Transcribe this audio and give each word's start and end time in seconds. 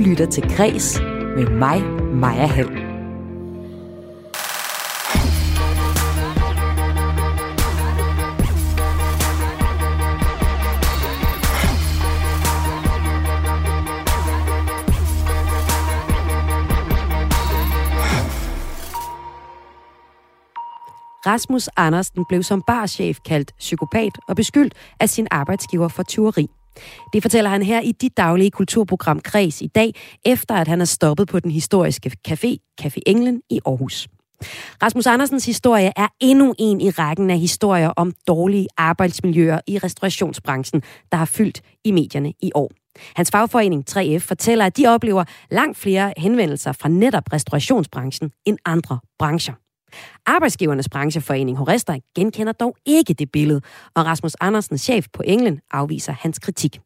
lytter 0.00 0.26
til 0.26 0.56
Græs 0.56 1.00
med 1.36 1.46
mig, 1.46 1.82
Maja 2.14 2.46
Hall. 2.46 2.68
Rasmus 21.26 21.68
Andersen 21.76 22.24
blev 22.28 22.42
som 22.42 22.62
barchef 22.62 23.18
kaldt 23.20 23.52
psykopat 23.58 24.12
og 24.28 24.36
beskyldt 24.36 24.74
af 25.00 25.08
sin 25.08 25.26
arbejdsgiver 25.30 25.88
for 25.88 26.02
tyveri. 26.02 26.59
Det 27.12 27.22
fortæller 27.22 27.50
han 27.50 27.62
her 27.62 27.80
i 27.80 27.92
dit 27.92 28.16
daglige 28.16 28.50
kulturprogram 28.50 29.20
Kreds 29.20 29.62
i 29.62 29.66
dag, 29.66 29.92
efter 30.24 30.54
at 30.54 30.68
han 30.68 30.80
er 30.80 30.84
stoppet 30.84 31.28
på 31.28 31.40
den 31.40 31.50
historiske 31.50 32.10
café, 32.28 32.74
Café 32.82 32.98
Englen 33.06 33.42
i 33.50 33.60
Aarhus. 33.66 34.08
Rasmus 34.82 35.06
Andersens 35.06 35.46
historie 35.46 35.92
er 35.96 36.08
endnu 36.20 36.54
en 36.58 36.80
i 36.80 36.90
rækken 36.90 37.30
af 37.30 37.38
historier 37.38 37.88
om 37.88 38.12
dårlige 38.28 38.66
arbejdsmiljøer 38.76 39.60
i 39.66 39.78
restaurationsbranchen, 39.78 40.82
der 41.12 41.18
har 41.18 41.24
fyldt 41.24 41.60
i 41.84 41.90
medierne 41.90 42.32
i 42.42 42.50
år. 42.54 42.70
Hans 43.16 43.30
fagforening 43.30 43.84
3F 43.90 44.18
fortæller, 44.18 44.66
at 44.66 44.76
de 44.76 44.86
oplever 44.86 45.24
langt 45.50 45.78
flere 45.78 46.12
henvendelser 46.16 46.72
fra 46.72 46.88
netop 46.88 47.32
restaurationsbranchen 47.32 48.30
end 48.46 48.58
andre 48.64 48.98
brancher. 49.18 49.54
Arbejdsgivernes 50.26 50.88
brancheforening 50.88 51.56
Horester 51.58 51.98
genkender 52.16 52.52
dog 52.52 52.76
ikke 52.86 53.14
det 53.14 53.32
billede, 53.32 53.60
og 53.94 54.06
Rasmus 54.06 54.36
Andersen, 54.40 54.78
chef 54.78 55.06
på 55.12 55.22
England, 55.26 55.58
afviser 55.70 56.12
hans 56.12 56.38
kritik. 56.38 56.80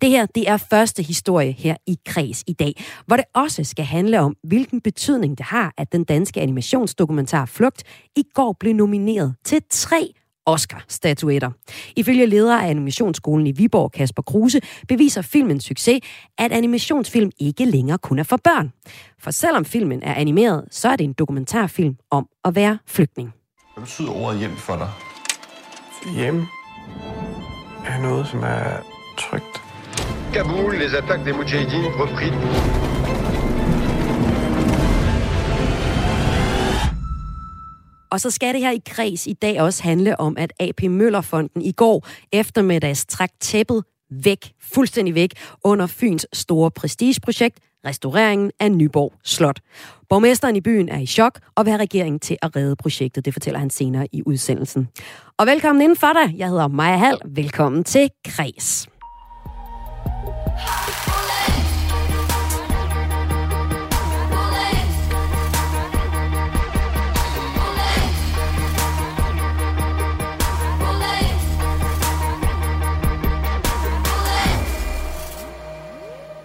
Det 0.00 0.10
her 0.10 0.26
det 0.26 0.48
er 0.48 0.56
første 0.56 1.02
historie 1.02 1.52
her 1.52 1.76
i 1.86 1.96
Kreds 2.06 2.44
i 2.46 2.52
dag, 2.52 2.84
hvor 3.06 3.16
det 3.16 3.24
også 3.34 3.64
skal 3.64 3.84
handle 3.84 4.20
om, 4.20 4.36
hvilken 4.42 4.80
betydning 4.80 5.38
det 5.38 5.46
har, 5.46 5.72
at 5.76 5.92
den 5.92 6.04
danske 6.04 6.40
animationsdokumentar 6.40 7.46
Flugt 7.46 7.82
i 8.16 8.22
går 8.34 8.56
blev 8.60 8.74
nomineret 8.74 9.34
til 9.44 9.62
tre 9.70 10.12
Oscar-statuetter. 10.46 11.50
Ifølge 11.96 12.26
leder 12.26 12.58
af 12.58 12.70
animationsskolen 12.70 13.46
i 13.46 13.52
Viborg, 13.52 13.92
Kasper 13.92 14.22
Kruse, 14.22 14.60
beviser 14.88 15.22
filmens 15.22 15.64
succes, 15.64 16.00
at 16.38 16.52
animationsfilm 16.52 17.30
ikke 17.40 17.64
længere 17.64 17.98
kun 17.98 18.18
er 18.18 18.22
for 18.22 18.36
børn. 18.44 18.72
For 19.18 19.30
selvom 19.30 19.64
filmen 19.64 20.02
er 20.02 20.14
animeret, 20.14 20.64
så 20.70 20.88
er 20.88 20.96
det 20.96 21.04
en 21.04 21.12
dokumentarfilm 21.12 21.96
om 22.10 22.26
at 22.44 22.54
være 22.54 22.78
flygtning. 22.86 23.32
Hvad 23.74 23.84
betyder 23.84 24.10
ordet 24.10 24.38
hjem 24.38 24.56
for 24.56 24.76
dig? 24.76 24.90
Hjem 26.16 26.46
er 27.86 28.02
noget, 28.02 28.26
som 28.26 28.40
er 28.42 28.82
trygt. 29.18 29.62
Kaboul, 30.32 30.74
les 30.78 30.94
attaques 30.94 31.24
des 31.26 31.34
Moudjahidines 31.34 31.94
repris. 32.02 32.32
Og 38.10 38.20
så 38.20 38.30
skal 38.30 38.54
det 38.54 38.60
her 38.60 38.70
i 38.70 38.80
kreds 38.86 39.26
i 39.26 39.32
dag 39.32 39.60
også 39.60 39.82
handle 39.82 40.20
om, 40.20 40.36
at 40.38 40.52
AP 40.60 40.82
Møllerfonden 40.82 41.62
i 41.62 41.72
går 41.72 42.06
eftermiddags 42.32 43.06
trak 43.06 43.30
tæppet 43.40 43.84
væk, 44.10 44.52
fuldstændig 44.72 45.14
væk, 45.14 45.32
under 45.64 45.86
Fyns 45.86 46.26
store 46.32 46.70
prestigeprojekt, 46.70 47.58
restaureringen 47.86 48.50
af 48.60 48.72
Nyborg 48.72 49.12
Slot. 49.24 49.60
Borgmesteren 50.08 50.56
i 50.56 50.60
byen 50.60 50.88
er 50.88 50.98
i 50.98 51.06
chok 51.06 51.38
og 51.54 51.64
vil 51.64 51.70
have 51.70 51.82
regeringen 51.82 52.20
til 52.20 52.36
at 52.42 52.56
redde 52.56 52.76
projektet. 52.76 53.24
Det 53.24 53.32
fortæller 53.32 53.58
han 53.58 53.70
senere 53.70 54.06
i 54.12 54.22
udsendelsen. 54.26 54.88
Og 55.38 55.46
velkommen 55.46 55.82
inden 55.82 55.96
for 55.96 56.12
dig. 56.12 56.38
Jeg 56.38 56.48
hedder 56.48 56.68
Maja 56.68 56.96
Hall. 56.96 57.18
Velkommen 57.24 57.84
til 57.84 58.10
Kres. 58.24 58.88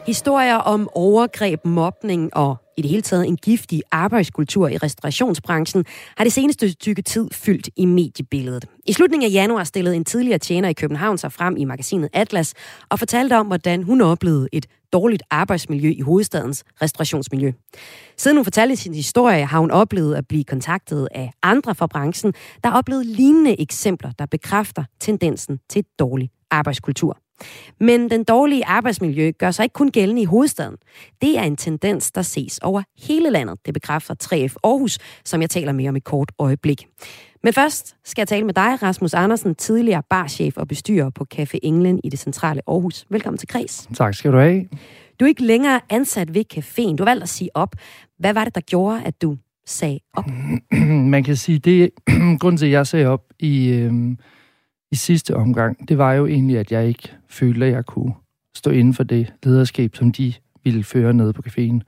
Historier 0.07 0.55
om 0.55 0.89
overgreb, 0.93 1.65
mobning 1.65 2.35
og 2.35 2.57
i 2.77 2.81
det 2.81 2.89
hele 2.89 3.01
taget 3.01 3.27
en 3.27 3.37
giftig 3.37 3.81
arbejdskultur 3.91 4.67
i 4.67 4.77
restaurationsbranchen 4.77 5.85
har 6.17 6.23
det 6.23 6.33
seneste 6.33 6.71
stykke 6.71 7.01
tid 7.01 7.29
fyldt 7.31 7.69
i 7.75 7.85
mediebilledet. 7.85 8.65
I 8.85 8.93
slutningen 8.93 9.31
af 9.31 9.33
januar 9.33 9.63
stillede 9.63 9.95
en 9.95 10.05
tidligere 10.05 10.37
tjener 10.37 10.69
i 10.69 10.73
København 10.73 11.17
sig 11.17 11.31
frem 11.31 11.57
i 11.57 11.63
magasinet 11.63 12.09
Atlas 12.13 12.53
og 12.89 12.99
fortalte 12.99 13.37
om, 13.37 13.47
hvordan 13.47 13.83
hun 13.83 14.01
oplevede 14.01 14.47
et 14.51 14.65
dårligt 14.93 15.23
arbejdsmiljø 15.29 15.89
i 15.89 16.01
hovedstadens 16.01 16.63
restaurationsmiljø. 16.81 17.51
Siden 18.17 18.37
hun 18.37 18.43
fortalte 18.43 18.75
sin 18.75 18.93
historie, 18.93 19.45
har 19.45 19.59
hun 19.59 19.71
oplevet 19.71 20.15
at 20.15 20.27
blive 20.27 20.43
kontaktet 20.43 21.07
af 21.11 21.31
andre 21.43 21.75
fra 21.75 21.87
branchen, 21.87 22.33
der 22.63 22.69
har 22.69 22.77
oplevet 22.77 23.05
lignende 23.05 23.61
eksempler, 23.61 24.11
der 24.19 24.25
bekræfter 24.25 24.83
tendensen 24.99 25.59
til 25.69 25.79
et 25.79 25.99
dårlig 25.99 26.29
arbejdskultur. 26.51 27.17
Men 27.79 28.09
den 28.09 28.23
dårlige 28.23 28.65
arbejdsmiljø 28.65 29.31
gør 29.39 29.51
sig 29.51 29.63
ikke 29.63 29.73
kun 29.73 29.91
gældende 29.91 30.21
i 30.21 30.25
hovedstaden. 30.25 30.75
Det 31.21 31.37
er 31.37 31.43
en 31.43 31.55
tendens, 31.55 32.11
der 32.11 32.21
ses 32.21 32.59
over 32.61 32.81
hele 33.07 33.29
landet. 33.29 33.59
Det 33.65 33.73
bekræfter 33.73 34.15
3F 34.23 34.55
Aarhus, 34.63 34.97
som 35.25 35.41
jeg 35.41 35.49
taler 35.49 35.71
mere 35.71 35.89
om 35.89 35.95
et 35.95 36.03
kort 36.03 36.31
øjeblik. 36.39 36.87
Men 37.43 37.53
først 37.53 37.95
skal 38.03 38.21
jeg 38.21 38.27
tale 38.27 38.45
med 38.45 38.53
dig, 38.53 38.83
Rasmus 38.83 39.13
Andersen, 39.13 39.55
tidligere 39.55 40.03
barchef 40.09 40.57
og 40.57 40.67
bestyrer 40.67 41.09
på 41.09 41.25
Café 41.35 41.59
England 41.63 41.99
i 42.03 42.09
det 42.09 42.19
centrale 42.19 42.61
Aarhus. 42.67 43.05
Velkommen 43.09 43.37
til 43.37 43.47
Kreds. 43.47 43.89
Tak 43.93 44.13
skal 44.13 44.31
du 44.31 44.37
have. 44.37 44.65
Du 45.19 45.25
er 45.25 45.29
ikke 45.29 45.43
længere 45.43 45.81
ansat 45.89 46.33
ved 46.33 46.43
caféen. 46.53 46.95
Du 46.95 47.03
har 47.03 47.11
valgt 47.11 47.23
at 47.23 47.29
sige 47.29 47.49
op. 47.53 47.75
Hvad 48.19 48.33
var 48.33 48.43
det, 48.43 48.55
der 48.55 48.61
gjorde, 48.61 49.03
at 49.03 49.21
du 49.21 49.37
sagde 49.65 49.99
op? 50.13 50.25
Man 51.13 51.23
kan 51.23 51.35
sige, 51.35 51.59
det 51.59 51.89
grunden 52.41 52.57
til, 52.57 52.65
at 52.65 52.71
jeg 52.71 52.87
sagde 52.87 53.05
op 53.05 53.23
i... 53.39 53.67
Øh 53.67 53.93
i 54.95 54.97
sidste 54.97 55.35
omgang, 55.35 55.89
det 55.89 55.97
var 55.97 56.13
jo 56.13 56.25
egentlig, 56.25 56.57
at 56.57 56.71
jeg 56.71 56.87
ikke 56.87 57.11
følte, 57.29 57.65
at 57.65 57.71
jeg 57.71 57.85
kunne 57.85 58.13
stå 58.55 58.71
inden 58.71 58.93
for 58.93 59.03
det 59.03 59.33
lederskab, 59.43 59.95
som 59.95 60.11
de 60.11 60.33
ville 60.63 60.83
føre 60.83 61.13
ned 61.13 61.33
på 61.33 61.41
caféen. 61.47 61.79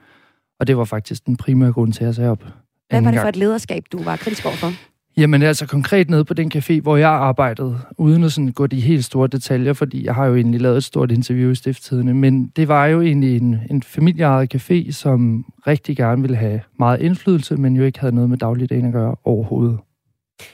Og 0.59 0.67
det 0.67 0.77
var 0.77 0.83
faktisk 0.85 1.25
den 1.25 1.37
primære 1.37 1.71
grund 1.71 1.93
til, 1.93 2.03
at 2.03 2.05
jeg 2.05 2.15
sagde 2.15 2.29
op. 2.29 2.43
Hvad 2.89 3.01
var 3.01 3.11
det 3.11 3.19
for 3.19 3.27
et 3.27 3.35
lederskab, 3.35 3.83
du 3.91 4.03
var 4.03 4.15
kritisk 4.15 4.43
for? 4.43 4.71
Jamen 5.17 5.41
altså 5.43 5.67
konkret 5.67 6.09
nede 6.09 6.25
på 6.25 6.33
den 6.33 6.51
café, 6.55 6.81
hvor 6.81 6.97
jeg 6.97 7.09
arbejdede, 7.09 7.79
uden 7.97 8.23
at 8.23 8.31
sådan 8.31 8.51
gå 8.51 8.67
de 8.67 8.81
helt 8.81 9.05
store 9.05 9.27
detaljer, 9.27 9.73
fordi 9.73 10.05
jeg 10.05 10.15
har 10.15 10.25
jo 10.25 10.35
egentlig 10.35 10.61
lavet 10.61 10.77
et 10.77 10.83
stort 10.83 11.11
interview 11.11 11.51
i 11.51 11.55
stifttidene, 11.55 12.13
men 12.13 12.47
det 12.47 12.67
var 12.67 12.85
jo 12.85 13.01
egentlig 13.01 13.37
en, 13.37 13.59
en 13.69 13.83
familieejet 13.83 14.55
café, 14.55 14.91
som 14.91 15.45
rigtig 15.67 15.97
gerne 15.97 16.21
ville 16.21 16.37
have 16.37 16.61
meget 16.79 17.01
indflydelse, 17.01 17.55
men 17.55 17.75
jo 17.75 17.83
ikke 17.83 17.99
havde 17.99 18.15
noget 18.15 18.29
med 18.29 18.37
dagligdagen 18.37 18.85
at 18.85 18.93
gøre 18.93 19.15
overhovedet. 19.23 19.77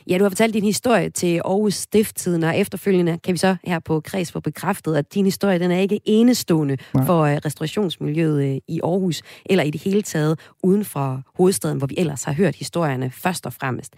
Ja, 0.07 0.17
du 0.17 0.23
har 0.23 0.29
fortalt 0.29 0.53
din 0.53 0.63
historie 0.63 1.09
til 1.09 1.41
Aarhus 1.45 1.73
Stifttiden, 1.73 2.43
og 2.43 2.57
efterfølgende 2.57 3.19
kan 3.23 3.33
vi 3.33 3.37
så 3.37 3.55
her 3.63 3.79
på 3.79 3.99
Kreds 3.99 4.31
få 4.31 4.39
bekræftet, 4.39 4.95
at 4.95 5.13
din 5.13 5.25
historie 5.25 5.59
den 5.59 5.71
er 5.71 5.79
ikke 5.79 5.99
enestående 6.05 6.77
Nej. 6.93 7.05
for 7.05 7.21
uh, 7.21 7.29
restaurationsmiljøet 7.45 8.51
uh, 8.51 8.57
i 8.75 8.79
Aarhus, 8.83 9.21
eller 9.45 9.63
i 9.63 9.69
det 9.69 9.81
hele 9.81 10.01
taget 10.01 10.39
uden 10.63 10.85
for 10.85 11.21
hovedstaden, 11.37 11.77
hvor 11.77 11.87
vi 11.87 11.95
ellers 11.97 12.23
har 12.23 12.33
hørt 12.33 12.55
historierne 12.55 13.11
først 13.11 13.45
og 13.45 13.53
fremmest. 13.53 13.93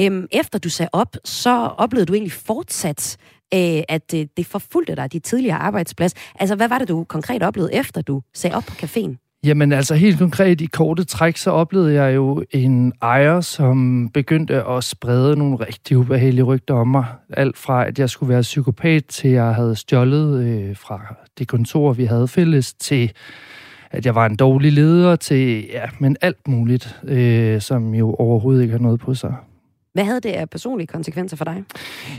Øhm, 0.00 0.26
efter 0.32 0.58
du 0.58 0.68
sagde 0.68 0.90
op, 0.92 1.16
så 1.24 1.50
oplevede 1.78 2.06
du 2.06 2.12
egentlig 2.12 2.32
fortsat, 2.32 3.16
uh, 3.54 3.60
at 3.88 4.14
uh, 4.14 4.20
det 4.36 4.46
forfulgte 4.46 4.96
dig, 4.96 5.12
dit 5.12 5.24
tidligere 5.24 5.56
arbejdsplads. 5.56 6.14
Altså, 6.34 6.56
hvad 6.56 6.68
var 6.68 6.78
det, 6.78 6.88
du 6.88 7.04
konkret 7.04 7.42
oplevede, 7.42 7.74
efter 7.74 8.02
du 8.02 8.22
sagde 8.34 8.56
op 8.56 8.64
på 8.64 8.74
caféen? 8.86 9.29
Jamen 9.44 9.72
altså 9.72 9.94
helt 9.94 10.18
konkret 10.18 10.60
i 10.60 10.66
korte 10.66 11.04
træk, 11.04 11.36
så 11.36 11.50
oplevede 11.50 11.94
jeg 11.94 12.14
jo 12.14 12.44
en 12.50 12.92
ejer, 13.02 13.40
som 13.40 14.08
begyndte 14.14 14.64
at 14.64 14.84
sprede 14.84 15.36
nogle 15.36 15.56
rigtig 15.56 15.98
ubehagelige 15.98 16.42
rygter 16.42 16.74
om 16.74 16.88
mig. 16.88 17.04
Alt 17.30 17.58
fra, 17.58 17.86
at 17.86 17.98
jeg 17.98 18.10
skulle 18.10 18.32
være 18.32 18.42
psykopat, 18.42 19.04
til 19.06 19.30
jeg 19.30 19.54
havde 19.54 19.76
stjålet 19.76 20.44
øh, 20.44 20.76
fra 20.76 21.14
det 21.38 21.48
kontor, 21.48 21.92
vi 21.92 22.04
havde 22.04 22.28
fælles, 22.28 22.72
til 22.72 23.12
at 23.90 24.06
jeg 24.06 24.14
var 24.14 24.26
en 24.26 24.36
dårlig 24.36 24.72
leder, 24.72 25.16
til 25.16 25.66
ja, 25.72 25.84
men 25.98 26.16
alt 26.20 26.48
muligt, 26.48 27.00
øh, 27.04 27.60
som 27.60 27.94
jo 27.94 28.14
overhovedet 28.14 28.62
ikke 28.62 28.72
har 28.72 28.78
noget 28.78 29.00
på 29.00 29.14
sig. 29.14 29.34
Hvad 29.92 30.04
havde 30.04 30.20
det 30.20 30.28
af 30.28 30.50
personlige 30.50 30.86
konsekvenser 30.86 31.36
for 31.36 31.44
dig? 31.44 31.64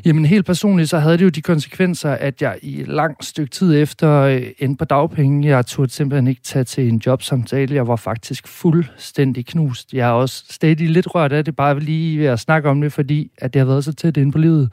Jamen 0.06 0.26
helt 0.26 0.46
personligt, 0.46 0.90
så 0.90 1.00
havde 1.00 1.18
det 1.18 1.24
jo 1.24 1.30
de 1.30 1.42
konsekvenser, 1.42 2.12
at 2.12 2.42
jeg 2.42 2.60
i 2.62 2.84
lang 2.88 3.24
stykke 3.24 3.52
tid 3.52 3.82
efter 3.82 4.12
øh, 4.22 4.42
endte 4.60 4.78
på 4.78 4.86
dagpenge, 4.86 5.48
jeg 5.48 5.66
turde 5.66 5.92
simpelthen 5.92 6.28
ikke 6.28 6.42
tage 6.42 6.64
til 6.64 6.88
en 6.88 7.02
jobsamtale. 7.06 7.76
Jeg 7.76 7.88
var 7.88 7.96
faktisk 7.96 8.48
fuldstændig 8.48 9.46
knust. 9.46 9.94
Jeg 9.94 10.08
er 10.08 10.12
også 10.12 10.46
stadig 10.50 10.90
lidt 10.90 11.16
rørt 11.16 11.32
af 11.32 11.46
det, 11.46 11.56
bare 11.56 11.80
lige 11.80 12.20
ved 12.20 12.26
at 12.26 12.40
snakke 12.40 12.70
om 12.70 12.82
det, 12.82 12.94
fordi 12.94 13.32
at 13.38 13.54
det 13.54 13.60
har 13.60 13.68
været 13.68 13.84
så 13.84 13.94
tæt 13.94 14.18
inde 14.18 14.32
på 14.32 14.38
livet. 14.38 14.70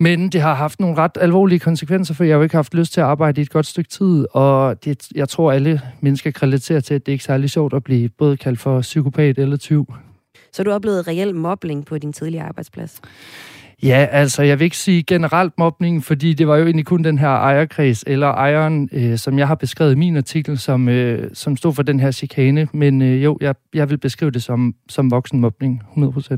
Men 0.00 0.28
det 0.28 0.40
har 0.40 0.54
haft 0.54 0.80
nogle 0.80 0.96
ret 0.96 1.18
alvorlige 1.20 1.58
konsekvenser, 1.58 2.14
for 2.14 2.24
jeg 2.24 2.32
har 2.32 2.36
jo 2.36 2.42
ikke 2.42 2.56
haft 2.56 2.74
lyst 2.74 2.92
til 2.92 3.00
at 3.00 3.06
arbejde 3.06 3.40
i 3.40 3.42
et 3.42 3.50
godt 3.50 3.66
stykke 3.66 3.90
tid, 3.90 4.26
og 4.30 4.84
det, 4.84 5.08
jeg 5.14 5.28
tror, 5.28 5.52
alle 5.52 5.80
mennesker 6.00 6.30
kan 6.30 6.42
relatere 6.42 6.80
til, 6.80 6.94
at 6.94 7.06
det 7.06 7.12
ikke 7.12 7.22
er 7.22 7.24
særlig 7.24 7.50
sjovt 7.50 7.74
at 7.74 7.84
blive 7.84 8.08
både 8.08 8.36
kaldt 8.36 8.60
for 8.60 8.80
psykopat 8.80 9.38
eller 9.38 9.56
tyv. 9.56 9.86
Så 10.52 10.62
du 10.62 10.72
oplevede 10.72 11.02
reel 11.02 11.34
mobling 11.34 11.86
på 11.86 11.98
din 11.98 12.12
tidligere 12.12 12.46
arbejdsplads? 12.46 13.00
Ja, 13.82 14.06
altså 14.10 14.42
jeg 14.42 14.58
vil 14.58 14.64
ikke 14.64 14.76
sige 14.76 15.02
generelt 15.02 15.52
mobning, 15.58 16.04
fordi 16.04 16.34
det 16.34 16.48
var 16.48 16.56
jo 16.56 16.64
egentlig 16.64 16.86
kun 16.86 17.04
den 17.04 17.18
her 17.18 17.28
ejerkreds, 17.28 18.04
eller 18.06 18.26
ejeren, 18.26 18.88
øh, 18.92 19.18
som 19.18 19.38
jeg 19.38 19.48
har 19.48 19.54
beskrevet 19.54 19.92
i 19.92 19.94
min 19.94 20.16
artikel, 20.16 20.58
som, 20.58 20.88
øh, 20.88 21.30
som 21.34 21.56
stod 21.56 21.74
for 21.74 21.82
den 21.82 22.00
her 22.00 22.10
chikane. 22.10 22.68
Men 22.72 23.02
øh, 23.02 23.24
jo, 23.24 23.38
jeg, 23.40 23.54
jeg 23.74 23.90
vil 23.90 23.98
beskrive 23.98 24.30
det 24.30 24.42
som, 24.42 24.74
som 24.88 25.10
voksenmobning, 25.10 25.82
100%. 25.96 26.36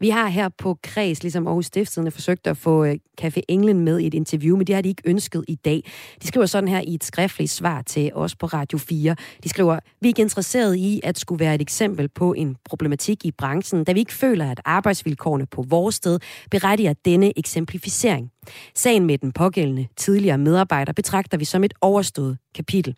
Vi 0.00 0.08
har 0.08 0.28
her 0.28 0.48
på 0.58 0.78
Kreds, 0.82 1.22
ligesom 1.22 1.46
Aarhus 1.46 1.66
Stiftstidende, 1.66 2.10
forsøgt 2.10 2.46
at 2.46 2.56
få 2.56 2.84
øh, 2.84 2.94
Café 3.20 3.40
England 3.48 3.78
med 3.78 3.98
i 3.98 4.06
et 4.06 4.14
interview, 4.14 4.56
men 4.56 4.66
det 4.66 4.74
har 4.74 4.82
de 4.82 4.88
ikke 4.88 5.02
ønsket 5.06 5.44
i 5.48 5.54
dag. 5.54 5.82
De 6.22 6.26
skriver 6.26 6.46
sådan 6.46 6.68
her 6.68 6.80
i 6.80 6.94
et 6.94 7.04
skriftligt 7.04 7.50
svar 7.50 7.82
til 7.82 8.10
os 8.14 8.36
på 8.36 8.46
Radio 8.46 8.78
4. 8.78 9.16
De 9.44 9.48
skriver, 9.48 9.78
vi 10.00 10.08
er 10.08 10.10
ikke 10.10 10.22
interesseret 10.22 10.76
i 10.76 11.00
at 11.04 11.18
skulle 11.18 11.44
være 11.44 11.54
et 11.54 11.62
eksempel 11.62 12.08
på 12.08 12.32
en 12.32 12.56
problematik 12.64 13.24
i 13.24 13.30
branchen, 13.30 13.84
da 13.84 13.92
vi 13.92 13.98
ikke 13.98 14.14
føler, 14.14 14.50
at 14.50 14.60
arbejdsvilkårene 14.64 15.46
på 15.46 15.64
vores 15.68 15.94
sted 15.94 16.18
berettiger 16.50 16.77
denne 17.04 17.38
eksemplificering. 17.38 18.30
Sagen 18.74 19.06
med 19.06 19.18
den 19.18 19.32
pågældende 19.32 19.86
tidligere 19.96 20.38
medarbejder 20.38 20.92
betragter 20.92 21.38
vi 21.38 21.44
som 21.44 21.64
et 21.64 21.74
overstået 21.80 22.38
kapitel. 22.54 22.94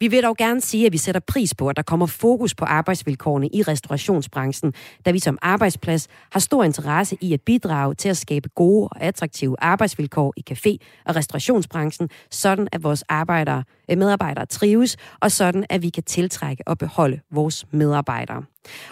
Vi 0.00 0.08
vil 0.08 0.22
dog 0.22 0.36
gerne 0.36 0.60
sige, 0.60 0.86
at 0.86 0.92
vi 0.92 0.98
sætter 0.98 1.20
pris 1.20 1.54
på, 1.54 1.68
at 1.68 1.76
der 1.76 1.82
kommer 1.82 2.06
fokus 2.06 2.54
på 2.54 2.64
arbejdsvilkårene 2.64 3.48
i 3.48 3.62
restaurationsbranchen, 3.62 4.72
da 5.06 5.10
vi 5.10 5.18
som 5.18 5.38
arbejdsplads 5.42 6.08
har 6.32 6.40
stor 6.40 6.64
interesse 6.64 7.16
i 7.20 7.32
at 7.32 7.40
bidrage 7.40 7.94
til 7.94 8.08
at 8.08 8.16
skabe 8.16 8.48
gode 8.48 8.88
og 8.88 9.02
attraktive 9.02 9.56
arbejdsvilkår 9.58 10.34
i 10.36 10.42
café- 10.50 11.02
og 11.06 11.16
restaurationsbranchen, 11.16 12.08
sådan 12.30 12.68
at 12.72 12.82
vores 12.82 13.02
arbejdere, 13.02 13.64
medarbejdere 13.88 14.46
trives, 14.46 14.96
og 15.20 15.32
sådan 15.32 15.64
at 15.70 15.82
vi 15.82 15.88
kan 15.88 16.02
tiltrække 16.02 16.62
og 16.66 16.78
beholde 16.78 17.20
vores 17.30 17.66
medarbejdere. 17.70 18.42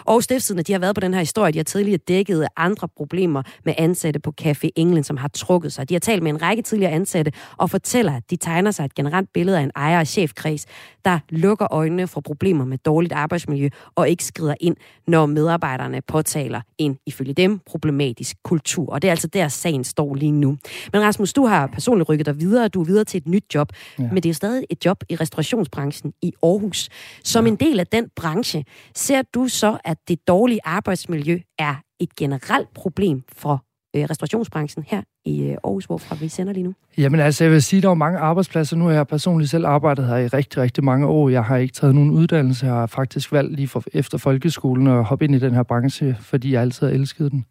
Og 0.05 0.23
stiftsiderne, 0.23 0.63
de 0.63 0.71
har 0.71 0.79
været 0.79 0.95
på 0.95 0.99
den 0.99 1.13
her 1.13 1.19
historie. 1.19 1.51
De 1.51 1.59
har 1.59 1.63
tidligere 1.63 1.97
dækket 1.97 2.47
andre 2.57 2.87
problemer 2.87 3.43
med 3.65 3.73
ansatte 3.77 4.19
på 4.19 4.33
Café 4.41 4.69
England, 4.75 5.03
som 5.03 5.17
har 5.17 5.27
trukket 5.27 5.73
sig. 5.73 5.89
De 5.89 5.93
har 5.93 5.99
talt 5.99 6.23
med 6.23 6.31
en 6.31 6.41
række 6.41 6.63
tidligere 6.63 6.91
ansatte 6.91 7.31
og 7.57 7.69
fortæller, 7.69 8.15
at 8.15 8.29
de 8.29 8.35
tegner 8.35 8.71
sig 8.71 8.85
et 8.85 8.95
generelt 8.95 9.33
billede 9.33 9.57
af 9.57 9.61
en 9.61 9.71
ejer- 9.75 9.99
og 9.99 10.07
chefkreds, 10.07 10.65
der 11.05 11.19
lukker 11.29 11.73
øjnene 11.73 12.07
for 12.07 12.21
problemer 12.21 12.65
med 12.65 12.77
dårligt 12.77 13.13
arbejdsmiljø 13.13 13.69
og 13.95 14.09
ikke 14.09 14.25
skrider 14.25 14.55
ind, 14.59 14.75
når 15.07 15.25
medarbejderne 15.25 16.01
påtaler 16.01 16.61
en, 16.77 16.97
ifølge 17.05 17.33
dem, 17.33 17.59
problematisk 17.65 18.37
kultur. 18.43 18.89
Og 18.93 19.01
det 19.01 19.07
er 19.07 19.11
altså 19.11 19.27
der, 19.27 19.47
sagen 19.47 19.83
står 19.83 20.15
lige 20.15 20.31
nu. 20.31 20.57
Men 20.93 21.01
Rasmus, 21.01 21.33
du 21.33 21.45
har 21.45 21.67
personligt 21.67 22.09
rykket 22.09 22.25
dig 22.25 22.39
videre. 22.39 22.67
Du 22.67 22.81
er 22.81 22.85
videre 22.85 23.03
til 23.03 23.17
et 23.17 23.27
nyt 23.27 23.43
job. 23.55 23.71
Ja. 23.99 24.03
Men 24.03 24.15
det 24.15 24.25
er 24.25 24.29
jo 24.29 24.33
stadig 24.33 24.65
et 24.69 24.82
job 24.85 25.03
i 25.09 25.15
restaurationsbranchen 25.15 26.13
i 26.21 26.33
Aarhus. 26.43 26.89
Som 27.23 27.47
en 27.47 27.55
del 27.55 27.79
af 27.79 27.87
den 27.87 28.09
branche, 28.15 28.65
ser 28.95 29.21
du 29.33 29.47
så, 29.47 29.77
at 29.85 29.97
det 30.07 30.27
dårlige 30.27 30.59
arbejdsmiljø 30.63 31.39
er 31.59 31.75
et 31.99 32.15
generelt 32.15 32.73
problem 32.73 33.23
for 33.35 33.65
øh, 33.95 34.03
restaurationsbranchen 34.09 34.85
her 34.87 35.01
i 35.25 35.41
øh, 35.43 35.57
Aarhus, 35.63 35.85
hvorfra 35.85 36.15
vi 36.15 36.27
sender 36.27 36.53
lige 36.53 36.63
nu? 36.63 36.73
Jamen 36.97 37.19
altså, 37.19 37.43
jeg 37.43 37.51
vil 37.51 37.61
sige, 37.61 37.77
at 37.77 37.83
der 37.83 37.89
er 37.89 37.93
mange 37.93 38.19
arbejdspladser. 38.19 38.77
Nu 38.77 38.85
har 38.85 38.91
jeg 38.91 39.07
personligt 39.07 39.51
selv 39.51 39.65
arbejdet 39.65 40.07
her 40.07 40.17
i 40.17 40.27
rigtig, 40.27 40.61
rigtig 40.61 40.83
mange 40.83 41.07
år. 41.07 41.29
Jeg 41.29 41.43
har 41.43 41.57
ikke 41.57 41.73
taget 41.73 41.95
nogen 41.95 42.11
uddannelse. 42.11 42.65
Jeg 42.65 42.75
har 42.75 42.87
faktisk 42.87 43.31
valgt 43.31 43.55
lige 43.55 43.67
for, 43.67 43.83
efter 43.93 44.17
folkeskolen 44.17 44.87
at 44.87 45.03
hoppe 45.03 45.25
ind 45.25 45.35
i 45.35 45.39
den 45.39 45.53
her 45.53 45.63
branche, 45.63 46.17
fordi 46.19 46.53
jeg 46.53 46.61
altid 46.61 46.87
har 46.87 46.93
elsket 46.93 47.31
den. 47.31 47.45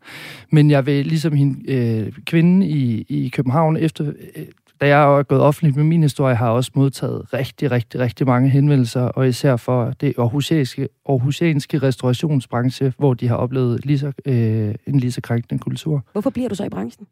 Men 0.51 0.71
jeg 0.71 0.87
vil 0.87 1.07
ligesom 1.07 1.33
hende, 1.33 1.73
øh, 1.73 2.13
kvinden 2.27 2.63
i, 2.63 3.05
i 3.09 3.29
København, 3.29 3.77
efter, 3.77 4.13
øh, 4.37 4.45
da 4.83 4.87
jeg 4.87 5.19
er 5.19 5.23
gået 5.23 5.41
offentligt 5.41 5.77
med 5.77 5.85
min 5.85 6.03
historie, 6.03 6.35
har 6.35 6.47
jeg 6.47 6.55
også 6.55 6.71
modtaget 6.75 7.35
rigtig, 7.35 7.71
rigtig, 7.71 8.01
rigtig 8.01 8.27
mange 8.27 8.49
henvendelser, 8.49 9.01
og 9.01 9.29
især 9.29 9.57
for 9.57 9.93
det 10.01 10.15
aarhusianske, 10.19 10.89
aarhusianske 11.09 11.79
restaurationsbranche, 11.79 12.93
hvor 12.99 13.15
de 13.15 13.29
har 13.29 13.37
oplevet 13.37 13.87
lige 13.87 13.99
så, 13.99 14.13
øh, 14.27 14.75
en 14.87 14.99
lige 14.99 15.13
så 15.13 15.21
krænkende 15.21 15.63
kultur. 15.63 16.05
Hvorfor 16.13 16.31
bliver 16.31 16.49
du 16.49 16.55
så 16.55 16.65
i 16.65 16.69
branchen? 16.69 17.07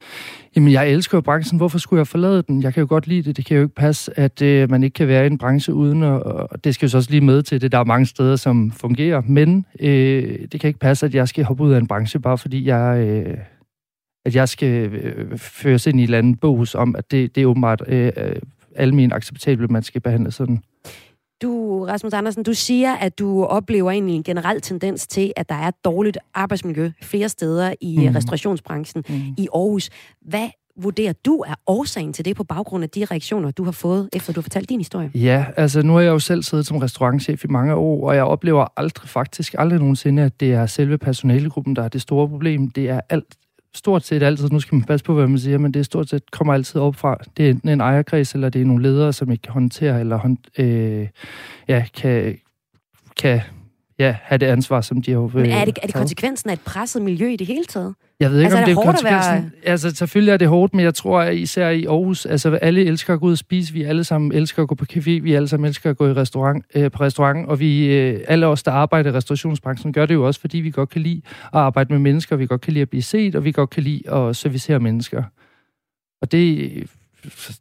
Jamen, 0.56 0.72
jeg 0.72 0.88
elsker 0.88 1.18
jo 1.18 1.22
branchen. 1.22 1.56
Hvorfor 1.56 1.78
skulle 1.78 1.98
jeg 1.98 2.06
forlade 2.06 2.42
den? 2.42 2.62
Jeg 2.62 2.74
kan 2.74 2.80
jo 2.80 2.86
godt 2.88 3.06
lide 3.06 3.22
det. 3.22 3.36
Det 3.36 3.46
kan 3.46 3.56
jo 3.56 3.62
ikke 3.62 3.74
passe, 3.74 4.18
at 4.18 4.42
øh, 4.42 4.70
man 4.70 4.82
ikke 4.82 4.94
kan 4.94 5.08
være 5.08 5.24
i 5.24 5.26
en 5.26 5.38
branche 5.38 5.74
uden, 5.74 6.02
og, 6.02 6.22
og 6.22 6.64
det 6.64 6.74
skal 6.74 6.86
jo 6.86 6.90
så 6.90 6.96
også 6.96 7.10
lige 7.10 7.20
med 7.20 7.42
til 7.42 7.60
det. 7.60 7.72
Der 7.72 7.78
er 7.78 7.84
mange 7.84 8.06
steder, 8.06 8.36
som 8.36 8.70
fungerer, 8.70 9.22
men 9.26 9.66
øh, 9.80 10.38
det 10.52 10.60
kan 10.60 10.68
ikke 10.68 10.80
passe, 10.80 11.06
at 11.06 11.14
jeg 11.14 11.28
skal 11.28 11.44
hoppe 11.44 11.64
ud 11.64 11.72
af 11.72 11.78
en 11.78 11.86
branche, 11.86 12.20
bare 12.20 12.38
fordi 12.38 12.66
jeg... 12.66 12.98
Øh, 12.98 13.36
at 14.24 14.34
jeg 14.34 14.48
skal 14.48 14.92
øh, 14.92 15.38
føres 15.38 15.86
ind 15.86 16.00
i 16.00 16.02
et 16.02 16.06
eller 16.06 16.18
andet 16.18 16.40
bogs 16.40 16.74
om, 16.74 16.96
at 16.96 17.10
det, 17.10 17.34
det 17.34 17.42
er 17.42 17.46
åbenbart 17.46 17.82
øh, 17.86 18.12
øh 18.16 18.36
almen 18.76 19.12
acceptabelt, 19.12 19.64
at 19.64 19.70
man 19.70 19.82
skal 19.82 20.00
behandle 20.00 20.30
sådan. 20.30 20.62
Du, 21.42 21.84
Rasmus 21.84 22.12
Andersen, 22.12 22.42
du 22.42 22.54
siger, 22.54 22.94
at 22.94 23.18
du 23.18 23.44
oplever 23.44 23.90
egentlig 23.90 24.16
en 24.16 24.22
generel 24.22 24.60
tendens 24.60 25.06
til, 25.06 25.32
at 25.36 25.48
der 25.48 25.54
er 25.54 25.70
dårligt 25.84 26.18
arbejdsmiljø 26.34 26.90
flere 27.02 27.28
steder 27.28 27.74
i 27.80 28.08
mm. 28.08 28.14
restaurationsbranchen 28.14 29.04
mm. 29.08 29.14
i 29.38 29.48
Aarhus. 29.54 29.90
Hvad 30.20 30.48
vurderer 30.76 31.12
du 31.12 31.38
er 31.38 31.54
årsagen 31.66 32.12
til 32.12 32.24
det 32.24 32.36
på 32.36 32.44
baggrund 32.44 32.84
af 32.84 32.90
de 32.90 33.04
reaktioner, 33.04 33.50
du 33.50 33.64
har 33.64 33.72
fået, 33.72 34.08
efter 34.12 34.32
du 34.32 34.40
har 34.40 34.42
fortalt 34.42 34.68
din 34.68 34.80
historie? 34.80 35.10
Ja, 35.14 35.46
altså 35.56 35.82
nu 35.82 35.92
har 35.92 36.00
jeg 36.00 36.10
jo 36.10 36.18
selv 36.18 36.42
siddet 36.42 36.66
som 36.66 36.76
restaurantchef 36.76 37.44
i 37.44 37.48
mange 37.48 37.74
år, 37.74 38.08
og 38.08 38.16
jeg 38.16 38.24
oplever 38.24 38.66
aldrig, 38.76 39.08
faktisk 39.08 39.54
aldrig 39.58 39.78
nogensinde, 39.78 40.22
at 40.22 40.40
det 40.40 40.52
er 40.52 40.66
selve 40.66 40.98
personalegruppen, 40.98 41.76
der 41.76 41.82
er 41.82 41.88
det 41.88 42.02
store 42.02 42.28
problem. 42.28 42.70
Det 42.70 42.88
er 42.88 43.00
alt 43.08 43.36
stort 43.74 44.04
set 44.04 44.22
altid, 44.22 44.48
nu 44.50 44.60
skal 44.60 44.76
man 44.76 44.84
passe 44.84 45.04
på, 45.04 45.14
hvad 45.14 45.26
man 45.26 45.38
siger, 45.38 45.58
men 45.58 45.74
det 45.74 45.80
er 45.80 45.84
stort 45.84 46.08
set 46.08 46.30
kommer 46.30 46.54
altid 46.54 46.80
op 46.80 46.96
fra, 46.96 47.16
det 47.36 47.46
er 47.46 47.50
enten 47.50 47.68
en 47.68 47.80
ejerkreds, 47.80 48.34
eller 48.34 48.48
det 48.48 48.60
er 48.60 48.66
nogle 48.66 48.82
ledere, 48.82 49.12
som 49.12 49.30
ikke 49.30 49.42
kan 49.42 49.52
håndtere, 49.52 50.00
eller 50.00 50.16
hånd, 50.16 50.38
øh, 50.58 51.08
ja, 51.68 51.84
kan, 51.94 52.38
kan 53.20 53.40
ja, 54.00 54.16
have 54.22 54.38
det 54.38 54.46
ansvar, 54.46 54.80
som 54.80 55.02
de 55.02 55.12
har 55.12 55.20
Men 55.20 55.46
er 55.46 55.64
det, 55.64 55.78
er 55.82 55.86
det 55.86 55.94
konsekvensen 55.94 56.50
af 56.50 56.54
et 56.54 56.60
presset 56.60 57.02
miljø 57.02 57.28
i 57.28 57.36
det 57.36 57.46
hele 57.46 57.64
taget? 57.64 57.94
Jeg 58.20 58.30
ved 58.30 58.38
ikke, 58.38 58.44
altså, 58.44 58.58
om 58.58 58.64
det 58.64 58.70
er, 58.70 58.74
det 58.74 58.88
er 58.88 58.92
konsekvensen. 58.92 59.32
Være... 59.32 59.70
Altså, 59.70 59.94
selvfølgelig 59.94 60.32
er 60.32 60.36
det 60.36 60.48
hårdt, 60.48 60.74
men 60.74 60.84
jeg 60.84 60.94
tror 60.94 61.20
at 61.20 61.36
især 61.36 61.68
i 61.68 61.84
Aarhus, 61.84 62.26
altså 62.26 62.54
alle 62.54 62.84
elsker 62.84 63.14
at 63.14 63.20
gå 63.20 63.26
ud 63.26 63.32
og 63.32 63.38
spise, 63.38 63.72
vi 63.72 63.82
alle 63.82 64.04
sammen 64.04 64.32
elsker 64.32 64.62
at 64.62 64.68
gå 64.68 64.74
på 64.74 64.84
café, 64.92 65.10
vi 65.10 65.34
alle 65.34 65.48
sammen 65.48 65.68
elsker 65.68 65.90
at 65.90 65.96
gå 65.96 66.08
i 66.08 66.12
restaurant, 66.12 66.64
øh, 66.74 66.90
på 66.90 67.02
restaurant, 67.02 67.48
og 67.48 67.60
vi, 67.60 67.96
øh, 67.96 68.20
alle 68.28 68.46
os, 68.46 68.62
der 68.62 68.72
arbejder 68.72 69.10
i 69.10 69.14
restaurationsbranchen, 69.14 69.92
gør 69.92 70.06
det 70.06 70.14
jo 70.14 70.26
også, 70.26 70.40
fordi 70.40 70.58
vi 70.58 70.70
godt 70.70 70.88
kan 70.88 71.02
lide 71.02 71.22
at 71.44 71.60
arbejde 71.60 71.92
med 71.92 72.00
mennesker, 72.00 72.36
vi 72.36 72.46
godt 72.46 72.60
kan 72.60 72.72
lide 72.72 72.82
at 72.82 72.90
blive 72.90 73.02
set, 73.02 73.34
og 73.34 73.44
vi 73.44 73.52
godt 73.52 73.70
kan 73.70 73.82
lide 73.82 74.12
at 74.12 74.36
servicere 74.36 74.80
mennesker. 74.80 75.22
Og 76.22 76.32
det 76.32 76.72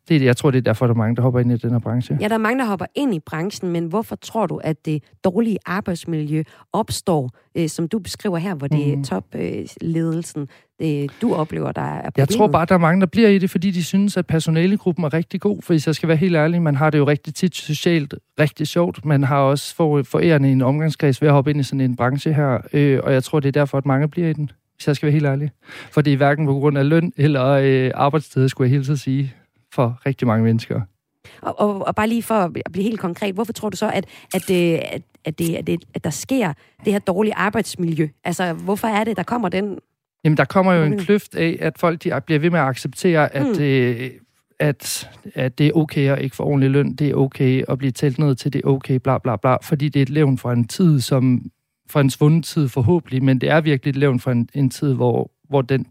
det, 0.10 0.22
jeg 0.22 0.38
tror, 0.38 0.52
det 0.52 0.58
er 0.58 0.62
derfor, 0.62 0.88
der 0.88 0.94
er 0.94 0.98
mange, 0.98 1.16
der 1.16 1.22
hopper 1.22 1.40
ind 1.40 1.52
i 1.52 1.58
den 1.58 1.72
her 1.72 1.80
branche. 1.80 2.18
Ja, 2.22 2.28
der 2.28 2.34
er 2.34 2.38
mange, 2.38 2.60
der 2.60 2.66
hopper 2.66 2.86
ind 2.96 3.16
i 3.16 3.20
branchen, 3.20 3.72
men 3.72 3.86
hvorfor 3.86 4.16
tror 4.16 4.46
du, 4.46 4.58
at 4.58 4.86
det 4.86 5.04
dårlige 5.24 5.58
arbejdsmiljø 5.66 6.44
opstår, 6.74 7.30
øh, 7.56 7.70
som 7.70 7.88
du 7.88 8.00
beskriver 8.00 8.38
her, 8.38 8.56
hvor 8.56 8.68
det 8.68 8.98
mm. 8.98 9.02
er 9.02 9.06
topledelsen, 9.06 10.48
øh, 10.82 11.10
du 11.22 11.34
oplever, 11.34 11.72
der 11.72 11.82
er 11.82 12.02
problemet? 12.02 12.18
Jeg 12.18 12.28
tror 12.28 12.48
bare, 12.48 12.66
der 12.66 12.76
er 12.76 12.80
mange, 12.80 13.02
der 13.02 13.08
bliver 13.08 13.30
i 13.30 13.38
det, 13.38 13.50
fordi 13.50 13.72
de 13.72 13.84
synes, 13.84 14.18
at 14.18 14.28
personalegruppen 14.28 15.06
er 15.06 15.14
rigtig 15.14 15.42
god. 15.42 15.62
For 15.62 15.74
hvis 15.74 15.88
jeg 15.88 15.96
skal 15.96 16.10
være 16.10 16.18
helt 16.18 16.36
ærlig, 16.36 16.62
man 16.62 16.76
har 16.76 16.90
det 16.90 16.98
jo 16.98 17.08
rigtig 17.08 17.36
tit 17.36 17.56
socialt 17.56 18.16
rigtig 18.40 18.68
sjovt. 18.68 19.06
Man 19.06 19.24
har 19.24 19.38
også 19.38 19.76
for, 19.76 20.04
forærende 20.04 20.52
en 20.52 20.62
omgangskreds 20.62 21.22
ved 21.22 21.28
at 21.28 21.34
hoppe 21.34 21.52
ind 21.52 21.60
i 21.60 21.64
sådan 21.64 21.82
en 21.82 21.96
branche 21.96 22.34
her, 22.34 22.58
øh, 22.74 23.00
og 23.04 23.14
jeg 23.14 23.24
tror, 23.24 23.40
det 23.40 23.48
er 23.48 23.52
derfor, 23.52 23.78
at 23.78 23.86
mange 23.86 24.08
bliver 24.08 24.30
i 24.30 24.34
den 24.34 24.52
hvis 24.80 24.88
jeg 24.88 24.96
skal 24.96 25.08
være 25.08 25.14
helt 25.14 25.26
ærlig. 25.26 25.52
For 25.92 26.02
det 26.02 26.14
er 26.14 26.18
hverken 26.18 26.46
på 26.46 26.54
grund 26.54 26.78
af 26.78 26.90
løn 26.90 27.14
eller 27.18 27.46
øh, 27.46 27.92
arbejdstid, 27.96 28.50
skulle 28.50 28.66
jeg 28.68 28.72
helt 28.72 28.86
så 28.86 28.96
sige 28.96 29.34
for 29.74 30.02
rigtig 30.06 30.28
mange 30.28 30.44
mennesker. 30.44 30.82
Og, 31.42 31.60
og, 31.60 31.88
og 31.88 31.96
bare 31.96 32.08
lige 32.08 32.24
for 32.24 32.36
at 32.36 32.54
blive 32.72 32.84
helt 32.84 33.00
konkret, 33.00 33.34
hvorfor 33.34 33.54
tror 33.54 33.70
du 33.70 33.78
så, 33.78 33.92
at, 33.94 34.06
at, 34.34 34.48
det, 34.48 34.76
at, 34.76 35.02
at, 35.26 35.40
det, 35.40 35.56
at, 35.56 35.68
det, 35.68 35.84
at 35.94 36.04
der 36.04 36.10
sker 36.10 36.54
det 36.86 36.94
her 36.94 37.00
dårlige 37.00 37.36
arbejdsmiljø? 37.36 38.08
Altså, 38.24 38.54
hvorfor 38.54 38.88
er 38.88 39.04
det, 39.04 39.18
der 39.18 39.24
kommer 39.24 39.50
den... 39.50 39.80
Jamen, 40.24 40.38
der 40.38 40.46
kommer 40.46 40.74
jo 40.74 40.84
en 40.84 41.00
kløft 41.00 41.36
af, 41.36 41.58
at 41.60 41.78
folk 41.78 42.04
de 42.04 42.22
bliver 42.26 42.40
ved 42.40 42.50
med 42.50 42.60
at 42.60 42.66
acceptere, 42.66 43.36
at, 43.36 43.58
mm. 43.58 43.64
øh, 43.64 44.12
at, 44.60 45.10
at 45.36 45.58
det 45.58 45.68
er 45.68 45.72
okay 45.72 46.10
at 46.10 46.22
ikke 46.22 46.36
få 46.36 46.44
ordentlig 46.44 46.70
løn, 46.70 46.96
det 46.96 47.10
er 47.10 47.16
okay 47.16 47.64
at 47.68 47.78
blive 47.78 47.92
talt 47.92 48.20
ned 48.20 48.36
til, 48.36 48.54
det 48.54 48.62
er 48.64 48.70
okay, 48.70 48.96
bla 48.96 49.18
bla 49.18 49.36
bla, 49.36 49.56
fordi 49.56 49.90
det 49.90 50.00
er 50.00 50.04
et 50.04 50.10
levn 50.10 50.38
fra 50.38 50.54
en 50.54 50.68
tid, 50.68 51.00
som 51.00 51.52
fra 51.90 52.02
en 52.02 52.10
svunden 52.10 52.44
tid 52.44 52.68
forhåbentlig, 52.68 53.24
men 53.24 53.42
det 53.42 53.50
er 53.50 53.62
virkelig 53.62 53.90
et 53.90 53.96
levn 53.96 54.20
fra 54.20 54.32
en, 54.32 54.50
en 54.54 54.70
tid, 54.70 54.94
hvor, 54.94 55.32
hvor 55.50 55.62
den 55.62 55.86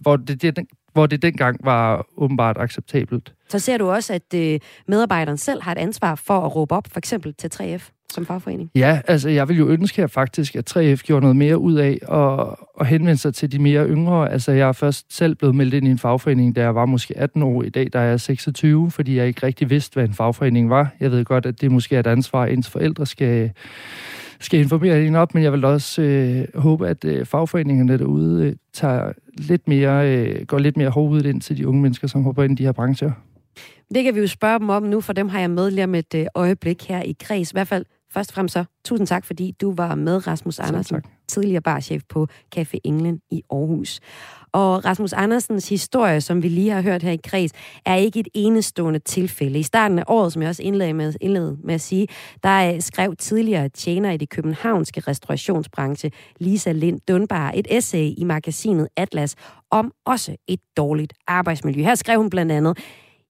hvor 0.00 0.16
det, 0.16 0.42
det, 0.42 0.58
hvor 0.96 1.06
det 1.06 1.22
dengang 1.22 1.60
var 1.64 2.06
åbenbart 2.16 2.56
acceptabelt. 2.58 3.32
Så 3.48 3.58
ser 3.58 3.78
du 3.78 3.90
også, 3.90 4.12
at 4.12 4.34
øh, 4.34 4.60
medarbejderen 4.88 5.38
selv 5.38 5.62
har 5.62 5.72
et 5.72 5.78
ansvar 5.78 6.14
for 6.14 6.40
at 6.40 6.56
råbe 6.56 6.74
op, 6.74 6.88
for 6.92 6.98
eksempel 6.98 7.34
til 7.34 7.50
3F 7.54 7.90
som 8.12 8.26
fagforening? 8.26 8.70
Ja, 8.74 9.00
altså 9.08 9.28
jeg 9.28 9.48
vil 9.48 9.58
jo 9.58 9.68
ønske 9.68 9.96
her 9.96 10.06
faktisk, 10.06 10.56
at 10.56 10.76
3F 10.76 10.96
gjorde 10.96 11.20
noget 11.20 11.36
mere 11.36 11.58
ud 11.58 11.74
af 11.74 11.98
at, 12.12 12.54
at 12.80 12.86
henvende 12.86 13.16
sig 13.16 13.34
til 13.34 13.52
de 13.52 13.58
mere 13.58 13.88
yngre. 13.88 14.32
Altså 14.32 14.52
jeg 14.52 14.68
er 14.68 14.72
først 14.72 15.16
selv 15.16 15.34
blevet 15.34 15.54
meldt 15.54 15.74
ind 15.74 15.86
i 15.86 15.90
en 15.90 15.98
fagforening, 15.98 16.56
da 16.56 16.60
jeg 16.60 16.74
var 16.74 16.86
måske 16.86 17.18
18 17.18 17.42
år. 17.42 17.62
I 17.62 17.68
dag 17.68 17.88
der 17.92 17.98
er 17.98 18.04
jeg 18.04 18.20
26, 18.20 18.90
fordi 18.90 19.16
jeg 19.16 19.26
ikke 19.26 19.46
rigtig 19.46 19.70
vidste, 19.70 19.94
hvad 19.94 20.04
en 20.04 20.14
fagforening 20.14 20.70
var. 20.70 20.88
Jeg 21.00 21.10
ved 21.10 21.24
godt, 21.24 21.46
at 21.46 21.60
det 21.60 21.70
måske 21.70 21.96
er 21.96 22.00
et 22.00 22.06
ansvar, 22.06 22.46
ens 22.46 22.70
forældre 22.70 23.06
skal 23.06 23.52
skal 24.40 24.60
informere 24.60 25.04
en 25.04 25.14
op, 25.14 25.34
men 25.34 25.42
jeg 25.42 25.52
vil 25.52 25.64
også 25.64 26.02
øh, 26.02 26.46
håbe, 26.54 26.88
at 26.88 27.04
øh, 27.04 27.26
fagforeningerne 27.26 27.98
derude 27.98 28.46
øh, 28.46 28.56
tager 28.72 29.12
lidt 29.38 29.68
mere, 29.68 30.16
øh, 30.16 30.46
går 30.46 30.58
lidt 30.58 30.76
mere 30.76 30.90
hårdt 30.90 31.26
ind 31.26 31.40
til 31.40 31.56
de 31.56 31.68
unge 31.68 31.82
mennesker, 31.82 32.08
som 32.08 32.22
hopper 32.22 32.42
ind 32.42 32.52
i 32.52 32.62
de 32.62 32.64
her 32.64 32.72
brancher. 32.72 33.10
Det 33.94 34.04
kan 34.04 34.14
vi 34.14 34.20
jo 34.20 34.26
spørge 34.26 34.58
dem 34.58 34.68
om 34.68 34.82
nu, 34.82 35.00
for 35.00 35.12
dem 35.12 35.28
har 35.28 35.40
jeg 35.40 35.50
med 35.50 35.70
lige 35.70 35.84
om 35.84 35.94
et 35.94 36.14
øh, 36.14 36.26
øjeblik 36.34 36.88
her 36.88 37.02
i 37.02 37.16
kreds. 37.20 37.50
I 37.50 37.54
hvert 37.54 37.68
fald 37.68 37.84
først 38.12 38.30
og 38.30 38.34
fremmest 38.34 38.52
så, 38.52 38.64
tusind 38.84 39.06
tak, 39.06 39.24
fordi 39.24 39.54
du 39.60 39.74
var 39.74 39.94
med, 39.94 40.26
Rasmus 40.26 40.58
Andersen, 40.58 40.94
tak. 40.94 41.04
tidligere 41.28 41.60
barchef 41.60 42.02
på 42.08 42.26
Café 42.56 42.78
England 42.84 43.20
i 43.30 43.42
Aarhus. 43.50 44.00
Og 44.56 44.84
Rasmus 44.84 45.12
Andersens 45.12 45.68
historie, 45.68 46.20
som 46.20 46.42
vi 46.42 46.48
lige 46.48 46.70
har 46.70 46.82
hørt 46.82 47.02
her 47.02 47.12
i 47.12 47.20
Kreds, 47.24 47.52
er 47.84 47.94
ikke 47.94 48.20
et 48.20 48.28
enestående 48.34 48.98
tilfælde. 48.98 49.58
I 49.58 49.62
starten 49.62 49.98
af 49.98 50.04
året, 50.06 50.32
som 50.32 50.42
jeg 50.42 50.48
også 50.48 50.62
indledte 50.62 50.92
med, 50.92 51.14
indledte 51.20 51.56
med 51.64 51.74
at 51.74 51.80
sige, 51.80 52.08
der 52.42 52.74
øh, 52.74 52.80
skrev 52.80 53.16
tidligere 53.16 53.68
tjener 53.68 54.10
i 54.10 54.16
det 54.16 54.28
københavnske 54.28 55.00
restaurationsbranche, 55.00 56.10
Lisa 56.40 56.72
Lind 56.72 57.00
Dunbar, 57.08 57.52
et 57.54 57.66
essay 57.70 58.14
i 58.18 58.24
magasinet 58.24 58.88
Atlas 58.96 59.34
om 59.70 59.92
også 60.06 60.36
et 60.48 60.60
dårligt 60.76 61.12
arbejdsmiljø. 61.26 61.82
Her 61.82 61.94
skrev 61.94 62.18
hun 62.18 62.30
blandt 62.30 62.52
andet, 62.52 62.78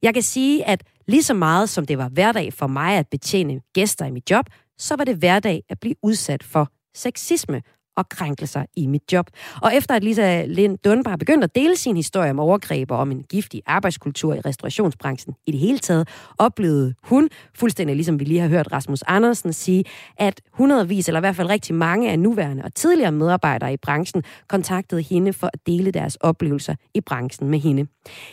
jeg 0.02 0.14
kan 0.14 0.22
sige, 0.22 0.64
at 0.64 0.82
lige 1.08 1.22
så 1.22 1.34
meget 1.34 1.68
som 1.68 1.86
det 1.86 1.98
var 1.98 2.08
hverdag 2.08 2.52
for 2.52 2.66
mig 2.66 2.96
at 2.96 3.06
betjene 3.10 3.60
gæster 3.74 4.06
i 4.06 4.10
mit 4.10 4.30
job, 4.30 4.46
så 4.78 4.96
var 4.96 5.04
det 5.04 5.16
hverdag 5.16 5.62
at 5.68 5.80
blive 5.80 5.94
udsat 6.02 6.42
for 6.42 6.68
sexisme 6.94 7.62
og 7.96 8.08
krænkelser 8.08 8.64
i 8.76 8.86
mit 8.86 9.12
job. 9.12 9.30
Og 9.62 9.74
efter 9.74 9.94
at 9.94 10.04
Lisa 10.04 10.44
Lind 10.44 10.78
Dunbar 10.84 11.16
begyndte 11.16 11.44
at 11.44 11.54
dele 11.54 11.76
sin 11.76 11.96
historie 11.96 12.30
om 12.30 12.38
overgreb 12.38 12.90
og 12.90 12.98
om 12.98 13.10
en 13.10 13.22
giftig 13.22 13.62
arbejdskultur 13.66 14.34
i 14.34 14.40
restaurationsbranchen 14.40 15.34
i 15.46 15.50
det 15.52 15.60
hele 15.60 15.78
taget, 15.78 16.08
oplevede 16.38 16.94
hun, 17.02 17.28
fuldstændig 17.54 17.96
ligesom 17.96 18.20
vi 18.20 18.24
lige 18.24 18.40
har 18.40 18.48
hørt 18.48 18.72
Rasmus 18.72 19.02
Andersen 19.06 19.52
sige, 19.52 19.84
at 20.16 20.40
hundredvis, 20.52 21.08
eller 21.08 21.20
i 21.20 21.26
hvert 21.26 21.36
fald 21.36 21.48
rigtig 21.48 21.74
mange 21.74 22.10
af 22.10 22.18
nuværende 22.18 22.64
og 22.64 22.74
tidligere 22.74 23.12
medarbejdere 23.12 23.72
i 23.72 23.76
branchen, 23.76 24.22
kontaktede 24.48 25.02
hende 25.02 25.32
for 25.32 25.50
at 25.52 25.66
dele 25.66 25.90
deres 25.90 26.16
oplevelser 26.16 26.74
i 26.94 27.00
branchen 27.00 27.50
med 27.50 27.58
hende. 27.58 27.86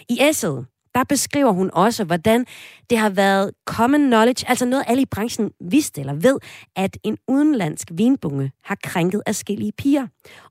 I 0.09 0.17
essayet 0.21 0.65
der 0.95 1.03
beskriver 1.03 1.51
hun 1.51 1.69
også, 1.73 2.03
hvordan 2.03 2.45
det 2.89 2.97
har 2.97 3.09
været 3.09 3.51
common 3.65 4.07
knowledge, 4.07 4.49
altså 4.49 4.65
noget 4.65 4.83
alle 4.87 5.01
i 5.01 5.05
branchen 5.05 5.51
vidste 5.69 6.01
eller 6.01 6.13
ved, 6.13 6.37
at 6.75 6.97
en 7.03 7.17
udenlandsk 7.27 7.87
vinbunge 7.93 8.51
har 8.63 8.77
krænket 8.83 9.21
afskillige 9.25 9.71
piger. 9.77 10.07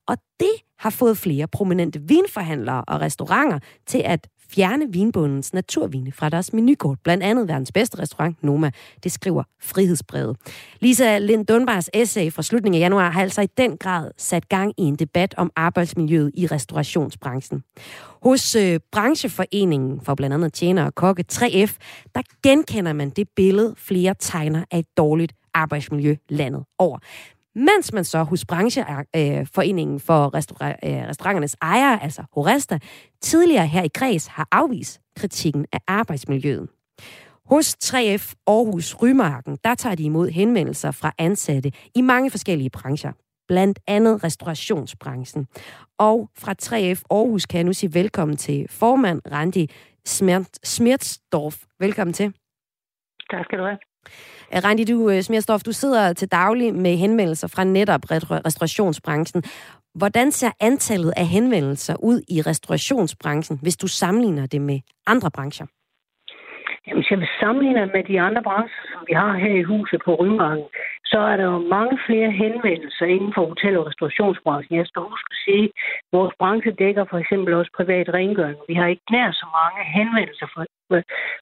Og 0.08 0.16
det 0.40 0.52
har 0.78 0.90
fået 0.90 1.18
flere 1.18 1.48
prominente 1.48 2.00
vinforhandlere 2.08 2.84
og 2.88 3.00
restauranter 3.00 3.58
til 3.86 4.02
at 4.04 4.28
fjerne 4.54 4.92
vinbundens 4.92 5.54
naturvine 5.54 6.12
fra 6.12 6.28
deres 6.28 6.52
menukort. 6.52 6.98
Blandt 7.04 7.24
andet 7.24 7.48
verdens 7.48 7.72
bedste 7.72 7.98
restaurant, 7.98 8.42
Noma. 8.42 8.70
Det 9.04 9.12
skriver 9.12 9.42
Frihedsbrevet. 9.60 10.36
Lisa 10.80 11.18
Lind 11.18 11.46
Dunbars 11.46 11.88
essay 11.94 12.32
fra 12.32 12.42
slutningen 12.42 12.82
af 12.82 12.84
januar 12.84 13.10
har 13.10 13.22
altså 13.22 13.42
i 13.42 13.48
den 13.56 13.76
grad 13.76 14.10
sat 14.16 14.48
gang 14.48 14.72
i 14.78 14.82
en 14.82 14.96
debat 14.96 15.34
om 15.36 15.50
arbejdsmiljøet 15.56 16.30
i 16.34 16.46
restaurationsbranchen. 16.46 17.62
Hos 18.22 18.56
øh, 18.56 18.80
brancheforeningen 18.92 20.00
for 20.00 20.14
blandt 20.14 20.34
andet 20.34 20.52
tjener 20.52 20.84
og 20.84 20.94
kokke 20.94 21.24
3F, 21.32 21.76
der 22.14 22.22
genkender 22.42 22.92
man 22.92 23.10
det 23.10 23.28
billede, 23.36 23.74
flere 23.76 24.14
tegner 24.18 24.64
af 24.70 24.78
et 24.78 24.86
dårligt 24.96 25.32
arbejdsmiljø 25.54 26.16
landet 26.28 26.64
over. 26.78 26.98
Mens 27.54 27.92
man 27.92 28.04
så 28.04 28.22
hos 28.22 28.44
brancheforeningen 28.44 29.94
øh, 29.94 30.00
for 30.00 30.36
restaur- 30.36 30.88
øh, 30.88 31.08
restauranternes 31.08 31.56
ejere, 31.62 32.02
altså 32.02 32.24
Horesta, 32.32 32.78
tidligere 33.20 33.66
her 33.66 33.82
i 33.82 33.88
Græs 33.88 34.26
har 34.26 34.48
afvist 34.52 35.00
kritikken 35.16 35.66
af 35.72 35.78
arbejdsmiljøet. 35.86 36.68
Hos 37.46 37.76
3F 37.84 38.34
Aarhus 38.46 39.02
Rymarken, 39.02 39.58
der 39.64 39.74
tager 39.74 39.94
de 39.94 40.02
imod 40.02 40.28
henvendelser 40.30 40.90
fra 40.90 41.12
ansatte 41.18 41.72
i 41.94 42.00
mange 42.00 42.30
forskellige 42.30 42.70
brancher. 42.70 43.12
Blandt 43.48 43.78
andet 43.86 44.24
restaurationsbranchen. 44.24 45.46
Og 45.98 46.28
fra 46.38 46.54
3F 46.62 47.02
Aarhus 47.10 47.46
kan 47.46 47.56
jeg 47.58 47.64
nu 47.64 47.72
sige 47.72 47.94
velkommen 47.94 48.36
til 48.36 48.66
formand 48.70 49.20
Randi 49.32 49.70
Smertsdorf. 50.64 51.62
Velkommen 51.80 52.14
til. 52.14 52.32
Tak 53.30 53.44
skal 53.44 53.58
du 53.58 53.64
have. 53.64 53.78
Øh, 54.54 54.60
Randi, 54.64 54.84
du, 54.84 55.10
øh, 55.10 55.20
Smirstof, 55.22 55.60
du 55.60 55.72
sidder 55.72 56.12
til 56.12 56.28
daglig 56.28 56.74
med 56.74 56.94
henvendelser 56.96 57.48
fra 57.54 57.64
netop 57.64 58.00
restaurationsbranchen. 58.48 59.42
Hvordan 59.94 60.30
ser 60.30 60.50
antallet 60.60 61.12
af 61.16 61.26
henvendelser 61.26 61.94
ud 62.10 62.18
i 62.28 62.40
restaurationsbranchen, 62.40 63.58
hvis 63.62 63.76
du 63.76 63.86
sammenligner 63.86 64.46
det 64.46 64.60
med 64.60 64.78
andre 65.06 65.30
brancher? 65.36 65.66
Jamen, 66.86 66.98
hvis 67.00 67.10
jeg 67.10 67.18
vil 67.18 67.28
sammenligne 67.40 67.86
med 67.86 68.04
de 68.10 68.20
andre 68.20 68.42
brancher, 68.42 68.82
som 68.92 69.00
vi 69.08 69.14
har 69.22 69.32
her 69.44 69.54
i 69.62 69.62
huset 69.62 70.00
på 70.04 70.14
Rymarken, 70.14 70.64
så 71.12 71.20
er 71.30 71.36
der 71.36 71.46
jo 71.52 71.58
mange 71.76 71.96
flere 72.06 72.30
henvendelser 72.42 73.06
inden 73.14 73.32
for 73.34 73.44
hotel- 73.52 73.78
og 73.78 73.86
restaurationsbranchen. 73.86 74.78
Jeg 74.78 74.86
skal 74.86 75.02
huske 75.12 75.28
at 75.34 75.40
sige, 75.46 75.64
at 75.64 75.72
vores 76.16 76.34
branche 76.40 76.72
dækker 76.82 77.04
for 77.10 77.18
eksempel 77.22 77.54
også 77.54 77.72
privat 77.76 78.08
rengøring. 78.18 78.58
Vi 78.68 78.74
har 78.74 78.86
ikke 78.86 79.12
nær 79.14 79.28
så 79.42 79.46
mange 79.58 79.80
henvendelser 79.98 80.46
fra, 80.54 80.62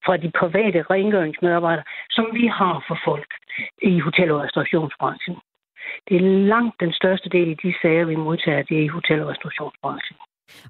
fra 0.06 0.14
de 0.22 0.30
private 0.40 0.80
rengøringsmedarbejdere, 0.94 1.86
som 2.16 2.26
vi 2.38 2.46
har 2.46 2.84
for 2.88 2.98
folk 3.08 3.30
i 3.82 4.00
hotel- 4.06 4.32
og 4.32 4.40
restaurationsbranchen. 4.44 5.36
Det 6.08 6.16
er 6.16 6.24
langt 6.52 6.76
den 6.80 6.92
største 6.92 7.28
del 7.28 7.50
af 7.50 7.58
de 7.64 7.74
sager, 7.82 8.04
vi 8.04 8.16
modtager, 8.16 8.62
det 8.62 8.76
er 8.78 8.84
i 8.84 8.94
hotel- 8.96 9.22
og 9.22 9.28
restaurationsbranchen. 9.28 10.16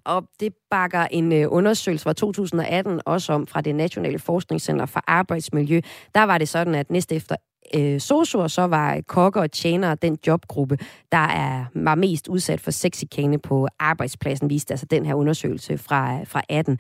Og 0.04 0.28
det 0.40 0.52
bakker 0.71 1.04
en 1.11 1.33
øh, 1.33 1.47
undersøgelse 1.59 2.04
fra 2.04 2.12
2018 2.12 3.00
også 3.07 3.33
om 3.33 3.47
fra 3.47 3.61
det 3.61 3.75
Nationale 3.75 4.19
Forskningscenter 4.19 4.87
for 4.87 5.02
Arbejdsmiljø. 5.07 5.80
Der 6.14 6.23
var 6.23 6.38
det 6.38 6.49
sådan, 6.49 6.75
at 6.75 6.90
næste 6.90 7.14
efter 7.14 7.37
øh, 7.76 8.00
sosuer, 8.00 8.46
så 8.46 8.62
var 8.62 9.00
kokker 9.08 9.40
og 9.40 9.52
tjenere 9.52 9.94
den 9.94 10.18
jobgruppe, 10.26 10.76
der 11.12 11.26
er, 11.44 11.64
var 11.74 11.94
mest 11.94 12.28
udsat 12.28 12.60
for 12.60 12.70
sexikane 12.70 13.38
på 13.38 13.68
arbejdspladsen, 13.78 14.50
viste 14.50 14.72
altså 14.72 14.86
den 14.90 15.06
her 15.06 15.14
undersøgelse 15.14 15.78
fra, 15.78 16.22
fra 16.24 16.42
18. 16.48 16.78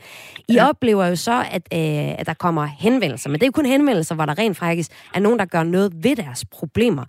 I 0.48 0.54
ja. 0.54 0.68
oplever 0.68 1.06
jo 1.06 1.16
så, 1.16 1.44
at, 1.52 1.62
øh, 1.74 2.20
at 2.20 2.26
der 2.26 2.34
kommer 2.34 2.64
henvendelser, 2.64 3.30
men 3.30 3.34
det 3.34 3.42
er 3.42 3.46
jo 3.46 3.52
kun 3.52 3.66
henvendelser, 3.66 4.14
hvor 4.14 4.24
der 4.26 4.38
rent 4.38 4.56
faktisk 4.56 4.90
er 5.14 5.20
nogen, 5.20 5.38
der 5.38 5.44
gør 5.44 5.62
noget 5.62 5.92
ved 6.04 6.16
deres 6.16 6.44
problemer. 6.52 7.02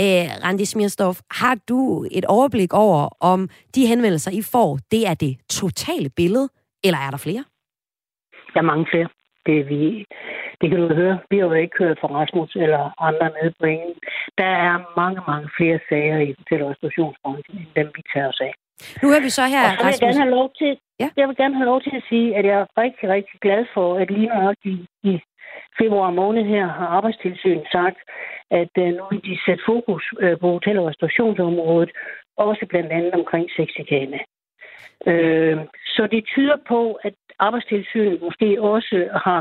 Øh, 0.00 0.26
Randi 0.44 0.64
Smirstorff, 0.64 1.20
har 1.30 1.56
du 1.68 2.06
et 2.12 2.24
overblik 2.24 2.72
over, 2.72 3.08
om 3.20 3.48
de 3.74 3.86
henvendelser, 3.86 4.30
I 4.30 4.42
får, 4.52 4.78
det 4.90 5.06
er 5.08 5.14
det 5.14 5.36
totale 5.50 6.10
billede, 6.16 6.48
eller 6.84 6.98
er 6.98 7.10
der 7.10 7.18
flere? 7.18 7.44
Der 8.54 8.60
er 8.60 8.70
mange 8.72 8.86
flere. 8.90 9.08
Det, 9.46 9.60
er 9.60 9.64
vi, 9.64 10.04
det 10.60 10.70
kan 10.70 10.78
du 10.80 10.94
høre. 10.94 11.18
Vi 11.30 11.38
har 11.38 11.46
jo 11.46 11.52
ikke 11.52 11.78
hørt 11.78 11.98
fra 12.00 12.08
Rasmus 12.08 12.56
eller 12.64 13.02
andre 13.08 13.28
nede 13.36 13.54
på 13.60 13.66
ingen. 13.66 13.94
Der 14.38 14.52
er 14.68 14.74
mange, 15.00 15.20
mange 15.30 15.48
flere 15.56 15.78
sager 15.88 16.18
i 16.18 16.30
og 16.62 16.70
restaurationsbranchen, 16.70 17.58
end 17.58 17.72
dem 17.76 17.88
vi 17.96 18.02
tager 18.12 18.28
os 18.28 18.40
af. 18.40 18.54
Nu 19.02 19.08
har 19.12 19.20
vi 19.26 19.30
så 19.38 19.44
her, 19.54 19.64
og 19.70 19.76
så 19.78 19.84
vil 19.84 19.92
jeg 19.92 20.00
gerne 20.06 20.22
have 20.24 20.36
lov 20.38 20.48
til, 20.60 20.78
ja. 21.00 21.08
jeg 21.16 21.28
vil 21.28 21.36
gerne 21.36 21.56
have 21.60 21.70
lov 21.72 21.80
til 21.82 21.94
at 21.96 22.02
sige, 22.08 22.36
at 22.38 22.44
jeg 22.50 22.58
er 22.60 22.66
rigtig, 22.82 23.08
rigtig 23.08 23.36
glad 23.40 23.62
for, 23.74 23.88
at 24.00 24.10
lige 24.10 24.30
nok 24.44 24.56
i, 24.64 24.76
i 25.02 25.20
februar 25.80 26.10
måned 26.10 26.44
her 26.44 26.66
har 26.78 26.86
Arbejdstilsynet 26.86 27.66
sagt, 27.72 27.98
at 28.50 28.72
uh, 28.78 28.88
nu 28.96 29.02
vil 29.10 29.22
de 29.24 29.38
sætte 29.46 29.62
fokus 29.66 30.04
uh, 30.22 30.38
på 30.40 30.46
hotel- 30.56 30.78
og 30.78 30.86
restaurationsområdet, 30.86 31.90
også 32.36 32.66
blandt 32.68 32.92
andet 32.92 33.12
omkring 33.14 33.46
sexikane. 33.56 34.18
Uh, 35.10 35.58
så 35.94 36.08
det 36.10 36.22
tyder 36.34 36.56
på, 36.68 36.80
at 37.06 37.14
Arbejdstilsynet 37.38 38.22
måske 38.22 38.62
også 38.62 39.08
har 39.24 39.40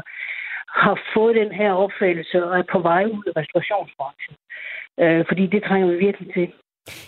har 0.83 0.95
fået 1.13 1.35
den 1.41 1.51
her 1.59 1.71
opfattelse 1.83 2.45
og 2.45 2.59
er 2.59 2.65
på 2.73 2.79
vej 2.79 3.03
ud 3.05 3.23
af 3.29 3.33
restaurationsbranchen. 3.41 4.35
Øh, 5.01 5.25
fordi 5.29 5.43
det 5.53 5.61
trænger 5.63 5.87
vi 5.91 5.95
virkelig 6.07 6.33
til. 6.33 6.47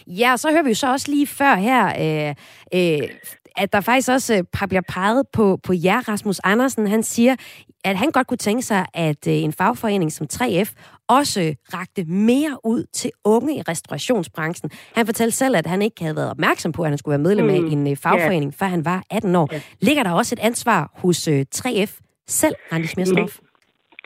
Ja, 0.08 0.38
så 0.38 0.52
hører 0.52 0.64
vi 0.64 0.70
jo 0.70 0.76
så 0.76 0.92
også 0.92 1.12
lige 1.12 1.28
før 1.28 1.56
her, 1.56 1.84
øh, 2.04 2.36
øh, 2.78 3.10
at 3.58 3.74
der 3.74 3.82
faktisk 3.82 4.10
også 4.10 4.36
øh, 4.36 4.68
bliver 4.70 4.82
peget 4.90 5.24
på, 5.34 5.60
på 5.64 5.74
jer, 5.74 6.10
Rasmus 6.10 6.40
Andersen. 6.44 6.88
Han 6.88 7.04
siger, 7.04 7.36
at 7.84 7.98
han 7.98 8.12
godt 8.12 8.28
kunne 8.28 8.38
tænke 8.38 8.62
sig, 8.62 8.86
at 8.94 9.28
øh, 9.28 9.34
en 9.34 9.54
fagforening 9.54 10.12
som 10.12 10.28
3F 10.34 10.74
også 11.10 11.56
rakte 11.74 12.06
mere 12.06 12.58
ud 12.64 12.84
til 12.94 13.12
unge 13.24 13.58
i 13.58 13.62
restaurationsbranchen. 13.62 14.72
Han 14.96 15.06
fortalte 15.06 15.38
selv, 15.38 15.56
at 15.56 15.68
han 15.68 15.82
ikke 15.82 16.02
havde 16.02 16.16
været 16.16 16.30
opmærksom 16.30 16.72
på, 16.72 16.82
at 16.84 16.90
han 16.90 16.98
skulle 16.98 17.14
være 17.14 17.24
medlem 17.24 17.50
af 17.50 17.62
mm. 17.62 17.68
en 17.68 17.92
øh, 17.92 17.98
fagforening, 17.98 18.52
yeah. 18.52 18.60
før 18.60 18.66
han 18.66 18.86
var 18.86 19.04
18 19.12 19.36
år. 19.36 19.50
Yeah. 19.54 19.62
Ligger 19.82 20.04
der 20.04 20.12
også 20.12 20.36
et 20.36 20.40
ansvar 20.40 20.92
hos 20.94 21.28
øh, 21.28 21.46
3F 21.56 22.00
selv, 22.28 22.56
Randi 22.72 22.88
Smerstorff? 22.88 23.40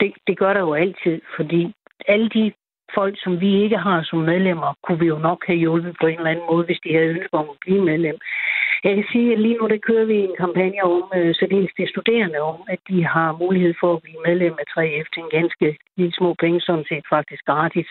Det, 0.02 0.12
det 0.26 0.38
gør 0.38 0.52
der 0.52 0.60
jo 0.60 0.74
altid, 0.74 1.20
fordi 1.36 1.74
alle 2.08 2.28
de 2.28 2.52
folk, 2.94 3.14
som 3.24 3.40
vi 3.40 3.62
ikke 3.62 3.76
har 3.76 4.02
som 4.02 4.18
medlemmer, 4.18 4.70
kunne 4.84 4.98
vi 4.98 5.06
jo 5.06 5.18
nok 5.18 5.40
have 5.46 5.58
hjulpet 5.58 5.96
på 6.00 6.06
en 6.06 6.18
eller 6.18 6.30
anden 6.30 6.50
måde, 6.50 6.64
hvis 6.66 6.80
de 6.84 6.94
havde 6.94 7.12
ønsket 7.14 7.40
om 7.42 7.48
at 7.50 7.60
blive 7.60 7.84
medlem. 7.84 8.18
Jeg 8.84 8.94
kan 8.96 9.06
sige, 9.12 9.32
at 9.32 9.40
lige 9.40 9.58
nu 9.60 9.68
der 9.68 9.86
kører 9.88 10.04
vi 10.04 10.16
en 10.18 10.36
kampagne 10.38 10.82
om, 10.84 11.12
øh, 11.16 11.34
så 11.34 11.46
dels 11.50 11.72
de 11.78 11.92
studerende 11.94 12.38
om, 12.38 12.58
at 12.68 12.80
de 12.88 12.98
har 13.06 13.28
mulighed 13.42 13.74
for 13.80 13.90
at 13.94 14.02
blive 14.02 14.24
medlem 14.26 14.54
af 14.62 14.66
3F 14.72 15.06
til 15.14 15.22
en 15.22 15.34
ganske 15.38 15.66
lille 15.96 16.14
små 16.18 16.34
penge, 16.42 16.60
sådan 16.60 16.84
set 16.88 17.04
faktisk 17.14 17.42
gratis, 17.44 17.88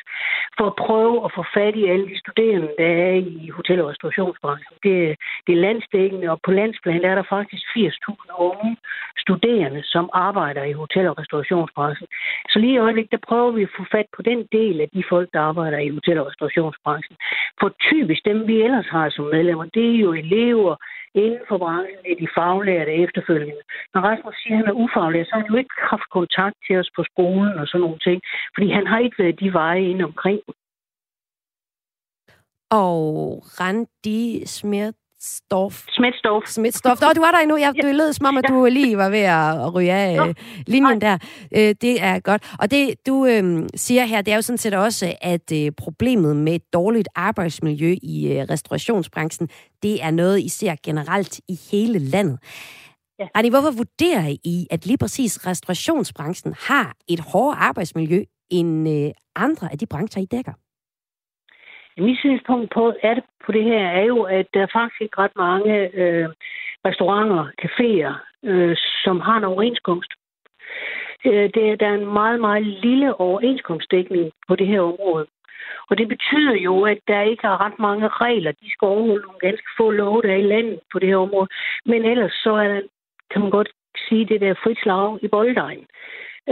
for 0.57 0.65
at 0.67 0.79
prøve 0.85 1.25
at 1.25 1.31
få 1.35 1.43
fat 1.57 1.75
i 1.75 1.85
alle 1.91 2.07
de 2.11 2.19
studerende, 2.19 2.71
der 2.77 2.91
er 3.05 3.13
i 3.13 3.49
hotel- 3.57 3.81
og 3.83 3.89
restaurationsbranchen. 3.89 4.75
Det, 4.83 4.95
det 5.45 5.53
er 5.53 5.65
landsdækkende, 5.67 6.27
og 6.33 6.39
på 6.45 6.51
landsplan 6.51 7.01
der 7.03 7.09
er 7.09 7.15
der 7.15 7.27
faktisk 7.37 7.63
80.000 7.77 8.41
unge 8.49 8.77
studerende, 9.17 9.81
som 9.83 10.09
arbejder 10.13 10.63
i 10.63 10.73
hotel- 10.83 11.09
og 11.09 11.17
restaurationsbranchen. 11.21 12.07
Så 12.49 12.59
lige 12.59 12.73
i 12.73 12.83
øjeblikket, 12.85 13.11
der 13.11 13.27
prøver 13.27 13.51
vi 13.51 13.63
at 13.63 13.75
få 13.77 13.83
fat 13.91 14.05
på 14.15 14.21
den 14.21 14.39
del 14.51 14.81
af 14.81 14.89
de 14.93 15.03
folk, 15.09 15.29
der 15.33 15.39
arbejder 15.39 15.77
i 15.77 15.89
hotel- 15.89 16.19
og 16.19 16.27
restaurationsbranchen. 16.27 17.15
For 17.59 17.69
typisk 17.89 18.21
dem, 18.25 18.47
vi 18.47 18.61
ellers 18.61 18.87
har 18.95 19.09
som 19.09 19.25
medlemmer, 19.25 19.65
det 19.73 19.85
er 19.95 19.99
jo 20.05 20.13
elever, 20.13 20.75
inden 21.23 21.43
for 21.47 21.57
branchen 21.57 22.01
er 22.11 22.15
de 22.21 22.27
faglærte 22.37 22.93
efterfølgende. 23.03 23.63
Når 23.93 24.01
Rasmus 24.01 24.35
siger, 24.41 24.55
at 24.55 24.59
han 24.61 24.69
er 24.71 24.81
ufaglært, 24.83 25.27
så 25.27 25.33
har 25.33 25.41
han 25.41 25.51
jo 25.51 25.57
ikke 25.63 25.75
haft 25.93 26.07
kontakt 26.17 26.57
til 26.65 26.75
os 26.81 26.89
på 26.95 27.01
skolen 27.11 27.53
og 27.61 27.67
sådan 27.67 27.81
nogle 27.85 27.99
ting, 28.07 28.21
fordi 28.55 28.67
han 28.77 28.87
har 28.87 28.99
ikke 28.99 29.19
været 29.23 29.39
de 29.39 29.53
veje 29.53 29.83
ind 29.91 30.01
omkring. 30.09 30.39
Og 32.71 32.97
Randi 33.59 34.45
Smirt 34.45 35.00
Stof. 35.23 35.85
Smetstorf. 35.89 36.43
Smetstorf. 36.47 37.01
Nå, 37.01 37.07
du 37.15 37.21
var 37.21 37.31
der 37.31 37.37
endnu. 37.37 37.57
Jeg, 37.57 37.73
det 37.75 37.95
lød 37.95 38.13
som 38.13 38.25
om, 38.25 38.37
at 38.37 38.45
du 38.49 38.65
lige 38.65 38.97
var 38.97 39.09
ved 39.09 39.19
at 39.19 39.73
ryge 39.73 39.93
af 39.93 40.27
øh, 40.27 40.35
linjen 40.67 41.01
der. 41.01 41.17
Øh, 41.55 41.75
det 41.81 42.01
er 42.01 42.19
godt. 42.19 42.55
Og 42.59 42.71
det, 42.71 42.95
du 43.07 43.25
øh, 43.25 43.69
siger 43.75 44.05
her, 44.05 44.21
det 44.21 44.31
er 44.31 44.35
jo 44.35 44.41
sådan 44.41 44.57
set 44.57 44.73
også, 44.73 45.15
at 45.21 45.51
øh, 45.53 45.71
problemet 45.71 46.35
med 46.35 46.55
et 46.55 46.73
dårligt 46.73 47.07
arbejdsmiljø 47.15 47.95
i 48.03 48.31
øh, 48.31 48.45
restaurationsbranchen, 48.49 49.49
det 49.83 50.03
er 50.03 50.11
noget, 50.11 50.39
I 50.39 50.49
ser 50.49 50.75
generelt 50.83 51.41
i 51.47 51.59
hele 51.71 51.99
landet. 51.99 52.39
Ja. 53.19 53.27
Arne, 53.33 53.49
hvorfor 53.49 53.71
vurderer 53.71 54.35
I, 54.43 54.67
at 54.71 54.85
lige 54.85 54.97
præcis 54.97 55.47
restaurationsbranchen 55.47 56.53
har 56.59 56.95
et 57.07 57.19
hårdere 57.19 57.55
arbejdsmiljø 57.59 58.23
end 58.49 58.89
øh, 58.89 59.11
andre 59.35 59.71
af 59.71 59.77
de 59.77 59.85
brancher, 59.85 60.21
I 60.21 60.25
dækker? 60.25 60.53
Mit 61.97 62.19
synspunkt 62.19 62.73
på, 62.73 62.93
er 63.03 63.13
det 63.13 63.23
på 63.45 63.51
det 63.51 63.63
her 63.63 63.85
er 63.87 64.03
jo, 64.03 64.21
at 64.23 64.47
der 64.53 64.61
er 64.61 64.73
faktisk 64.73 65.01
ikke 65.01 65.17
ret 65.17 65.35
mange 65.35 65.73
øh, 65.93 66.29
restauranter, 66.85 67.45
caféer, 67.61 68.13
øh, 68.49 68.77
som 69.03 69.19
har 69.19 69.37
en 69.37 69.43
overenskomst. 69.43 70.11
Øh, 71.25 71.49
det, 71.53 71.79
der 71.79 71.87
er 71.87 71.93
en 71.93 72.13
meget, 72.13 72.39
meget 72.39 72.65
lille 72.65 73.19
overenskomstdækning 73.19 74.31
på 74.47 74.55
det 74.55 74.67
her 74.67 74.81
område. 74.81 75.27
Og 75.89 75.97
det 75.97 76.07
betyder 76.07 76.53
jo, 76.53 76.85
at 76.85 76.99
der 77.07 77.21
ikke 77.21 77.47
er 77.47 77.65
ret 77.65 77.79
mange 77.79 78.07
regler. 78.07 78.51
De 78.51 78.71
skal 78.71 78.85
overholde 78.85 79.25
nogle 79.25 79.39
ganske 79.39 79.67
få 79.77 79.91
love, 79.91 80.21
der 80.21 80.31
er 80.31 80.41
i 80.45 80.51
landet 80.53 80.79
på 80.91 80.99
det 80.99 81.09
her 81.09 81.17
område. 81.17 81.47
Men 81.85 82.05
ellers 82.05 82.33
så 82.43 82.51
er 82.53 82.67
der, 82.67 82.81
kan 83.31 83.41
man 83.41 83.49
godt 83.49 83.69
sige, 84.07 84.25
det 84.25 84.41
der 84.41 84.61
frit 84.63 84.79
slag 84.83 85.23
i 85.23 85.27
Boldejen. 85.27 85.85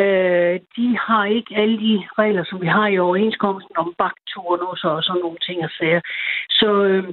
Øh, 0.03 0.59
de 0.77 0.87
har 1.07 1.25
ikke 1.25 1.55
alle 1.55 1.77
de 1.79 1.93
regler, 2.21 2.43
som 2.43 2.61
vi 2.61 2.67
har 2.67 2.87
i 2.87 2.99
overenskomsten 2.99 3.77
om 3.77 3.93
bakturnos 3.97 4.83
og 4.83 5.03
sådan 5.03 5.21
nogle 5.21 5.37
ting 5.47 5.63
og 5.63 5.69
sager. 5.79 6.01
Så 6.49 6.69
øh, 6.83 7.03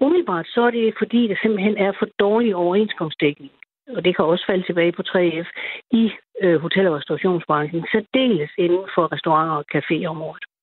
umiddelbart 0.00 0.46
så 0.54 0.60
er 0.62 0.70
det 0.70 0.94
fordi, 0.98 1.28
det 1.28 1.38
simpelthen 1.42 1.76
er 1.76 1.92
for 1.98 2.08
dårlig 2.18 2.54
overenskomstdækning. 2.56 3.52
Og 3.96 4.04
det 4.04 4.16
kan 4.16 4.24
også 4.24 4.44
falde 4.46 4.66
tilbage 4.66 4.92
på 4.92 5.02
3F 5.08 5.48
i 5.90 6.10
øh, 6.42 6.60
hotel- 6.60 6.88
og 6.88 6.96
restaurationsbranchen, 6.96 7.86
særdeles 7.92 8.50
inden 8.58 8.84
for 8.94 9.12
restauranter 9.12 9.54
og 9.54 9.64
caféområdet. 9.74 10.55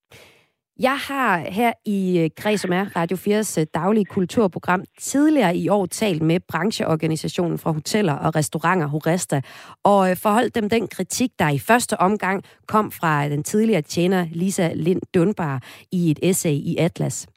Jeg 0.80 0.98
har 0.98 1.38
her 1.38 1.74
i 1.86 2.20
øh, 2.20 2.30
Græs, 2.38 2.62
som 2.62 2.74
er 2.74 2.86
Radio 2.96 3.18
4's 3.18 3.60
øh, 3.60 3.68
daglige 3.74 4.06
kulturprogram, 4.06 4.84
tidligere 5.00 5.58
i 5.58 5.70
år 5.70 5.86
talt 5.86 6.22
med 6.22 6.39
brancheorganisationen 6.48 7.58
fra 7.58 7.72
hoteller 7.72 8.13
og 8.13 8.36
restauranter, 8.36 8.88
Horesta, 8.88 9.42
og 9.84 10.10
øh, 10.10 10.18
forholdt 10.18 10.56
dem 10.56 10.70
den 10.70 10.88
kritik, 10.88 11.32
der 11.39 11.50
i 11.50 11.60
første 11.60 12.00
omgang 12.00 12.44
kom 12.68 12.92
fra 12.92 13.30
den 13.30 13.44
tidligere 13.44 13.82
tjener 13.82 14.27
Lisa 14.32 14.72
Lind 14.74 15.01
Dunbar 15.13 15.62
i 15.92 16.12
et 16.12 16.20
essay 16.22 16.53
i 16.53 16.77
Atlas. 16.77 17.27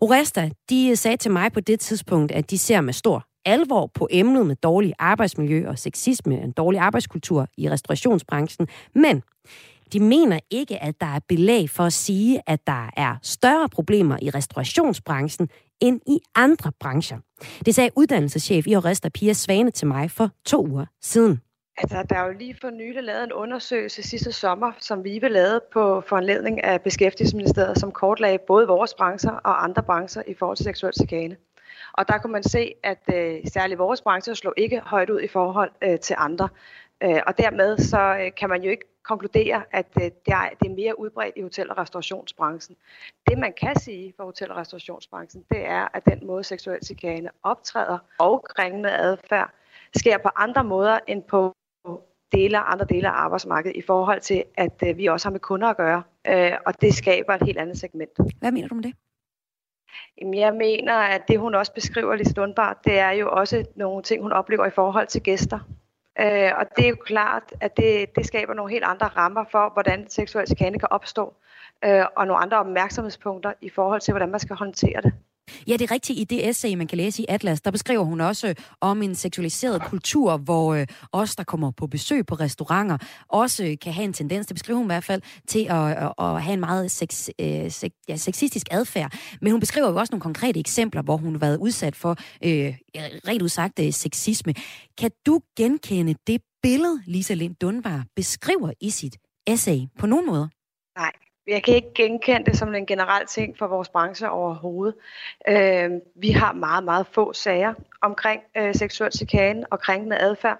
Horesta, 0.00 0.50
de 0.70 0.96
sagde 0.96 1.16
til 1.16 1.30
mig 1.30 1.52
på 1.52 1.60
det 1.60 1.80
tidspunkt, 1.80 2.32
at 2.32 2.50
de 2.50 2.58
ser 2.58 2.80
med 2.80 2.92
stor 2.92 3.26
alvor 3.44 3.90
på 3.94 4.08
emnet 4.10 4.46
med 4.46 4.56
dårlig 4.56 4.92
arbejdsmiljø 4.98 5.68
og 5.68 5.78
sexisme, 5.78 6.42
en 6.42 6.52
dårlig 6.52 6.80
arbejdskultur 6.80 7.46
i 7.56 7.70
restaurationsbranchen, 7.70 8.68
men 8.94 9.22
de 9.92 10.00
mener 10.00 10.40
ikke, 10.50 10.82
at 10.82 11.00
der 11.00 11.06
er 11.06 11.20
belæg 11.28 11.70
for 11.70 11.82
at 11.82 11.92
sige, 11.92 12.42
at 12.46 12.66
der 12.66 12.90
er 12.96 13.16
større 13.22 13.68
problemer 13.68 14.18
i 14.22 14.30
restaurationsbranchen 14.30 15.48
end 15.80 16.00
i 16.06 16.18
andre 16.34 16.72
brancher. 16.80 17.18
Det 17.66 17.74
sagde 17.74 17.90
uddannelseschef 17.96 18.66
i 18.66 18.76
Oresta 18.76 19.08
Pia 19.08 19.32
Svane 19.32 19.70
til 19.70 19.86
mig 19.86 20.10
for 20.10 20.30
to 20.44 20.66
uger 20.66 20.86
siden. 21.02 21.40
Altså, 21.78 22.04
der 22.10 22.16
er 22.16 22.26
jo 22.26 22.32
lige 22.38 22.56
for 22.60 22.70
nylig 22.70 23.02
lavet 23.02 23.24
en 23.24 23.32
undersøgelse 23.32 24.02
sidste 24.02 24.32
sommer, 24.32 24.72
som 24.78 25.04
vi 25.04 25.18
vil 25.18 25.30
lave 25.30 25.60
på 25.72 26.02
foranledning 26.08 26.64
af 26.64 26.80
Beskæftigelsesministeriet, 26.80 27.78
som 27.78 27.92
kortlagde 27.92 28.38
både 28.46 28.66
vores 28.66 28.94
brancher 28.94 29.30
og 29.30 29.64
andre 29.64 29.82
brancher 29.82 30.22
i 30.26 30.34
forhold 30.34 30.56
til 30.56 30.64
seksuel 30.64 30.92
chikane. 30.94 31.36
Og 31.92 32.08
der 32.08 32.18
kunne 32.18 32.32
man 32.32 32.42
se, 32.42 32.72
at 32.82 33.02
øh, 33.14 33.36
særligt 33.52 33.78
vores 33.78 34.00
branche 34.00 34.34
slog 34.34 34.54
ikke 34.56 34.80
højt 34.84 35.10
ud 35.10 35.20
i 35.20 35.28
forhold 35.28 35.70
øh, 35.82 35.98
til 35.98 36.16
andre. 36.18 36.48
Øh, 37.02 37.20
og 37.26 37.38
dermed 37.38 37.78
så 37.78 38.18
øh, 38.20 38.30
kan 38.36 38.48
man 38.48 38.62
jo 38.62 38.70
ikke 38.70 38.84
konkludere, 39.02 39.62
at 39.70 39.86
øh, 39.96 40.02
det, 40.02 40.14
er, 40.26 40.48
det 40.60 40.70
er 40.70 40.74
mere 40.74 40.98
udbredt 40.98 41.36
i 41.36 41.42
hotel- 41.42 41.70
og 41.70 41.78
restaurationsbranchen. 41.78 42.76
Det 43.28 43.38
man 43.38 43.52
kan 43.52 43.80
sige 43.80 44.14
for 44.16 44.24
hotel- 44.24 44.50
og 44.50 44.56
restaurationsbranchen, 44.56 45.44
det 45.50 45.66
er, 45.66 45.88
at 45.94 46.04
den 46.04 46.26
måde 46.26 46.44
seksuel 46.44 46.84
chikane 46.84 47.30
optræder 47.42 47.98
og 48.18 48.44
kringende 48.44 48.90
adfærd 48.90 49.50
sker 49.96 50.18
på 50.18 50.28
andre 50.36 50.64
måder 50.64 50.98
end 51.06 51.22
på 51.22 51.56
dele 52.32 52.58
andre 52.58 52.86
dele 52.86 53.08
af 53.08 53.12
arbejdsmarkedet 53.12 53.76
i 53.76 53.82
forhold 53.82 54.20
til, 54.20 54.44
at 54.56 54.82
øh, 54.86 54.96
vi 54.96 55.06
også 55.06 55.28
har 55.28 55.32
med 55.32 55.40
kunder 55.40 55.68
at 55.68 55.76
gøre, 55.76 56.02
øh, 56.28 56.52
og 56.66 56.80
det 56.80 56.94
skaber 56.94 57.34
et 57.34 57.42
helt 57.42 57.58
andet 57.58 57.78
segment. 57.78 58.10
Hvad 58.38 58.52
mener 58.52 58.68
du 58.68 58.74
med 58.74 58.82
det? 58.82 58.94
Jamen, 60.20 60.34
jeg 60.34 60.54
mener, 60.54 60.94
at 60.94 61.28
det 61.28 61.38
hun 61.38 61.54
også 61.54 61.72
beskriver 61.72 62.14
lidt 62.14 62.28
stundbart, 62.28 62.76
det 62.84 62.98
er 62.98 63.10
jo 63.10 63.30
også 63.30 63.64
nogle 63.74 64.02
ting, 64.02 64.22
hun 64.22 64.32
oplever 64.32 64.66
i 64.66 64.70
forhold 64.70 65.06
til 65.06 65.22
gæster. 65.22 65.58
Øh, 66.20 66.50
og 66.58 66.66
det 66.76 66.84
er 66.84 66.88
jo 66.88 66.96
klart, 67.06 67.42
at 67.60 67.76
det, 67.76 68.16
det 68.16 68.26
skaber 68.26 68.54
nogle 68.54 68.72
helt 68.72 68.84
andre 68.84 69.06
rammer 69.06 69.44
for, 69.50 69.70
hvordan 69.72 70.08
seksuel 70.08 70.46
chikane 70.46 70.78
kan 70.78 70.88
opstå, 70.90 71.34
øh, 71.84 72.04
og 72.16 72.26
nogle 72.26 72.42
andre 72.42 72.58
opmærksomhedspunkter 72.58 73.52
i 73.60 73.68
forhold 73.68 74.00
til, 74.00 74.12
hvordan 74.12 74.30
man 74.30 74.40
skal 74.40 74.56
håndtere 74.56 75.02
det. 75.02 75.12
Ja, 75.68 75.72
det 75.72 75.82
er 75.82 75.90
rigtigt. 75.90 76.18
I 76.18 76.24
det 76.24 76.48
essay, 76.48 76.74
man 76.74 76.86
kan 76.86 76.98
læse 76.98 77.22
i 77.22 77.26
Atlas, 77.28 77.60
der 77.60 77.70
beskriver 77.70 78.04
hun 78.04 78.20
også 78.20 78.48
øh, 78.48 78.54
om 78.80 79.02
en 79.02 79.14
seksualiseret 79.14 79.82
kultur, 79.82 80.36
hvor 80.36 80.74
øh, 80.74 80.86
os, 81.12 81.36
der 81.36 81.44
kommer 81.44 81.70
på 81.70 81.86
besøg 81.86 82.26
på 82.26 82.34
restauranter, 82.34 82.98
også 83.28 83.64
øh, 83.64 83.78
kan 83.82 83.92
have 83.92 84.04
en 84.04 84.12
tendens, 84.12 84.46
det 84.46 84.54
beskriver 84.54 84.78
hun 84.78 84.86
i 84.86 84.92
hvert 84.94 85.04
fald, 85.04 85.22
til 85.48 85.64
at, 85.70 85.96
at, 85.96 86.12
at 86.18 86.42
have 86.42 86.54
en 86.54 86.60
meget 86.60 86.90
sex, 86.90 87.28
øh, 87.40 87.70
sex, 87.70 87.90
ja, 88.08 88.16
sexistisk 88.16 88.66
adfærd. 88.70 89.12
Men 89.40 89.50
hun 89.50 89.60
beskriver 89.60 89.88
jo 89.88 89.96
også 89.96 90.12
nogle 90.12 90.22
konkrete 90.22 90.60
eksempler, 90.60 91.02
hvor 91.02 91.16
hun 91.16 91.32
har 91.32 91.38
været 91.38 91.58
udsat 91.58 91.96
for, 91.96 92.16
øh, 92.44 92.74
rent 93.28 93.42
udsagt, 93.42 93.78
øh, 93.80 93.92
sexisme. 93.92 94.54
Kan 94.98 95.10
du 95.26 95.40
genkende 95.56 96.14
det 96.26 96.40
billede, 96.62 97.02
Lisa 97.06 97.34
Lind 97.34 97.54
Dunbar 97.60 98.04
beskriver 98.16 98.72
i 98.80 98.90
sit 98.90 99.16
essay 99.46 99.78
på 99.98 100.06
nogen 100.06 100.26
måde? 100.26 100.48
Nej, 100.98 101.12
jeg 101.46 101.62
kan 101.62 101.74
ikke 101.74 101.94
genkende 101.94 102.44
det 102.50 102.58
som 102.58 102.74
en 102.74 102.86
generel 102.86 103.26
ting 103.26 103.58
for 103.58 103.66
vores 103.66 103.88
branche 103.88 104.30
overhovedet. 104.30 104.94
Øh, 105.48 105.90
vi 106.14 106.30
har 106.30 106.52
meget, 106.52 106.84
meget 106.84 107.06
få 107.06 107.32
sager 107.32 107.74
omkring 108.00 108.42
øh, 108.56 108.74
seksuel 108.74 109.12
chikane 109.12 109.66
og 109.70 109.80
krænkende 109.80 110.18
adfærd. 110.18 110.58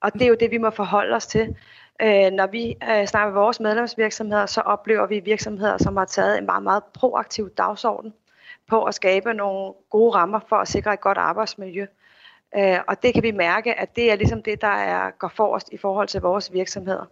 Og 0.00 0.12
det 0.12 0.22
er 0.22 0.26
jo 0.26 0.36
det, 0.40 0.50
vi 0.50 0.58
må 0.58 0.70
forholde 0.70 1.16
os 1.16 1.26
til. 1.26 1.56
Øh, 2.02 2.30
når 2.30 2.46
vi 2.46 2.76
øh, 2.90 3.06
snakker 3.06 3.32
med 3.32 3.40
vores 3.40 3.60
medlemsvirksomheder, 3.60 4.46
så 4.46 4.60
oplever 4.60 5.06
vi 5.06 5.20
virksomheder, 5.20 5.78
som 5.78 5.96
har 5.96 6.04
taget 6.04 6.38
en 6.38 6.46
meget, 6.46 6.62
meget 6.62 6.84
proaktiv 6.84 7.50
dagsorden 7.50 8.14
på 8.66 8.84
at 8.84 8.94
skabe 8.94 9.34
nogle 9.34 9.74
gode 9.90 10.14
rammer 10.14 10.40
for 10.48 10.56
at 10.56 10.68
sikre 10.68 10.94
et 10.94 11.00
godt 11.00 11.18
arbejdsmiljø. 11.18 11.86
Øh, 12.56 12.78
og 12.88 13.02
det 13.02 13.14
kan 13.14 13.22
vi 13.22 13.30
mærke, 13.30 13.74
at 13.74 13.96
det 13.96 14.12
er 14.12 14.16
ligesom 14.16 14.42
det, 14.42 14.60
der 14.60 14.68
er, 14.68 15.10
går 15.10 15.28
forrest 15.28 15.68
i 15.72 15.76
forhold 15.76 16.08
til 16.08 16.20
vores 16.20 16.52
virksomheder 16.52 17.04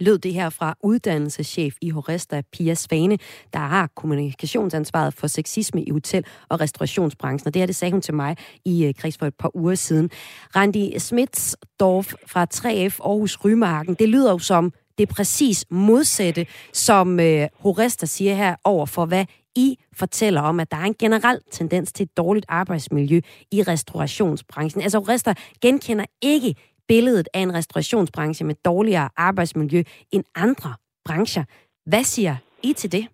lød 0.00 0.18
det 0.18 0.34
her 0.34 0.50
fra 0.50 0.74
uddannelseschef 0.82 1.74
i 1.80 1.90
Horesta, 1.90 2.42
Pia 2.52 2.74
Svane, 2.74 3.18
der 3.52 3.58
har 3.58 3.90
kommunikationsansvaret 3.96 5.14
for 5.14 5.26
sexisme 5.26 5.82
i 5.82 5.90
hotel- 5.90 6.24
og 6.48 6.60
restaurationsbranchen. 6.60 7.46
Og 7.48 7.54
det 7.54 7.60
her, 7.60 7.66
det 7.66 7.76
sagde 7.76 7.92
hun 7.92 8.02
til 8.02 8.14
mig 8.14 8.36
i 8.64 8.84
øh, 8.84 8.94
kreds 8.94 9.18
for 9.18 9.26
et 9.26 9.34
par 9.34 9.56
uger 9.56 9.74
siden. 9.74 10.10
Randi 10.56 10.98
Smitsdorf 10.98 12.12
fra 12.26 12.46
3F 12.54 12.98
Aarhus 13.04 13.44
Rymarken, 13.44 13.94
det 13.94 14.08
lyder 14.08 14.30
jo 14.30 14.38
som 14.38 14.72
det 14.98 15.08
præcis 15.08 15.64
modsatte, 15.70 16.46
som 16.72 17.20
øh, 17.20 17.48
Horesta 17.54 18.06
siger 18.06 18.34
her 18.34 18.56
over 18.64 18.86
for, 18.86 19.06
hvad 19.06 19.24
I 19.56 19.78
fortæller 19.96 20.40
om, 20.40 20.60
at 20.60 20.70
der 20.70 20.76
er 20.76 20.84
en 20.84 20.94
generel 20.98 21.38
tendens 21.50 21.92
til 21.92 22.04
et 22.04 22.16
dårligt 22.16 22.46
arbejdsmiljø 22.48 23.20
i 23.52 23.62
restaurationsbranchen. 23.62 24.82
Altså 24.82 24.98
Horesta 24.98 25.34
genkender 25.62 26.04
ikke 26.22 26.54
billedet 26.92 27.28
af 27.34 27.40
en 27.40 27.54
restaurationsbranche 27.54 28.46
med 28.46 28.54
dårligere 28.64 29.08
arbejdsmiljø 29.16 29.82
end 30.14 30.24
andre 30.34 30.70
brancher. 31.06 31.44
Hvad 31.90 32.04
siger 32.14 32.34
I 32.68 32.72
til 32.72 32.92
det? 32.92 33.04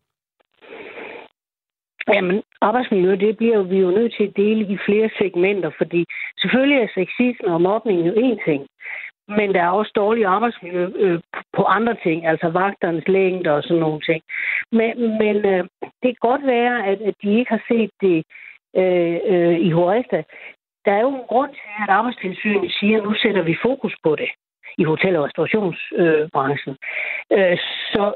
Jamen, 2.14 2.42
arbejdsmiljø, 2.60 3.12
det 3.26 3.36
bliver 3.36 3.62
vi 3.62 3.76
jo 3.78 3.90
nødt 3.90 4.12
til 4.16 4.24
at 4.28 4.36
dele 4.36 4.62
i 4.74 4.76
flere 4.86 5.10
segmenter, 5.18 5.70
fordi 5.78 6.04
selvfølgelig 6.40 6.78
er 6.82 6.88
sexisme 6.98 7.54
og 7.54 7.60
mobning 7.62 7.98
jo 8.06 8.12
én 8.12 8.36
ting, 8.48 8.60
men 9.28 9.48
der 9.54 9.62
er 9.62 9.78
også 9.80 9.92
dårlig 9.96 10.24
arbejdsmiljø 10.24 10.84
øh, 11.04 11.20
på 11.56 11.62
andre 11.62 11.96
ting, 12.04 12.26
altså 12.26 12.48
vagternes 12.48 13.08
længde 13.08 13.50
og 13.56 13.62
sådan 13.62 13.80
nogle 13.80 14.00
ting. 14.00 14.22
Men, 14.72 14.92
men 15.22 15.36
øh, 15.52 15.64
det 16.02 16.08
kan 16.12 16.28
godt 16.30 16.46
være, 16.46 16.86
at, 16.86 16.98
at 17.08 17.14
de 17.22 17.38
ikke 17.38 17.50
har 17.50 17.64
set 17.70 17.90
det 18.00 18.18
øh, 18.80 19.18
øh, 19.32 19.58
i 19.68 19.70
Horesta, 19.70 20.22
der 20.88 20.94
er 20.94 21.00
jo 21.00 21.14
en 21.14 21.28
grund 21.32 21.50
til, 21.50 21.70
at 21.82 21.88
arbejdstilsynet 21.98 22.72
siger, 22.80 22.98
at 22.98 23.04
nu 23.04 23.14
sætter 23.14 23.42
vi 23.42 23.56
fokus 23.62 23.94
på 24.02 24.16
det 24.16 24.30
i 24.78 24.84
hotel- 24.84 25.16
og 25.16 25.24
restaurationsbranchen. 25.24 26.76
Øh, 27.32 27.58
så 27.92 28.14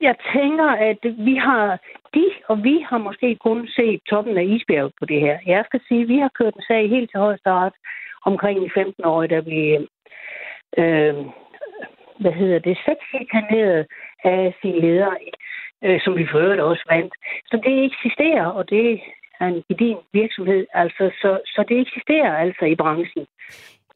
jeg 0.00 0.14
tænker, 0.34 0.68
at 0.90 0.98
vi 1.02 1.34
har, 1.36 1.78
de 2.14 2.24
og 2.48 2.64
vi 2.64 2.86
har 2.88 2.98
måske 2.98 3.36
kun 3.36 3.68
set 3.68 4.00
toppen 4.10 4.38
af 4.38 4.44
isbjerget 4.44 4.92
på 4.98 5.04
det 5.06 5.20
her. 5.20 5.38
Jeg 5.46 5.64
skal 5.66 5.80
sige, 5.88 6.02
at 6.02 6.08
vi 6.08 6.18
har 6.18 6.30
kørt 6.38 6.54
en 6.54 6.62
sag 6.68 6.88
helt 6.88 7.10
til 7.10 7.20
højesteret 7.20 7.72
omkring 8.24 8.60
de 8.64 8.70
15 8.74 9.04
år, 9.04 9.26
der 9.26 9.40
blev, 9.40 9.88
øh, 10.78 11.14
hvad 12.20 12.32
hedder 12.32 12.58
det, 12.58 12.78
sexikaneret 12.86 13.86
af 14.24 14.54
sin 14.62 14.74
leder. 14.80 15.14
øh, 15.84 16.00
som 16.04 16.16
vi 16.16 16.26
for 16.30 16.38
øvrigt 16.38 16.60
også 16.60 16.84
vandt. 16.90 17.14
Så 17.50 17.56
det 17.64 17.84
eksisterer, 17.84 18.46
og 18.46 18.70
det 18.70 19.00
er 19.40 19.46
en 19.46 19.62
gedin 19.68 19.98
virksomhed, 20.12 20.62
altså, 20.82 21.04
så, 21.20 21.30
så 21.54 21.60
det 21.68 21.76
eksisterer 21.84 22.32
altså 22.44 22.64
i 22.64 22.76
branchen. 22.82 23.26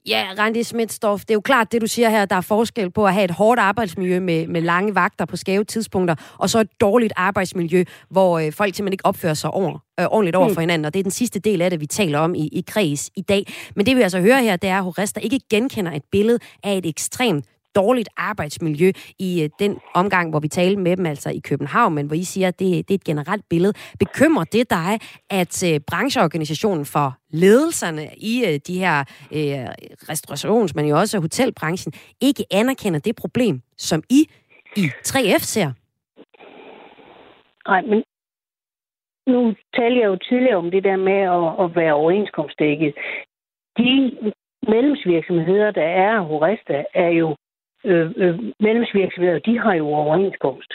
Ja, 0.08 0.22
Randi 0.38 0.62
Smitsdorf, 0.62 1.20
det 1.20 1.30
er 1.30 1.34
jo 1.34 1.40
klart, 1.40 1.72
det 1.72 1.82
du 1.82 1.86
siger 1.86 2.08
her, 2.10 2.24
der 2.24 2.36
er 2.36 2.40
forskel 2.40 2.90
på 2.90 3.06
at 3.06 3.14
have 3.14 3.24
et 3.24 3.30
hårdt 3.30 3.60
arbejdsmiljø 3.60 4.20
med, 4.20 4.46
med 4.46 4.60
lange 4.60 4.94
vagter 4.94 5.24
på 5.24 5.36
skæve 5.36 5.64
tidspunkter, 5.64 6.14
og 6.38 6.50
så 6.50 6.60
et 6.60 6.80
dårligt 6.80 7.12
arbejdsmiljø, 7.16 7.84
hvor 8.10 8.38
øh, 8.38 8.52
folk 8.52 8.74
simpelthen 8.74 8.92
ikke 8.92 9.06
opfører 9.06 9.34
sig 9.34 9.50
over, 9.50 9.78
øh, 10.00 10.06
ordentligt 10.06 10.36
over 10.36 10.48
mm. 10.48 10.54
for 10.54 10.60
hinanden, 10.60 10.84
og 10.84 10.94
det 10.94 11.00
er 11.00 11.04
den 11.04 11.10
sidste 11.10 11.40
del 11.40 11.62
af 11.62 11.70
det, 11.70 11.80
vi 11.80 11.86
taler 11.86 12.18
om 12.18 12.34
i, 12.34 12.48
i 12.52 12.64
kreds 12.66 13.10
i 13.16 13.20
dag. 13.22 13.44
Men 13.76 13.86
det 13.86 13.96
vi 13.96 14.02
altså 14.02 14.20
hører 14.20 14.40
her, 14.40 14.56
det 14.56 14.70
er, 14.70 14.78
at 14.78 14.84
Horesta 14.84 15.20
ikke 15.20 15.40
genkender 15.50 15.92
et 15.92 16.04
billede 16.12 16.38
af 16.64 16.76
et 16.76 16.86
ekstremt 16.86 17.46
dårligt 17.76 18.08
arbejdsmiljø 18.16 18.92
i 19.18 19.42
øh, 19.42 19.50
den 19.58 19.78
omgang, 19.94 20.30
hvor 20.30 20.40
vi 20.40 20.48
talte 20.48 20.80
med 20.80 20.96
dem, 20.96 21.06
altså 21.06 21.30
i 21.30 21.40
København, 21.48 21.94
men 21.94 22.06
hvor 22.06 22.16
I 22.16 22.24
siger, 22.24 22.48
at 22.48 22.58
det, 22.58 22.88
det 22.88 22.94
er 22.94 22.98
et 22.98 23.04
generelt 23.04 23.44
billede. 23.48 23.72
Bekymrer 23.98 24.44
det 24.44 24.70
dig, 24.70 24.98
at 25.30 25.72
øh, 25.72 25.80
brancheorganisationen 25.90 26.84
for 26.84 27.16
ledelserne 27.30 28.02
i 28.16 28.44
øh, 28.48 28.60
de 28.66 28.78
her 28.78 28.98
øh, 29.32 29.68
restaurations, 30.08 30.74
men 30.74 30.88
jo 30.88 30.98
også 30.98 31.20
hotelbranchen, 31.20 31.92
ikke 32.20 32.44
anerkender 32.50 33.00
det 33.00 33.16
problem, 33.16 33.60
som 33.76 34.02
I 34.10 34.20
i 34.76 34.84
3F 35.08 35.44
ser? 35.54 35.70
Nej, 37.68 37.82
men 37.82 38.02
nu 39.26 39.54
talte 39.74 40.00
jeg 40.00 40.06
jo 40.06 40.16
tidligere 40.16 40.56
om 40.56 40.70
det 40.70 40.84
der 40.84 40.96
med 40.96 41.20
at, 41.38 41.64
at 41.64 41.76
være 41.76 41.94
overenskomstdækket. 41.94 42.94
De 43.78 43.92
medlemsvirksomheder, 44.68 45.70
der 45.70 45.88
er 46.06 46.20
Horesta, 46.20 46.84
er 46.94 47.08
jo 47.08 47.36
øh, 47.84 48.10
øh, 48.16 48.38
medlemsvirksomheder, 48.60 49.38
de 49.38 49.58
har 49.58 49.74
jo 49.74 49.86
overenskomst. 49.86 50.72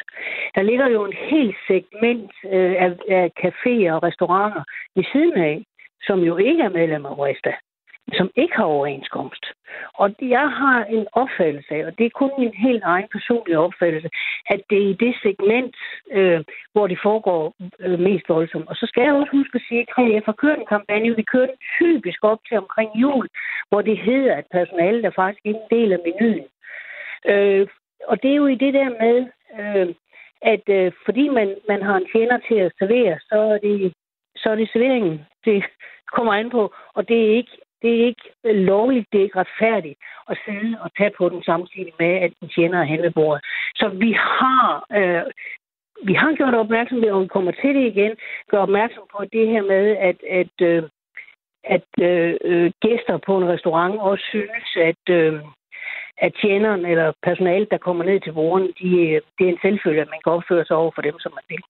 Der 0.55 0.61
ligger 0.61 0.87
jo 0.87 1.05
en 1.05 1.13
helt 1.13 1.55
segment 1.67 2.31
øh, 2.45 2.75
af, 2.83 2.91
af 3.09 3.31
caféer 3.43 3.91
og 3.91 4.03
restauranter 4.03 4.63
ved 4.95 5.03
siden 5.11 5.37
af, 5.37 5.65
som 6.07 6.19
jo 6.19 6.37
ikke 6.37 6.63
er 6.63 6.69
medlem 6.69 7.05
af 7.05 7.17
Resta, 7.19 7.53
som 8.13 8.29
ikke 8.35 8.55
har 8.55 8.63
overenskomst. 8.63 9.45
Og 9.93 10.15
jeg 10.21 10.49
har 10.49 10.83
en 10.83 11.07
opfattelse 11.13 11.73
af, 11.75 11.85
og 11.85 11.97
det 11.97 12.05
er 12.05 12.19
kun 12.19 12.31
min 12.37 12.53
helt 12.53 12.83
egen 12.83 13.07
personlige 13.11 13.59
opfattelse, 13.59 14.09
at 14.45 14.61
det 14.69 14.77
er 14.77 14.89
i 14.89 14.97
det 15.05 15.15
segment, 15.23 15.75
øh, 16.11 16.43
hvor 16.73 16.87
det 16.87 16.99
foregår 17.03 17.53
øh, 17.79 17.99
mest 17.99 18.29
voldsomt. 18.29 18.67
Og 18.67 18.75
så 18.75 18.85
skal 18.85 19.03
jeg 19.03 19.13
også 19.13 19.31
huske 19.31 19.55
at 19.55 19.65
sige, 19.67 19.81
at 19.81 20.13
jeg 20.13 20.21
har 20.25 20.33
kørt 20.43 20.59
en 20.59 20.71
kampagne, 20.75 21.15
vi 21.15 21.23
kørte 21.33 21.53
typisk 21.79 22.19
op 22.23 22.39
til 22.47 22.57
omkring 22.57 22.91
jul, 22.95 23.27
hvor 23.69 23.81
det 23.81 23.97
hedder, 23.97 24.35
at 24.35 24.45
personalet 24.51 25.05
er 25.05 25.11
faktisk 25.15 25.45
ikke 25.45 25.59
en 25.59 25.77
del 25.77 25.93
af 25.93 25.99
menuen. 26.05 26.45
Øh, 27.25 27.67
og 28.07 28.23
det 28.23 28.31
er 28.31 28.35
jo 28.35 28.47
i 28.47 28.55
det 28.55 28.73
der 28.73 28.89
med, 29.03 29.17
øh, 29.59 29.95
at 30.41 30.69
øh, 30.69 30.91
fordi 31.05 31.29
man, 31.29 31.55
man 31.67 31.81
har 31.81 31.95
en 31.97 32.07
tjener 32.13 32.37
til 32.47 32.55
at 32.55 32.71
servere, 32.79 33.19
så 33.29 33.35
er 33.35 33.57
det, 33.57 33.93
så 34.35 34.49
er 34.49 34.55
det 34.55 34.69
serveringen, 34.69 35.25
det 35.45 35.63
kommer 36.15 36.33
an 36.33 36.49
på. 36.49 36.73
Og 36.93 37.07
det 37.07 37.17
er 37.25 37.35
ikke, 37.35 37.57
det 37.81 37.91
er 37.99 38.05
ikke 38.05 38.27
lovligt, 38.43 39.07
det 39.11 39.19
er 39.19 39.23
ikke 39.23 39.39
retfærdigt 39.39 39.99
at 40.29 40.37
sidde 40.45 40.77
og 40.81 40.89
tage 40.97 41.13
på 41.17 41.29
den 41.29 41.43
samtidig 41.43 41.93
med, 41.99 42.13
at 42.25 42.31
en 42.41 42.49
tjener 42.49 42.79
er 42.79 42.83
hen 42.83 43.01
ved 43.01 43.11
bordet. 43.11 43.43
Så 43.75 43.87
vi 43.89 44.11
har... 44.11 44.85
Øh, 44.91 45.31
vi 46.03 46.13
har 46.13 46.35
gjort 46.35 46.53
opmærksom 46.53 47.01
på, 47.01 47.07
og 47.07 47.21
vi 47.21 47.27
kommer 47.27 47.51
til 47.51 47.75
det 47.75 47.85
igen, 47.87 48.15
gør 48.49 48.57
opmærksom 48.57 49.03
på 49.11 49.25
det 49.33 49.47
her 49.47 49.61
med, 49.61 49.97
at, 50.09 50.17
at, 50.29 50.55
øh, 50.61 50.83
at 51.63 51.89
øh, 52.01 52.35
øh 52.41 52.71
gæster 52.81 53.17
på 53.17 53.37
en 53.37 53.47
restaurant 53.47 53.99
også 53.99 54.25
synes, 54.29 54.67
at, 54.75 55.03
øh, 55.09 55.33
at 56.17 56.31
tjeneren 56.41 56.85
eller 56.85 57.13
personalet, 57.23 57.67
der 57.71 57.77
kommer 57.77 58.03
ned 58.03 58.19
til 58.21 58.33
brugeren, 58.33 58.67
de, 58.79 58.89
det 59.37 59.43
er 59.45 59.53
en 59.53 59.65
selvfølge, 59.65 60.01
at 60.01 60.13
man 60.13 60.21
kan 60.23 60.31
opføre 60.31 60.65
sig 60.65 60.75
over 60.75 60.91
for 60.95 61.01
dem, 61.01 61.19
som 61.19 61.31
man 61.39 61.45
vil. 61.49 61.63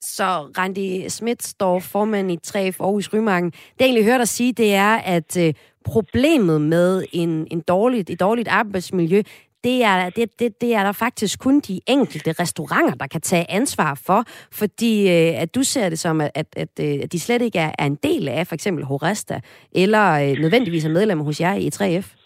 Så 0.00 0.24
Randi 0.58 1.08
står 1.40 1.78
formand 1.78 2.32
i 2.32 2.36
3 2.42 2.72
for 2.72 2.84
Aarhus 2.84 3.12
Rymarken. 3.12 3.50
Det 3.50 3.80
jeg 3.80 3.86
egentlig 3.86 4.04
hørte 4.04 4.18
dig 4.18 4.28
sige, 4.28 4.52
det 4.52 4.74
er, 4.74 4.96
at 4.96 5.36
øh, 5.36 5.54
problemet 5.84 6.60
med 6.60 7.04
en, 7.12 7.46
en 7.50 7.60
dårligt, 7.60 8.10
et 8.10 8.20
dårligt 8.20 8.48
arbejdsmiljø, 8.48 9.22
det 9.64 9.84
er, 9.84 10.10
det, 10.10 10.40
det, 10.40 10.60
det 10.60 10.74
er 10.74 10.84
der 10.84 10.92
faktisk 10.92 11.38
kun 11.38 11.60
de 11.60 11.80
enkelte 11.86 12.32
restauranter, 12.32 12.94
der 12.94 13.06
kan 13.06 13.20
tage 13.20 13.50
ansvar 13.50 13.94
for, 14.06 14.24
fordi 14.52 15.08
øh, 15.08 15.42
at 15.42 15.54
du 15.54 15.62
ser 15.62 15.88
det 15.88 15.98
som, 15.98 16.20
at, 16.20 16.30
at, 16.34 16.46
at, 16.56 16.68
øh, 16.80 17.00
at 17.02 17.12
de 17.12 17.20
slet 17.20 17.42
ikke 17.42 17.58
er, 17.58 17.72
er 17.78 17.86
en 17.86 17.94
del 17.94 18.28
af 18.28 18.46
for 18.46 18.54
eksempel 18.54 18.84
Horesta, 18.84 19.40
eller 19.72 20.12
øh, 20.12 20.38
nødvendigvis 20.38 20.84
er 20.84 20.90
medlemmer 20.90 21.24
hos 21.24 21.40
jer 21.40 21.54
i 21.54 21.70
3F. 21.74 22.23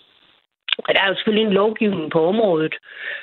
Der 0.87 1.01
er 1.03 1.09
jo 1.09 1.15
selvfølgelig 1.15 1.47
en 1.47 1.53
lovgivning 1.53 2.11
på 2.11 2.27
området 2.27 2.75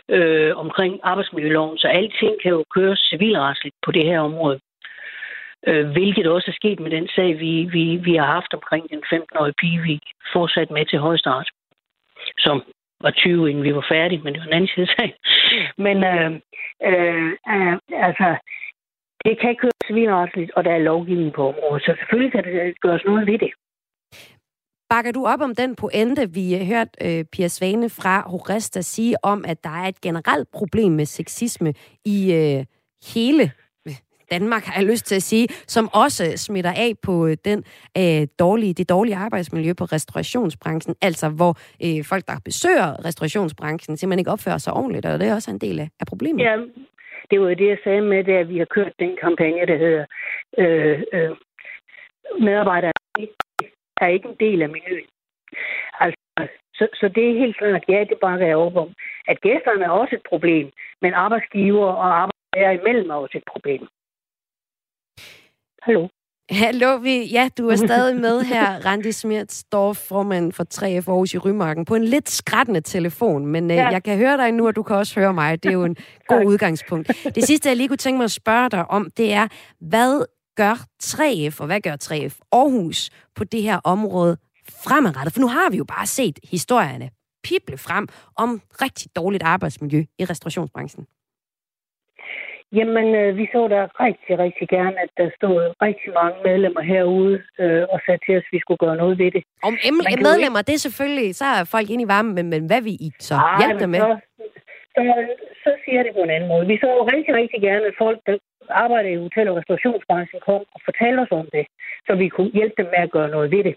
øh, 0.10 0.58
omkring 0.58 1.00
arbejdsmiljøloven, 1.04 1.78
så 1.78 1.88
alting 1.88 2.42
kan 2.42 2.52
jo 2.52 2.64
køres 2.76 3.08
civilretsligt 3.10 3.76
på 3.86 3.92
det 3.92 4.06
her 4.06 4.20
område. 4.20 4.60
Øh, 5.68 5.88
hvilket 5.90 6.28
også 6.28 6.52
er 6.52 6.60
sket 6.62 6.80
med 6.80 6.92
den 6.92 7.08
sag, 7.16 7.40
vi, 7.40 7.70
vi, 7.72 7.96
vi 7.96 8.16
har 8.16 8.26
haft 8.26 8.54
omkring 8.54 8.90
den 8.90 9.04
15-årige 9.14 9.60
pige, 9.62 9.82
vi 9.82 10.00
fortsat 10.34 10.72
med 10.72 10.86
til 10.86 11.00
højstart, 11.00 11.50
som 12.38 12.64
var 13.02 13.12
20, 13.12 13.50
inden 13.50 13.64
vi 13.64 13.76
var 13.76 13.86
færdige, 13.90 14.22
men 14.24 14.34
det 14.34 14.42
var 14.42 14.48
en 14.48 14.54
anden 14.54 14.74
side 14.76 14.88
sag. 14.96 15.16
Men 15.78 15.98
øh, 16.04 16.32
øh, 16.90 17.32
øh, 17.54 17.78
altså, 18.08 18.36
det 19.26 19.40
kan 19.40 19.56
køres 19.56 19.88
civilretsligt, 19.88 20.52
og 20.56 20.64
der 20.64 20.72
er 20.72 20.88
lovgivning 20.92 21.34
på 21.34 21.48
området, 21.48 21.84
så 21.84 21.96
selvfølgelig 22.00 22.32
kan 22.32 22.44
det 22.44 22.80
gøres 22.82 23.06
noget 23.06 23.28
ved 23.28 23.38
det. 23.38 23.52
Bakker 24.96 25.12
du 25.12 25.26
op 25.26 25.42
om 25.42 25.56
den 25.56 25.76
pointe, 25.76 26.34
vi 26.34 26.54
har 26.54 26.66
hørt 26.66 26.88
øh, 27.06 27.26
Pia 27.32 27.48
Svane 27.48 27.90
fra 27.90 28.30
Horesta 28.30 28.82
sige 28.82 29.16
om, 29.24 29.46
at 29.48 29.64
der 29.64 29.70
er 29.70 29.88
et 29.88 30.02
generelt 30.02 30.48
problem 30.52 30.92
med 30.92 31.06
sexisme 31.06 31.74
i 32.06 32.18
øh, 32.34 32.66
hele 33.16 33.52
Danmark, 34.32 34.64
har 34.64 34.82
jeg 34.82 34.90
lyst 34.92 35.06
til 35.06 35.16
at 35.16 35.22
sige, 35.22 35.48
som 35.68 35.90
også 35.94 36.24
smitter 36.38 36.72
af 36.72 36.92
på 37.04 37.28
øh, 37.28 37.38
den 37.46 37.64
øh, 37.98 38.28
dårlige, 38.40 38.74
det 38.74 38.90
dårlige 38.90 39.16
arbejdsmiljø 39.16 39.74
på 39.74 39.86
restaurationsbranchen, 39.86 40.96
altså 41.02 41.30
hvor 41.30 41.54
øh, 41.86 42.06
folk, 42.06 42.28
der 42.28 42.38
besøger 42.46 43.06
restaurationsbranchen, 43.06 43.98
simpelthen 43.98 44.20
ikke 44.20 44.32
opfører 44.32 44.58
sig 44.58 44.74
ordentligt, 44.74 45.06
og 45.06 45.20
det 45.20 45.28
er 45.28 45.36
også 45.36 45.52
en 45.52 45.60
del 45.60 45.80
af, 45.80 45.90
af 46.00 46.06
problemet. 46.08 46.44
Ja, 46.44 46.56
det 47.32 47.42
var 47.42 47.50
jo 47.50 47.56
det, 47.56 47.68
jeg 47.68 47.78
sagde 47.84 48.02
med, 48.02 48.24
det, 48.24 48.34
at 48.34 48.50
vi 48.50 48.58
har 48.58 48.68
kørt 48.76 48.94
den 49.00 49.18
kampagne, 49.24 49.66
der 49.72 49.78
hedder 49.78 50.06
øh, 50.58 51.02
øh, 51.14 51.32
medarbejdere 52.40 52.92
er 54.02 54.08
ikke 54.08 54.30
en 54.30 54.40
del 54.40 54.62
af 54.62 54.70
menuen. 54.70 55.10
Altså, 56.00 56.20
så, 56.78 56.88
så 56.94 57.08
det 57.16 57.24
er 57.30 57.40
helt 57.44 57.58
klart, 57.58 57.84
ja, 57.90 58.00
det 58.10 58.18
bakker 58.22 58.48
jeg 58.48 58.58
op 58.58 58.76
om. 58.76 58.90
At 59.28 59.42
gæsterne 59.42 59.86
er 59.86 59.90
også 59.90 60.16
et 60.16 60.26
problem, 60.30 60.72
men 61.02 61.14
arbejdsgiver 61.14 61.88
og 62.04 62.08
arbejdsgiver 62.22 62.72
imellem 62.80 63.10
er 63.10 63.16
også 63.16 63.38
et 63.38 63.48
problem. 63.54 63.88
Hallo? 65.82 66.08
Hallo, 66.52 66.96
vi, 66.96 67.24
ja, 67.24 67.50
du 67.58 67.70
er 67.70 67.76
stadig 67.88 68.16
med 68.16 68.42
her, 68.42 68.86
Randi 68.86 69.12
Smirtsdorf, 69.12 69.98
formand 69.98 70.52
for 70.52 70.64
3F 70.74 71.10
Aarhus 71.10 71.34
i 71.34 71.38
Rymarken, 71.38 71.86
på 71.86 71.96
en 71.96 72.04
lidt 72.04 72.30
skrættende 72.30 72.82
telefon, 72.82 73.46
men 73.46 73.72
øh, 73.72 73.78
ja. 73.78 73.90
jeg 73.90 74.04
kan 74.04 74.18
høre 74.18 74.38
dig 74.38 74.52
nu, 74.52 74.68
og 74.68 74.76
du 74.76 74.84
kan 74.84 74.96
også 74.96 75.20
høre 75.20 75.34
mig. 75.34 75.64
Det 75.64 75.70
er 75.70 75.74
jo 75.74 75.84
en 75.84 75.96
god 76.32 76.46
udgangspunkt. 76.46 77.08
Det 77.36 77.44
sidste, 77.44 77.70
jeg 77.70 77.78
lige 77.78 77.88
kunne 77.88 77.98
tænke 77.98 78.18
mig 78.18 78.24
at 78.24 78.32
spørge 78.32 78.70
dig 78.70 78.92
om, 78.92 79.10
det 79.18 79.34
er, 79.34 79.48
hvad 79.80 80.26
gør 80.56 80.76
3F, 81.04 81.62
og 81.62 81.68
hvad 81.68 81.82
gør 81.82 81.96
3F 82.04 82.36
Aarhus 82.52 83.10
på 83.36 83.44
det 83.44 83.62
her 83.62 83.80
område 83.84 84.38
fremadrettet? 84.88 85.34
For 85.34 85.42
nu 85.42 85.48
har 85.48 85.70
vi 85.72 85.78
jo 85.78 85.86
bare 85.96 86.06
set 86.06 86.40
historierne 86.52 87.10
pible 87.48 87.78
frem 87.88 88.08
om 88.44 88.50
rigtig 88.84 89.08
dårligt 89.16 89.44
arbejdsmiljø 89.44 90.02
i 90.20 90.24
restaurationsbranchen. 90.26 91.08
Jamen, 92.78 93.08
øh, 93.22 93.38
vi 93.40 93.46
så 93.54 93.62
da 93.74 93.80
rigtig, 94.06 94.34
rigtig 94.46 94.68
gerne, 94.76 94.98
at 95.06 95.12
der 95.20 95.28
stod 95.38 95.58
rigtig 95.88 96.10
mange 96.20 96.38
medlemmer 96.48 96.82
herude 96.94 97.36
øh, 97.62 97.84
og 97.94 98.00
sagde 98.06 98.20
til 98.26 98.34
os, 98.38 98.48
at 98.48 98.54
vi 98.56 98.60
skulle 98.64 98.82
gøre 98.86 98.98
noget 99.04 99.16
ved 99.22 99.30
det. 99.36 99.44
Om 99.68 99.74
em- 99.88 100.26
medlemmer, 100.30 100.60
ikke... 100.60 100.68
det 100.68 100.76
er 100.76 100.84
selvfølgelig, 100.88 101.36
så 101.42 101.46
er 101.46 101.64
folk 101.76 101.88
inde 101.90 102.04
i 102.04 102.12
varmen, 102.14 102.34
men, 102.38 102.46
men 102.54 102.62
hvad 102.70 102.82
vi 102.88 102.94
I 103.08 103.10
så 103.30 103.36
Ej, 103.36 103.58
hjælpe 103.60 103.80
dem 103.84 103.90
med? 103.96 104.02
Så, 104.06 104.12
så, 104.96 105.02
så 105.64 105.72
siger 105.84 106.02
det 106.06 106.12
på 106.18 106.22
en 106.28 106.34
anden 106.36 106.50
måde. 106.54 106.66
Vi 106.74 106.78
så 106.86 106.90
rigtig, 107.14 107.32
rigtig 107.42 107.60
gerne, 107.68 107.86
at 107.92 107.96
folk, 108.04 108.20
der 108.28 108.36
arbejder 108.70 109.10
i 109.10 109.24
hotel- 109.26 109.50
og 109.50 109.58
restaurationsbranchen, 109.58 110.40
kom 110.46 110.62
og 110.76 110.80
fortalte 110.88 111.20
os 111.20 111.32
om 111.32 111.48
det, 111.56 111.66
så 112.08 112.16
vi 112.16 112.28
kunne 112.30 112.52
hjælpe 112.58 112.76
dem 112.78 112.86
med 112.86 113.02
at 113.06 113.12
gøre 113.12 113.30
noget 113.30 113.52
ved 113.52 113.64
det. 113.64 113.76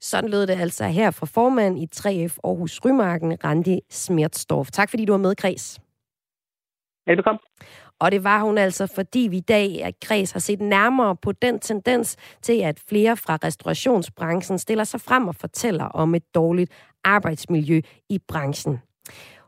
Sådan 0.00 0.30
lød 0.30 0.46
det 0.46 0.60
altså 0.60 0.84
her 0.84 1.10
fra 1.10 1.26
formand 1.26 1.78
i 1.78 1.86
3F 1.96 2.36
Aarhus 2.44 2.80
Rymarken, 2.84 3.44
Randi 3.44 3.80
Smertsdorf. 3.90 4.70
Tak 4.70 4.90
fordi 4.90 5.04
du 5.04 5.12
var 5.12 5.18
med, 5.18 5.34
Græs. 5.36 5.80
Velbekomme. 7.06 7.38
Og 7.98 8.12
det 8.12 8.24
var 8.24 8.44
hun 8.44 8.58
altså, 8.58 8.92
fordi 8.94 9.28
vi 9.30 9.36
i 9.36 9.40
dag 9.40 9.82
at 9.84 9.94
Græs 10.00 10.32
har 10.32 10.40
set 10.40 10.60
nærmere 10.60 11.16
på 11.16 11.32
den 11.32 11.58
tendens 11.58 12.16
til, 12.42 12.62
at 12.62 12.82
flere 12.88 13.16
fra 13.16 13.38
restaurationsbranchen 13.44 14.58
stiller 14.58 14.84
sig 14.84 15.00
frem 15.00 15.28
og 15.28 15.34
fortæller 15.34 15.84
om 15.84 16.14
et 16.14 16.34
dårligt 16.34 16.72
arbejdsmiljø 17.04 17.80
i 18.08 18.18
branchen. 18.28 18.82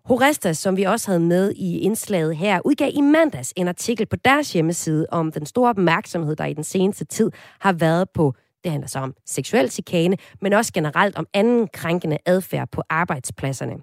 Horesta, 0.08 0.52
som 0.52 0.76
vi 0.76 0.82
også 0.82 1.10
havde 1.10 1.20
med 1.20 1.52
i 1.56 1.78
indslaget 1.78 2.36
her, 2.36 2.60
udgav 2.64 2.90
i 2.94 3.00
mandags 3.00 3.52
en 3.56 3.68
artikel 3.68 4.06
på 4.06 4.16
deres 4.16 4.52
hjemmeside 4.52 5.06
om 5.12 5.32
den 5.32 5.46
store 5.46 5.70
opmærksomhed, 5.70 6.36
der 6.36 6.44
i 6.44 6.54
den 6.54 6.64
seneste 6.64 7.04
tid 7.04 7.30
har 7.60 7.72
været 7.72 8.10
på 8.14 8.34
Det 8.64 8.72
handler 8.72 8.88
så 8.88 8.98
om 8.98 9.14
seksuel 9.26 9.70
chikane, 9.70 10.16
men 10.40 10.52
også 10.52 10.72
generelt 10.72 11.16
om 11.16 11.26
anden 11.34 11.68
krænkende 11.72 12.18
adfærd 12.26 12.68
på 12.72 12.82
arbejdspladserne. 12.90 13.74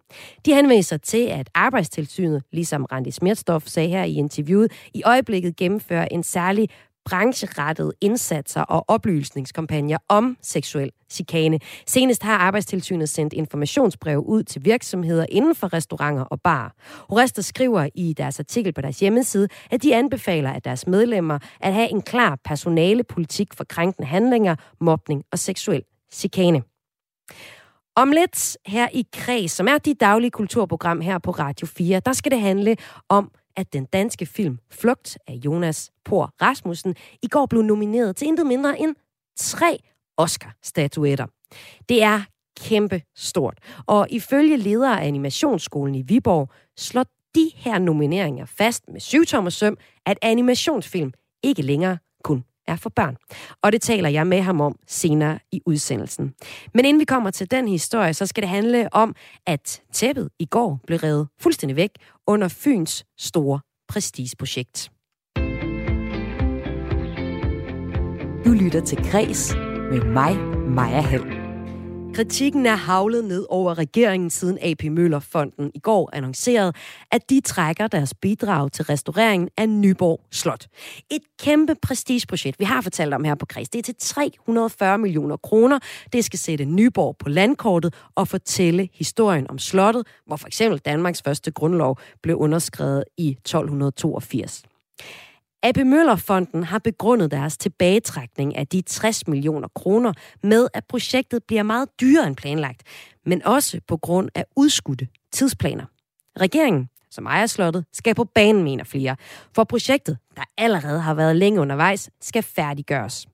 De 0.45 0.53
henviser 0.53 0.97
til, 0.97 1.27
at 1.27 1.49
Arbejdstilsynet, 1.53 2.43
ligesom 2.51 2.85
Randi 2.85 3.11
Smirtstof 3.11 3.63
sagde 3.65 3.89
her 3.89 4.03
i 4.03 4.13
interviewet, 4.13 4.71
i 4.93 5.03
øjeblikket 5.05 5.55
gennemfører 5.55 6.07
en 6.11 6.23
særlig 6.23 6.69
brancherettede 7.05 7.91
indsatser 8.01 8.61
og 8.61 8.85
oplysningskampagner 8.87 9.97
om 10.09 10.37
seksuel 10.41 10.91
chikane. 11.09 11.59
Senest 11.87 12.23
har 12.23 12.37
Arbejdstilsynet 12.37 13.09
sendt 13.09 13.33
informationsbrev 13.33 14.19
ud 14.19 14.43
til 14.43 14.65
virksomheder 14.65 15.25
inden 15.29 15.55
for 15.55 15.73
restauranter 15.73 16.23
og 16.23 16.41
bar. 16.41 16.75
Horester 17.09 17.41
skriver 17.41 17.89
i 17.95 18.13
deres 18.13 18.39
artikel 18.39 18.73
på 18.73 18.81
deres 18.81 18.99
hjemmeside, 18.99 19.47
at 19.71 19.83
de 19.83 19.95
anbefaler 19.95 20.51
at 20.51 20.65
deres 20.65 20.87
medlemmer 20.87 21.39
at 21.59 21.73
have 21.73 21.89
en 21.89 22.01
klar 22.01 22.37
personalepolitik 22.45 23.53
for 23.53 23.63
krænkende 23.63 24.07
handlinger, 24.07 24.55
mobning 24.81 25.23
og 25.31 25.39
seksuel 25.39 25.83
chikane. 26.13 26.63
Om 27.97 28.11
lidt 28.11 28.57
her 28.65 28.87
i 28.93 29.05
Kreds, 29.13 29.51
som 29.51 29.67
er 29.67 29.77
dit 29.77 29.99
daglige 29.99 30.31
kulturprogram 30.31 31.01
her 31.01 31.17
på 31.17 31.31
Radio 31.31 31.67
4, 31.67 31.99
der 31.99 32.13
skal 32.13 32.31
det 32.31 32.39
handle 32.39 32.77
om 33.09 33.31
at 33.57 33.73
den 33.73 33.85
danske 33.85 34.25
film 34.25 34.59
Flugt 34.71 35.17
af 35.27 35.33
Jonas 35.33 35.91
Por 36.05 36.31
Rasmussen 36.41 36.95
i 37.21 37.27
går 37.27 37.45
blev 37.45 37.61
nomineret 37.61 38.15
til 38.15 38.27
intet 38.27 38.47
mindre 38.47 38.79
end 38.79 38.95
tre 39.37 39.79
Oscar-statuetter. 40.17 41.25
Det 41.89 42.03
er 42.03 42.21
kæmpe 42.57 43.01
stort. 43.15 43.59
Og 43.85 44.07
ifølge 44.09 44.57
ledere 44.57 45.01
af 45.01 45.07
animationsskolen 45.07 45.95
i 45.95 46.01
Viborg, 46.01 46.49
slår 46.77 47.05
de 47.35 47.51
her 47.55 47.79
nomineringer 47.79 48.45
fast 48.45 48.83
med 48.87 48.99
syvtommersøm, 48.99 49.77
at 50.05 50.17
animationsfilm 50.21 51.13
ikke 51.43 51.61
længere 51.61 51.97
er 52.67 52.75
for 52.75 52.89
børn. 52.89 53.17
Og 53.61 53.71
det 53.71 53.81
taler 53.81 54.09
jeg 54.09 54.27
med 54.27 54.41
ham 54.41 54.61
om 54.61 54.75
senere 54.87 55.39
i 55.51 55.61
udsendelsen. 55.65 56.33
Men 56.73 56.85
inden 56.85 56.99
vi 56.99 57.05
kommer 57.05 57.31
til 57.31 57.51
den 57.51 57.67
historie, 57.67 58.13
så 58.13 58.25
skal 58.25 58.41
det 58.43 58.49
handle 58.49 58.89
om, 58.91 59.15
at 59.47 59.81
tæppet 59.93 60.29
i 60.39 60.45
går 60.45 60.79
blev 60.87 60.99
revet 60.99 61.27
fuldstændig 61.39 61.75
væk 61.75 61.89
under 62.27 62.47
Fyns 62.47 63.05
store 63.17 63.59
prestigeprojekt. 63.87 64.91
Du 68.45 68.51
lytter 68.51 68.81
til 68.85 68.97
Græs 69.11 69.55
med 69.91 70.01
mig, 70.01 70.37
Maja 70.69 71.01
Hall. 71.01 71.44
Kritikken 72.15 72.65
er 72.65 72.75
havlet 72.75 73.25
ned 73.25 73.45
over 73.49 73.77
regeringen 73.77 74.29
siden 74.29 74.57
AP 74.61 74.83
Møller-fonden 74.83 75.71
i 75.73 75.79
går 75.79 76.09
annoncerede, 76.13 76.73
at 77.11 77.29
de 77.29 77.41
trækker 77.41 77.87
deres 77.87 78.13
bidrag 78.13 78.71
til 78.71 78.85
restaureringen 78.85 79.49
af 79.57 79.69
Nyborg 79.69 80.21
Slot. 80.31 80.67
Et 81.11 81.21
kæmpe 81.39 81.75
prestigeprojekt, 81.81 82.59
vi 82.59 82.65
har 82.65 82.81
fortalt 82.81 83.13
om 83.13 83.23
her 83.23 83.35
på 83.35 83.45
Kreds. 83.45 83.69
Det 83.69 83.79
er 83.79 83.83
til 83.83 83.95
340 83.99 84.97
millioner 84.97 85.37
kroner. 85.37 85.79
Det 86.13 86.25
skal 86.25 86.39
sætte 86.39 86.65
Nyborg 86.65 87.15
på 87.17 87.29
landkortet 87.29 87.93
og 88.15 88.27
fortælle 88.27 88.89
historien 88.93 89.49
om 89.49 89.59
slottet, 89.59 90.07
hvor 90.27 90.35
for 90.35 90.47
eksempel 90.47 90.79
Danmarks 90.79 91.21
første 91.21 91.51
grundlov 91.51 91.97
blev 92.23 92.37
underskrevet 92.37 93.03
i 93.17 93.29
1282. 93.29 94.63
AP 95.65 95.77
Møller-fonden 95.77 96.63
har 96.63 96.79
begrundet 96.79 97.31
deres 97.31 97.57
tilbagetrækning 97.57 98.55
af 98.55 98.67
de 98.67 98.81
60 98.81 99.27
millioner 99.27 99.67
kroner 99.67 100.13
med, 100.43 100.67
at 100.73 100.85
projektet 100.89 101.43
bliver 101.43 101.63
meget 101.63 101.89
dyrere 102.01 102.27
end 102.27 102.35
planlagt, 102.35 102.83
men 103.25 103.45
også 103.45 103.81
på 103.87 103.97
grund 103.97 104.29
af 104.35 104.45
udskudte 104.55 105.07
tidsplaner. 105.31 105.85
Regeringen, 106.39 106.89
som 107.09 107.25
ejer 107.25 107.45
slottet, 107.45 107.85
skal 107.93 108.15
på 108.15 108.23
banen, 108.23 108.63
mener 108.63 108.83
flere, 108.83 109.15
for 109.55 109.63
projektet, 109.63 110.17
der 110.35 110.43
allerede 110.57 110.99
har 110.99 111.13
været 111.13 111.35
længe 111.35 111.61
undervejs, 111.61 112.09
skal 112.21 112.43
færdiggøres. 112.43 113.27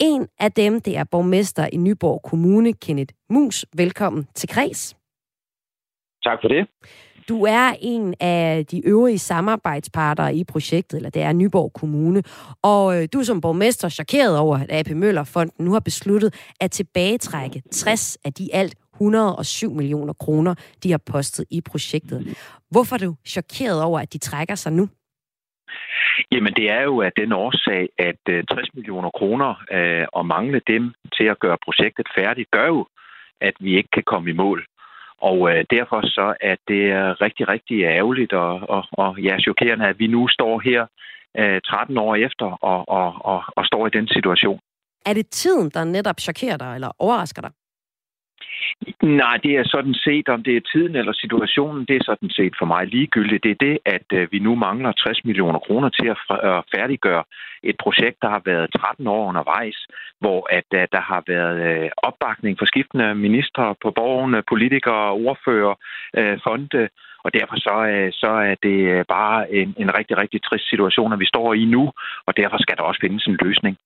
En 0.00 0.28
af 0.40 0.52
dem, 0.52 0.80
det 0.80 0.96
er 0.96 1.04
borgmester 1.04 1.68
i 1.72 1.76
Nyborg 1.76 2.22
Kommune, 2.22 2.72
Kenneth 2.72 3.14
Mus. 3.30 3.66
Velkommen 3.76 4.26
til 4.34 4.48
Kreds. 4.48 4.96
Tak 6.24 6.38
for 6.42 6.48
det. 6.48 6.68
Du 7.28 7.44
er 7.44 7.74
en 7.80 8.14
af 8.20 8.66
de 8.66 8.86
øvrige 8.86 9.18
samarbejdspartnere 9.18 10.34
i 10.34 10.44
projektet, 10.44 10.96
eller 10.96 11.10
det 11.10 11.22
er 11.22 11.32
Nyborg 11.32 11.72
Kommune, 11.72 12.22
og 12.62 13.02
øh, 13.02 13.08
du 13.12 13.18
er 13.18 13.22
som 13.22 13.40
borgmester 13.40 13.88
chokeret 13.88 14.38
over, 14.38 14.56
at 14.58 14.72
AP 14.72 14.90
Møller 14.90 15.24
Fonden 15.24 15.64
nu 15.64 15.72
har 15.72 15.80
besluttet 15.80 16.52
at 16.60 16.70
tilbagetrække 16.70 17.62
60 17.72 18.18
af 18.24 18.32
de 18.32 18.48
alt 18.52 18.74
107 18.94 19.74
millioner 19.74 20.12
kroner, 20.12 20.54
de 20.82 20.90
har 20.90 21.00
postet 21.12 21.44
i 21.50 21.60
projektet. 21.60 22.36
Hvorfor 22.70 22.94
er 22.94 22.98
du 22.98 23.14
chokeret 23.26 23.82
over, 23.82 24.00
at 24.00 24.12
de 24.12 24.18
trækker 24.18 24.54
sig 24.54 24.72
nu? 24.72 24.88
Jamen 26.32 26.52
det 26.54 26.70
er 26.70 26.82
jo 26.82 27.00
af 27.00 27.12
den 27.16 27.32
årsag, 27.32 27.88
at 27.98 28.22
øh, 28.28 28.44
60 28.44 28.74
millioner 28.74 29.10
kroner 29.10 29.50
øh, 29.72 30.06
og 30.12 30.26
mangle 30.26 30.60
dem 30.66 30.92
til 31.16 31.24
at 31.24 31.38
gøre 31.38 31.58
projektet 31.64 32.06
færdigt, 32.16 32.50
gør 32.50 32.66
jo, 32.66 32.86
at 33.40 33.54
vi 33.60 33.76
ikke 33.76 33.88
kan 33.92 34.02
komme 34.06 34.30
i 34.30 34.32
mål. 34.32 34.66
Og 35.20 35.50
øh, 35.50 35.64
derfor 35.70 36.00
så 36.06 36.34
er 36.40 36.56
det 36.68 36.84
øh, 36.98 37.10
rigtig, 37.24 37.48
rigtig 37.48 37.82
ærgerligt 37.82 38.32
og, 38.32 38.60
og, 38.68 38.84
og 38.92 39.20
ja, 39.20 39.38
chokerende, 39.40 39.86
at 39.86 39.98
vi 39.98 40.06
nu 40.06 40.28
står 40.28 40.60
her 40.60 40.86
øh, 41.38 41.60
13 41.60 41.98
år 41.98 42.14
efter 42.14 42.46
og, 42.46 42.88
og, 42.88 43.14
og, 43.24 43.42
og 43.56 43.66
står 43.66 43.86
i 43.86 43.90
den 43.90 44.08
situation. 44.08 44.58
Er 45.06 45.14
det 45.14 45.26
tiden, 45.30 45.70
der 45.70 45.84
netop 45.84 46.20
chokerer 46.20 46.56
dig 46.56 46.74
eller 46.74 46.90
overrasker 46.98 47.42
dig? 47.42 47.50
Nej, 49.02 49.36
det 49.42 49.52
er 49.56 49.64
sådan 49.64 49.94
set, 49.94 50.28
om 50.28 50.42
det 50.42 50.56
er 50.56 50.68
tiden 50.72 50.96
eller 50.96 51.12
situationen, 51.12 51.84
det 51.88 51.96
er 51.96 52.04
sådan 52.04 52.30
set 52.30 52.54
for 52.58 52.66
mig 52.66 52.86
ligegyldigt. 52.86 53.42
Det 53.44 53.50
er 53.50 53.64
det, 53.68 53.78
at 53.84 54.08
øh, 54.12 54.32
vi 54.32 54.38
nu 54.38 54.54
mangler 54.54 54.92
60 54.92 55.24
millioner 55.24 55.58
kroner 55.58 55.88
til 55.88 56.06
at 56.08 56.18
færdiggøre 56.74 57.24
et 57.62 57.76
projekt, 57.84 58.16
der 58.22 58.28
har 58.28 58.42
været 58.44 58.72
13 58.72 59.06
år 59.06 59.28
undervejs, 59.28 59.86
hvor 60.20 60.46
at 60.58 60.68
øh, 60.74 60.88
der 60.92 61.00
har 61.00 61.22
været 61.26 61.58
øh, 61.70 61.90
opbakning 61.96 62.58
for 62.58 62.66
skiftende 62.66 63.14
ministre 63.14 63.74
på 63.82 63.90
borgerne, 63.90 64.42
politikere, 64.48 65.10
ordfører, 65.10 65.74
fonde, 66.44 66.88
og 67.24 67.34
derfor 67.34 67.56
så, 67.66 67.74
så 68.22 68.30
er 68.50 68.56
det 68.62 69.06
bare 69.06 69.52
en, 69.52 69.74
en 69.78 69.90
rigtig, 69.98 70.16
rigtig 70.22 70.42
trist 70.42 70.68
situation, 70.70 71.12
at 71.12 71.20
vi 71.20 71.26
står 71.26 71.54
i 71.54 71.64
nu, 71.64 71.92
og 72.26 72.36
derfor 72.36 72.58
skal 72.60 72.76
der 72.76 72.82
også 72.82 73.00
findes 73.00 73.26
en 73.26 73.38
løsning. 73.44 73.76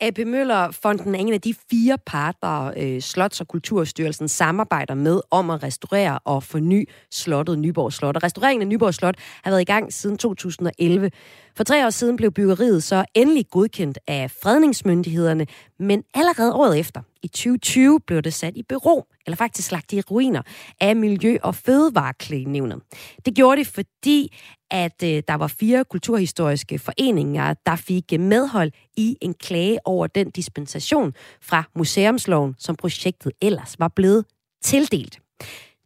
AP 0.00 0.18
Møller-fonden 0.26 1.14
er 1.14 1.18
en 1.18 1.32
af 1.32 1.40
de 1.40 1.54
fire 1.70 1.98
partnere, 2.06 2.72
øh, 2.76 3.02
Slots- 3.02 3.40
og 3.40 3.48
Kulturstyrelsen 3.48 4.28
samarbejder 4.28 4.94
med 4.94 5.20
om 5.30 5.50
at 5.50 5.62
restaurere 5.62 6.18
og 6.24 6.42
forny 6.42 6.88
slottet 7.10 7.58
Nyborg 7.58 7.92
Slot. 7.92 8.16
Og 8.16 8.22
restaureringen 8.22 8.62
af 8.62 8.68
Nyborg 8.68 8.94
Slot 8.94 9.14
har 9.44 9.50
været 9.50 9.60
i 9.60 9.64
gang 9.64 9.92
siden 9.92 10.18
2011. 10.18 11.10
For 11.56 11.64
tre 11.64 11.86
år 11.86 11.90
siden 11.90 12.16
blev 12.16 12.32
byggeriet 12.32 12.82
så 12.82 13.04
endelig 13.14 13.46
godkendt 13.50 13.98
af 14.06 14.30
fredningsmyndighederne, 14.30 15.46
men 15.78 16.02
allerede 16.14 16.54
året 16.54 16.78
efter, 16.78 17.00
i 17.22 17.28
2020, 17.28 18.00
blev 18.00 18.22
det 18.22 18.34
sat 18.34 18.56
i 18.56 18.62
bero, 18.62 19.04
eller 19.26 19.36
faktisk 19.36 19.72
lagt 19.72 19.92
i 19.92 20.00
ruiner, 20.00 20.42
af 20.80 20.96
Miljø- 20.96 21.38
og 21.42 21.54
Fødevareklagenævnet. 21.54 22.80
Det 23.26 23.34
gjorde 23.34 23.58
det, 23.58 23.66
fordi 23.66 24.36
at 24.70 25.02
øh, 25.04 25.22
der 25.28 25.34
var 25.34 25.46
fire 25.46 25.84
kulturhistoriske 25.84 26.78
foreninger, 26.78 27.54
der 27.66 27.76
fik 27.76 28.20
medhold 28.20 28.72
i 28.96 29.16
en 29.20 29.34
klage 29.34 29.78
over 29.84 30.06
den 30.06 30.30
dispensation 30.30 31.14
fra 31.42 31.64
museumsloven, 31.74 32.54
som 32.58 32.76
projektet 32.76 33.32
ellers 33.42 33.78
var 33.78 33.88
blevet 33.88 34.24
tildelt. 34.62 35.18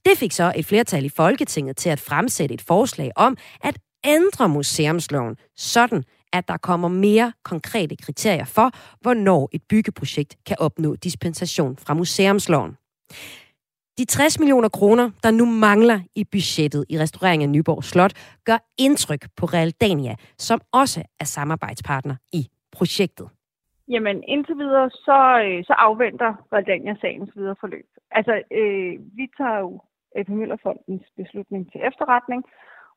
Det 0.05 0.19
fik 0.19 0.33
så 0.33 0.53
et 0.57 0.67
flertal 0.67 1.05
i 1.05 1.09
Folketinget 1.09 1.77
til 1.77 1.91
at 1.91 2.01
fremsætte 2.01 2.55
et 2.55 2.63
forslag 2.63 3.11
om 3.17 3.37
at 3.61 3.79
ændre 4.05 4.49
museumsloven, 4.49 5.37
sådan 5.57 6.05
at 6.33 6.49
der 6.49 6.57
kommer 6.57 6.89
mere 6.89 7.33
konkrete 7.45 7.97
kriterier 7.97 8.45
for, 8.45 8.71
hvornår 9.01 9.49
et 9.53 9.63
byggeprojekt 9.69 10.37
kan 10.47 10.57
opnå 10.59 10.97
dispensation 10.97 11.77
fra 11.77 11.95
museumsloven. 11.95 12.77
De 14.01 14.05
60 14.05 14.39
millioner 14.41 14.69
kroner, 14.69 15.11
der 15.23 15.31
nu 15.31 15.45
mangler 15.45 15.99
i 16.15 16.25
budgettet 16.33 16.85
i 16.89 16.99
restaureringen 16.99 17.49
af 17.49 17.53
Nyborg 17.53 17.85
Slot, 17.85 18.13
gør 18.45 18.59
indtryk 18.79 19.23
på 19.37 19.47
Realdania, 19.47 20.15
som 20.39 20.61
også 20.73 21.01
er 21.21 21.25
samarbejdspartner 21.25 22.17
i 22.33 22.43
projektet. 22.77 23.29
Jamen 23.89 24.23
indtil 24.29 24.57
videre, 24.59 24.91
så, 24.91 25.21
øh, 25.45 25.65
så 25.65 25.75
afventer 25.87 26.31
Realdania 26.53 26.95
sagens 27.01 27.31
videre 27.37 27.57
forløb. 27.61 27.87
Altså, 28.11 28.43
øh, 28.61 28.93
vi 29.19 29.25
tager 29.39 29.59
jo 29.59 29.81
AP 30.17 30.29
Møllerfondens 30.29 31.07
beslutning 31.17 31.73
til 31.73 31.81
efterretning, 31.89 32.45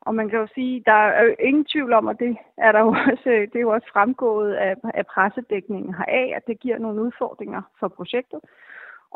og 0.00 0.14
man 0.14 0.28
kan 0.28 0.38
jo 0.38 0.48
sige, 0.54 0.82
der 0.86 1.00
er 1.18 1.22
jo 1.24 1.34
ingen 1.38 1.64
tvivl 1.72 1.92
om, 1.92 2.08
at 2.08 2.18
det 2.18 2.36
er 2.58 2.72
der 2.72 2.80
jo 2.80 2.88
også, 3.12 3.30
øh, 3.30 3.42
det 3.50 3.56
er 3.56 3.66
jo 3.68 3.72
også 3.76 3.88
fremgået 3.92 4.52
af, 4.54 4.74
af 4.94 5.06
pressedækningen 5.06 5.94
heraf, 5.94 6.32
at 6.36 6.46
det 6.46 6.60
giver 6.60 6.78
nogle 6.78 7.02
udfordringer 7.02 7.62
for 7.80 7.88
projektet. 7.88 8.40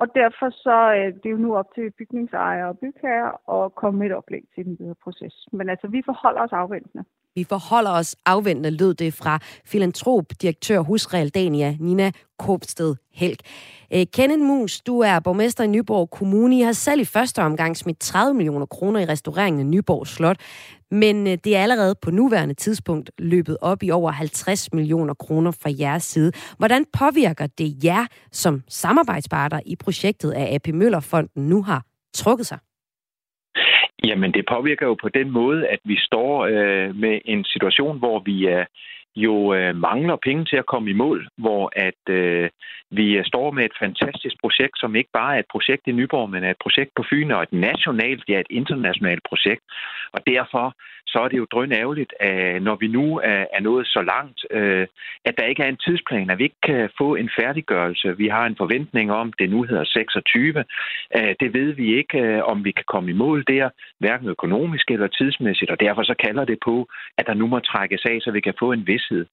Og 0.01 0.07
derfor 0.15 0.49
så 0.65 0.77
øh, 0.99 1.09
det 1.21 1.27
er 1.27 1.35
jo 1.37 1.45
nu 1.47 1.57
op 1.57 1.71
til 1.75 1.91
bygningsejere 1.99 2.69
og 2.69 2.79
bygherrer 2.79 3.33
at 3.57 3.75
komme 3.75 3.99
med 3.99 4.07
et 4.07 4.17
oplæg 4.21 4.45
til 4.55 4.65
den 4.65 4.77
videre 4.79 4.95
proces. 5.05 5.35
Men 5.53 5.69
altså, 5.69 5.87
vi 5.89 6.03
forholder 6.11 6.43
os 6.43 6.53
afventende. 6.53 7.05
Vi 7.35 7.45
forholder 7.45 7.91
os 7.91 8.17
afventende, 8.27 8.71
lød 8.71 8.95
det 8.95 9.15
fra 9.15 9.39
filantrop, 9.65 10.25
direktør 10.43 10.81
hos 10.81 11.15
Realdania, 11.15 11.77
Nina 11.81 12.11
Kåbsted 12.39 12.95
Helg. 13.15 13.39
Øh, 13.95 14.07
Kenneth 14.13 14.43
Mus, 14.43 14.81
du 14.81 15.01
er 15.01 15.21
borgmester 15.21 15.65
i 15.65 15.67
Nyborg 15.67 16.11
Kommune. 16.11 16.59
I 16.59 16.61
har 16.61 16.73
selv 16.73 17.01
i 17.01 17.05
første 17.05 17.43
omgang 17.43 17.77
smidt 17.77 18.01
30 18.01 18.35
millioner 18.35 18.67
kroner 18.67 19.01
i 19.01 19.05
restaureringen 19.05 19.61
af 19.61 19.67
Nyborg 19.67 20.07
Slot, 20.07 20.37
men 20.91 21.27
øh, 21.27 21.33
det 21.45 21.57
er 21.57 21.63
allerede 21.63 21.95
på 22.03 22.11
nuværende 22.11 22.55
tidspunkt 22.55 23.11
løbet 23.19 23.57
op 23.63 23.83
i 23.83 23.91
over 23.91 24.11
50 24.11 24.73
millioner 24.73 25.15
kroner 25.15 25.51
fra 25.63 25.71
jeres 25.81 26.03
side. 26.03 26.33
Hvordan 26.59 26.85
påvirker 26.99 27.47
det 27.59 27.85
jer 27.85 28.07
som 28.33 28.63
samarbejdspartner 28.69 29.61
i 29.67 29.77
projektet, 29.85 30.33
at 30.33 30.55
AP 30.55 30.75
Møllerfonden 30.75 31.49
nu 31.49 31.63
har 31.63 31.83
trukket 32.15 32.47
sig? 32.47 32.59
Jamen, 34.05 34.33
det 34.33 34.45
påvirker 34.49 34.87
jo 34.87 34.95
på 34.95 35.09
den 35.09 35.31
måde, 35.31 35.69
at 35.69 35.79
vi 35.85 35.97
står 35.99 36.47
øh, 36.47 36.97
med 36.97 37.19
en 37.25 37.45
situation, 37.45 37.99
hvor 37.99 38.23
vi 38.25 38.47
er 38.47 38.65
jo 39.27 39.55
øh, 39.55 39.77
mangler 39.77 40.17
penge 40.17 40.45
til 40.45 40.57
at 40.57 40.67
komme 40.67 40.91
i 40.91 41.01
mål, 41.05 41.29
hvor 41.37 41.73
at 41.77 42.03
øh, 42.15 42.49
vi 42.91 43.17
øh, 43.19 43.25
står 43.25 43.51
med 43.51 43.65
et 43.65 43.79
fantastisk 43.85 44.37
projekt, 44.41 44.79
som 44.79 44.97
ikke 44.97 45.11
bare 45.13 45.35
er 45.35 45.39
et 45.39 45.53
projekt 45.53 45.83
i 45.87 45.93
Nyborg, 45.93 46.31
men 46.31 46.45
er 46.45 46.51
et 46.51 46.65
projekt 46.67 46.91
på 46.97 47.05
Fyn, 47.11 47.31
og 47.31 47.43
et 47.43 47.53
nationalt, 47.53 48.25
ja 48.29 48.41
et 48.41 48.51
internationalt 48.51 49.23
projekt. 49.31 49.63
Og 50.13 50.21
derfor 50.27 50.75
så 51.13 51.19
er 51.25 51.29
det 51.29 51.39
jo 51.39 51.47
drøn 51.53 51.73
ærgerligt, 51.73 52.13
at 52.21 52.55
øh, 52.55 52.63
når 52.63 52.77
vi 52.77 52.89
nu 52.89 53.19
er, 53.19 53.45
er 53.57 53.61
nået 53.61 53.87
så 53.87 54.03
langt, 54.13 54.41
øh, 54.51 54.87
at 55.25 55.35
der 55.39 55.45
ikke 55.45 55.63
er 55.63 55.69
en 55.69 55.83
tidsplan, 55.85 56.31
at 56.31 56.39
vi 56.39 56.45
ikke 56.45 56.63
kan 56.71 56.91
få 56.99 57.15
en 57.15 57.31
færdiggørelse. 57.39 58.17
Vi 58.17 58.29
har 58.29 58.47
en 58.47 58.57
forventning 58.57 59.13
om, 59.13 59.33
det 59.33 59.51
nu 59.51 59.63
hedder 59.63 59.85
26. 59.85 60.65
Øh, 61.17 61.35
det 61.41 61.55
ved 61.55 61.73
vi 61.73 61.97
ikke, 61.97 62.19
øh, 62.19 62.43
om 62.43 62.65
vi 62.65 62.71
kan 62.71 62.85
komme 62.87 63.11
i 63.11 63.21
mål 63.25 63.45
der, 63.47 63.69
hverken 63.99 64.29
økonomisk 64.29 64.91
eller 64.91 65.07
tidsmæssigt, 65.07 65.71
og 65.71 65.81
derfor 65.81 66.03
så 66.03 66.15
kalder 66.25 66.45
det 66.45 66.59
på, 66.65 66.89
at 67.19 67.27
der 67.27 67.35
nu 67.35 67.47
må 67.47 67.59
trækkes 67.59 68.05
af, 68.05 68.19
så 68.21 68.31
vi 68.31 68.41
kan 68.41 68.55
få 68.59 68.73
en 68.73 68.87
vis 68.87 69.08
vidshed. 69.11 69.27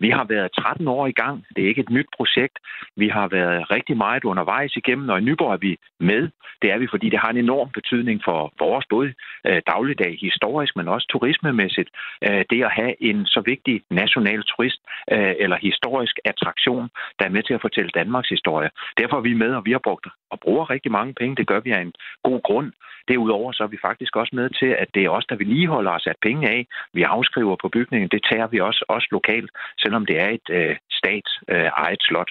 Vi 0.00 0.10
har 0.10 0.24
været 0.24 0.52
13 0.52 0.88
år 0.88 1.06
i 1.06 1.12
gang. 1.12 1.46
Det 1.56 1.64
er 1.64 1.68
ikke 1.68 1.80
et 1.80 1.90
nyt 1.90 2.06
projekt. 2.16 2.58
Vi 2.96 3.08
har 3.08 3.28
været 3.28 3.70
rigtig 3.70 3.96
meget 3.96 4.24
undervejs 4.24 4.76
igennem, 4.76 5.08
og 5.08 5.18
i 5.18 5.24
Nyborg 5.24 5.52
er 5.52 5.56
vi 5.56 5.76
med. 6.00 6.28
Det 6.62 6.70
er 6.72 6.78
vi, 6.78 6.86
fordi 6.90 7.10
det 7.10 7.18
har 7.18 7.30
en 7.30 7.36
enorm 7.36 7.70
betydning 7.70 8.20
for 8.24 8.52
vores 8.58 8.86
både 8.90 9.14
øh, 9.46 9.62
dagligdag 9.66 10.18
historisk, 10.20 10.76
men 10.76 10.88
også 10.88 11.06
turismemæssigt, 11.10 11.90
øh, 12.26 12.44
det 12.50 12.64
at 12.64 12.72
have 12.80 12.94
en 13.02 13.26
så 13.26 13.40
vigtig 13.46 13.82
national 13.90 14.42
turist 14.42 14.80
øh, 15.12 15.34
eller 15.38 15.56
historisk 15.68 16.18
attraktion, 16.24 16.88
der 17.18 17.24
er 17.26 17.34
med 17.36 17.42
til 17.42 17.54
at 17.54 17.60
fortælle 17.60 17.90
Danmarks 17.94 18.28
historie. 18.28 18.70
Derfor 18.98 19.16
er 19.16 19.26
vi 19.28 19.34
med, 19.34 19.54
og 19.54 19.62
vi 19.64 19.72
har 19.72 19.82
brugt 19.88 20.06
og 20.30 20.40
bruger 20.40 20.70
rigtig 20.70 20.92
mange 20.92 21.14
penge. 21.14 21.36
Det 21.36 21.46
gør 21.46 21.60
vi 21.60 21.70
af 21.70 21.80
en 21.80 21.92
god 22.24 22.40
grund. 22.42 22.72
Derudover 23.08 23.52
så 23.52 23.62
er 23.62 23.72
vi 23.74 23.78
faktisk 23.88 24.16
også 24.16 24.32
med 24.40 24.48
til, 24.60 24.70
at 24.82 24.88
det 24.94 25.02
er 25.04 25.10
os, 25.16 25.26
der 25.30 25.36
vedligeholder 25.36 25.90
os 25.90 26.02
sat 26.02 26.20
penge 26.22 26.50
af. 26.56 26.60
Vi 26.94 27.02
afskriver 27.02 27.56
på 27.62 27.68
bygningen. 27.76 28.08
Det 28.14 28.22
tager 28.30 28.46
vi 28.46 28.58
også, 28.60 28.84
også 28.88 29.08
lokalt, 29.10 29.50
selvom 29.82 30.06
det 30.06 30.16
er 30.24 30.28
et 30.38 30.48
øh, 30.50 30.76
stats 30.98 31.30
øh, 31.52 31.68
eget 31.84 32.02
slot. 32.08 32.30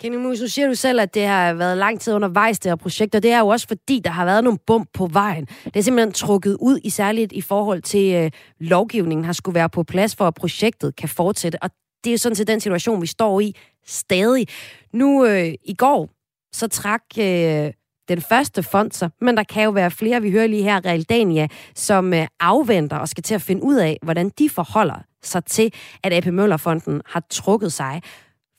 Kenny 0.00 0.16
Mus, 0.16 0.40
nu 0.40 0.46
siger 0.46 0.68
du 0.68 0.74
selv, 0.74 1.00
at 1.00 1.14
det 1.14 1.26
har 1.26 1.54
været 1.54 1.78
lang 1.78 2.00
tid 2.00 2.14
undervejs, 2.14 2.58
det 2.58 2.70
her 2.70 2.76
projekt, 2.76 3.14
og 3.14 3.22
det 3.22 3.32
er 3.32 3.38
jo 3.38 3.48
også 3.48 3.68
fordi, 3.68 4.00
der 4.04 4.10
har 4.10 4.24
været 4.24 4.44
nogle 4.44 4.58
bump 4.66 4.88
på 4.94 5.06
vejen. 5.06 5.44
Det 5.44 5.76
er 5.76 5.80
simpelthen 5.80 6.12
trukket 6.12 6.56
ud, 6.60 6.80
i 6.84 6.90
særligt 6.90 7.32
i 7.32 7.40
forhold 7.40 7.82
til 7.82 8.14
øh, 8.14 8.30
lovgivningen 8.60 9.24
har 9.24 9.32
skulle 9.32 9.54
være 9.54 9.68
på 9.68 9.82
plads, 9.82 10.16
for 10.16 10.24
at 10.24 10.34
projektet 10.34 10.96
kan 10.96 11.08
fortsætte. 11.08 11.58
Og 11.62 11.70
det 12.04 12.10
er 12.10 12.14
jo 12.14 12.18
sådan 12.18 12.36
set 12.36 12.48
den 12.48 12.60
situation, 12.60 13.02
vi 13.02 13.06
står 13.06 13.40
i 13.40 13.54
stadig. 13.86 14.46
Nu 14.92 15.26
øh, 15.26 15.54
i 15.64 15.74
går, 15.78 16.10
så 16.52 16.68
trak 16.68 17.02
øh, 17.18 17.72
den 18.08 18.20
første 18.20 18.62
fond 18.62 19.10
men 19.20 19.36
der 19.36 19.42
kan 19.42 19.64
jo 19.64 19.70
være 19.70 19.90
flere, 19.90 20.22
vi 20.22 20.30
hører 20.30 20.46
lige 20.46 20.62
her, 20.62 20.86
Realdania, 20.86 21.46
som 21.74 22.14
øh, 22.14 22.26
afventer 22.40 22.98
og 22.98 23.08
skal 23.08 23.22
til 23.22 23.34
at 23.34 23.42
finde 23.42 23.62
ud 23.62 23.76
af, 23.76 23.96
hvordan 24.02 24.28
de 24.38 24.48
forholder 24.48 25.00
sig 25.22 25.44
til, 25.44 25.74
at 26.04 26.12
AP 26.12 26.26
Møllerfonden 26.26 27.02
har 27.06 27.22
trukket 27.30 27.72
sig. 27.72 28.02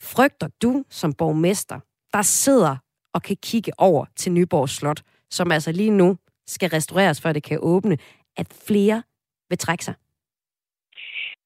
Frygter 0.03 0.47
du 0.61 0.83
som 0.89 1.13
borgmester, 1.13 1.79
der 2.13 2.21
sidder 2.21 2.75
og 3.13 3.21
kan 3.23 3.37
kigge 3.43 3.71
over 3.77 4.05
til 4.15 4.31
Nyborg 4.31 4.69
Slot, 4.69 5.01
som 5.29 5.51
altså 5.51 5.71
lige 5.71 5.91
nu 5.91 6.17
skal 6.47 6.69
restaureres, 6.69 7.21
før 7.21 7.33
det 7.33 7.43
kan 7.43 7.59
åbne, 7.61 7.97
at 8.37 8.47
flere 8.67 9.03
vil 9.49 9.57
trække 9.57 9.85
sig? 9.85 9.93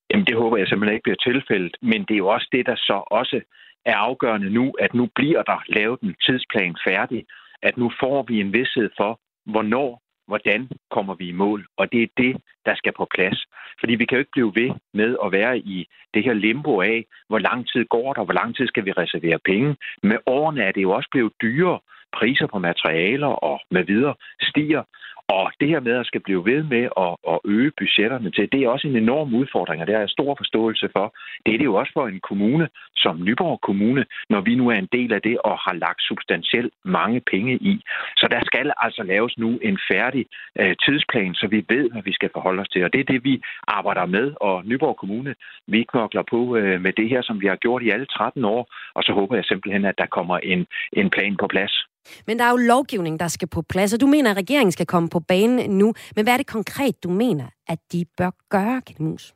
Jamen, 0.09 0.25
det 0.25 0.35
håber 0.35 0.57
jeg 0.57 0.67
simpelthen 0.67 0.95
ikke 0.95 1.03
bliver 1.03 1.23
tilfældet, 1.29 1.77
men 1.81 2.01
det 2.01 2.13
er 2.13 2.17
jo 2.17 2.27
også 2.27 2.47
det, 2.51 2.65
der 2.65 2.75
så 2.75 3.03
også 3.11 3.41
er 3.85 3.95
afgørende 3.95 4.49
nu, 4.49 4.73
at 4.79 4.93
nu 4.93 5.09
bliver 5.15 5.43
der 5.43 5.63
lavet 5.67 5.99
en 6.01 6.15
tidsplan 6.25 6.75
færdig, 6.87 7.25
at 7.67 7.77
nu 7.77 7.91
får 7.99 8.23
vi 8.29 8.39
en 8.39 8.53
vidshed 8.53 8.89
for, 8.97 9.19
hvornår, 9.45 10.01
hvordan 10.27 10.69
kommer 10.91 11.13
vi 11.15 11.27
i 11.27 11.39
mål. 11.43 11.65
Og 11.77 11.91
det 11.91 12.03
er 12.03 12.07
det, 12.17 12.33
der 12.65 12.75
skal 12.75 12.93
på 12.97 13.07
plads. 13.15 13.45
Fordi 13.79 13.95
vi 13.95 14.05
kan 14.05 14.15
jo 14.15 14.19
ikke 14.19 14.37
blive 14.37 14.55
ved 14.55 14.71
med 14.93 15.17
at 15.25 15.31
være 15.31 15.57
i 15.57 15.87
det 16.13 16.23
her 16.23 16.33
limbo 16.33 16.81
af, 16.81 17.05
hvor 17.29 17.39
lang 17.39 17.67
tid 17.67 17.85
går 17.85 18.13
der, 18.13 18.23
hvor 18.23 18.33
lang 18.33 18.55
tid 18.55 18.67
skal 18.67 18.85
vi 18.85 18.91
reservere 18.91 19.39
penge. 19.45 19.75
Med 20.03 20.17
årene 20.25 20.61
er 20.63 20.71
det 20.71 20.81
jo 20.81 20.91
også 20.91 21.09
blevet 21.11 21.33
dyrere. 21.41 21.79
Priser 22.13 22.47
på 22.47 22.59
materialer 22.59 23.27
og 23.27 23.59
med 23.71 23.83
videre 23.83 24.15
stiger. 24.41 24.83
Og 25.27 25.51
det 25.59 25.67
her 25.67 25.79
med 25.79 25.91
at 25.91 26.05
skal 26.05 26.21
blive 26.21 26.45
ved 26.45 26.63
med 26.63 26.85
at, 27.05 27.15
at 27.33 27.39
øge 27.45 27.71
budgetterne 27.77 28.31
til, 28.31 28.51
det 28.51 28.59
er 28.63 28.69
også 28.69 28.87
en 28.87 28.95
enorm 28.95 29.35
udfordring, 29.35 29.81
og 29.81 29.87
det 29.87 29.95
har 29.95 30.01
jeg 30.01 30.09
stor 30.09 30.35
forståelse 30.35 30.89
for. 30.91 31.15
Det 31.45 31.53
er 31.53 31.57
det 31.57 31.65
jo 31.65 31.75
også 31.75 31.91
for 31.93 32.07
en 32.07 32.19
kommune 32.19 32.69
som 32.95 33.23
Nyborg 33.23 33.61
Kommune, 33.61 34.05
når 34.29 34.41
vi 34.41 34.55
nu 34.55 34.69
er 34.69 34.75
en 34.75 34.89
del 34.91 35.13
af 35.13 35.21
det 35.21 35.37
og 35.37 35.57
har 35.65 35.73
lagt 35.73 36.01
substantielt 36.01 36.73
mange 36.85 37.21
penge 37.31 37.53
i. 37.55 37.73
Så 38.17 38.27
der 38.31 38.41
skal 38.45 38.71
altså 38.77 39.03
laves 39.03 39.37
nu 39.37 39.49
en 39.61 39.79
færdig 39.91 40.25
øh, 40.59 40.75
tidsplan, 40.85 41.33
så 41.33 41.47
vi 41.47 41.65
ved, 41.69 41.91
hvad 41.91 42.03
vi 42.03 42.13
skal 42.13 42.29
forholde 42.33 42.61
os 42.61 42.69
til. 42.69 42.83
Og 42.83 42.93
det 42.93 42.99
er 42.99 43.11
det, 43.13 43.23
vi 43.23 43.41
arbejder 43.67 44.05
med, 44.05 44.33
og 44.41 44.65
Nyborg 44.65 44.97
Kommune, 44.97 45.35
vi 45.67 45.83
knokler 45.91 46.23
på 46.29 46.55
øh, 46.57 46.81
med 46.81 46.93
det 46.93 47.09
her, 47.09 47.21
som 47.21 47.41
vi 47.41 47.47
har 47.47 47.55
gjort 47.55 47.83
i 47.83 47.89
alle 47.89 48.05
13 48.05 48.45
år, 48.45 48.61
og 48.95 49.03
så 49.03 49.11
håber 49.13 49.35
jeg 49.35 49.45
simpelthen, 49.45 49.85
at 49.85 49.97
der 49.97 50.05
kommer 50.05 50.37
en, 50.37 50.67
en 50.93 51.09
plan 51.09 51.35
på 51.37 51.47
plads. 51.47 51.85
Men 52.27 52.39
der 52.39 52.45
er 52.45 52.49
jo 52.49 52.57
lovgivning, 52.57 53.19
der 53.19 53.27
skal 53.27 53.47
på 53.47 53.61
plads, 53.61 53.93
og 53.93 54.01
du 54.01 54.07
mener, 54.07 54.31
at 54.31 54.37
regeringen 54.37 54.71
skal 54.71 54.85
komme 54.85 55.09
på 55.09 55.19
banen 55.27 55.77
nu. 55.77 55.93
Men 56.15 56.25
hvad 56.25 56.33
er 56.33 56.37
det 56.37 56.47
konkret, 56.47 57.03
du 57.03 57.09
mener, 57.09 57.47
at 57.67 57.79
de 57.91 58.05
bør 58.17 58.31
gøre, 58.49 58.81
Kjell 58.85 59.01
Mus? 59.01 59.33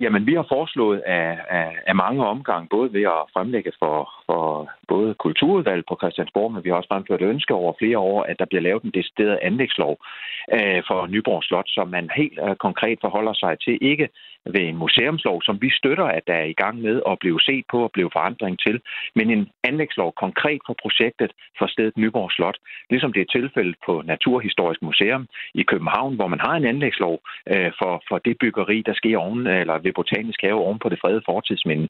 Jamen, 0.00 0.26
vi 0.26 0.34
har 0.34 0.46
foreslået 0.48 1.00
af, 1.00 1.38
af, 1.50 1.70
af 1.86 1.94
mange 1.94 2.26
omgange, 2.26 2.68
både 2.70 2.92
ved 2.92 3.02
at 3.02 3.28
fremlægge 3.32 3.72
for, 3.78 4.10
for 4.26 4.70
både 4.88 5.14
kulturudvalget 5.14 5.84
på 5.88 5.96
Christiansborg, 6.00 6.52
men 6.52 6.64
vi 6.64 6.68
har 6.68 6.76
også 6.76 6.92
fremført 6.92 7.22
ønske 7.22 7.54
over 7.54 7.72
flere 7.78 7.98
år, 7.98 8.22
at 8.22 8.38
der 8.38 8.44
bliver 8.44 8.62
lavet 8.62 8.82
en 8.82 8.96
decideret 8.98 9.38
anlægslov 9.42 9.96
øh, 10.52 10.82
for 10.88 11.06
Nyborg 11.06 11.42
Slot, 11.44 11.68
som 11.68 11.88
man 11.88 12.10
helt 12.16 12.38
øh, 12.48 12.56
konkret 12.56 12.98
forholder 13.00 13.34
sig 13.34 13.52
til. 13.64 13.78
Ikke 13.80 14.08
ved 14.44 14.60
en 14.60 14.76
museumslov, 14.76 15.42
som 15.42 15.62
vi 15.62 15.70
støtter, 15.70 16.04
at 16.04 16.22
der 16.26 16.34
er 16.34 16.44
i 16.44 16.52
gang 16.62 16.80
med 16.80 17.02
at 17.10 17.18
blive 17.18 17.40
set 17.40 17.64
på 17.70 17.78
og 17.82 17.90
blive 17.92 18.10
forandring 18.12 18.58
til, 18.66 18.80
men 19.14 19.30
en 19.30 19.48
anlægslov 19.64 20.12
konkret 20.24 20.60
for 20.66 20.76
projektet 20.82 21.30
for 21.58 21.66
stedet 21.66 21.96
Nyborg 21.96 22.32
Slot, 22.32 22.58
ligesom 22.90 23.12
det 23.12 23.22
er 23.22 23.38
tilfældet 23.38 23.76
på 23.86 24.02
Naturhistorisk 24.06 24.82
Museum 24.82 25.26
i 25.54 25.62
København, 25.62 26.14
hvor 26.14 26.26
man 26.26 26.40
har 26.40 26.54
en 26.56 26.64
anlægslov 26.64 27.20
øh, 27.52 27.72
for, 27.78 28.02
for 28.08 28.18
det 28.18 28.38
byggeri, 28.40 28.82
der 28.86 28.94
sker 28.94 29.18
oven, 29.18 29.46
eller 29.46 29.78
ved 29.78 29.92
Botanisk 29.92 30.40
Have 30.42 30.60
oven 30.66 30.78
på 30.78 30.88
det 30.88 30.98
fredede 31.02 31.22
fortidsminde. 31.26 31.88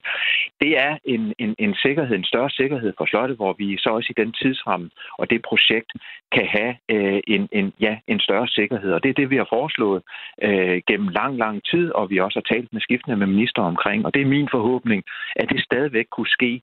Det 0.61 0.79
er 0.79 0.97
en, 1.05 1.33
en, 1.39 1.55
en 1.59 1.75
sikkerhed, 1.75 2.15
en 2.15 2.31
større 2.33 2.49
sikkerhed 2.49 2.93
for 2.97 3.05
slottet, 3.05 3.37
hvor 3.37 3.53
vi 3.53 3.77
så 3.77 3.89
også 3.89 4.13
i 4.17 4.21
den 4.21 4.31
tidsramme 4.31 4.89
og 5.17 5.29
det 5.29 5.41
projekt 5.49 5.91
kan 6.35 6.45
have 6.57 6.73
øh, 6.89 7.19
en, 7.27 7.49
en, 7.51 7.73
ja, 7.79 7.93
en 8.07 8.19
større 8.19 8.47
sikkerhed. 8.47 8.91
Og 8.93 9.03
det 9.03 9.09
er 9.09 9.13
det, 9.13 9.29
vi 9.29 9.37
har 9.37 9.47
foreslået 9.49 10.01
øh, 10.41 10.81
gennem 10.87 11.07
lang, 11.07 11.37
lang 11.37 11.57
tid, 11.71 11.91
og 11.91 12.09
vi 12.09 12.19
også 12.19 12.40
og 12.41 12.47
talt 12.53 12.73
med 12.73 12.81
skiftende 12.81 13.17
med 13.17 13.27
minister 13.27 13.61
omkring. 13.71 14.05
Og 14.05 14.13
det 14.13 14.21
er 14.21 14.33
min 14.35 14.49
forhåbning, 14.51 15.03
at 15.35 15.47
det 15.49 15.63
stadigvæk 15.69 16.07
kunne 16.11 16.35
ske. 16.37 16.61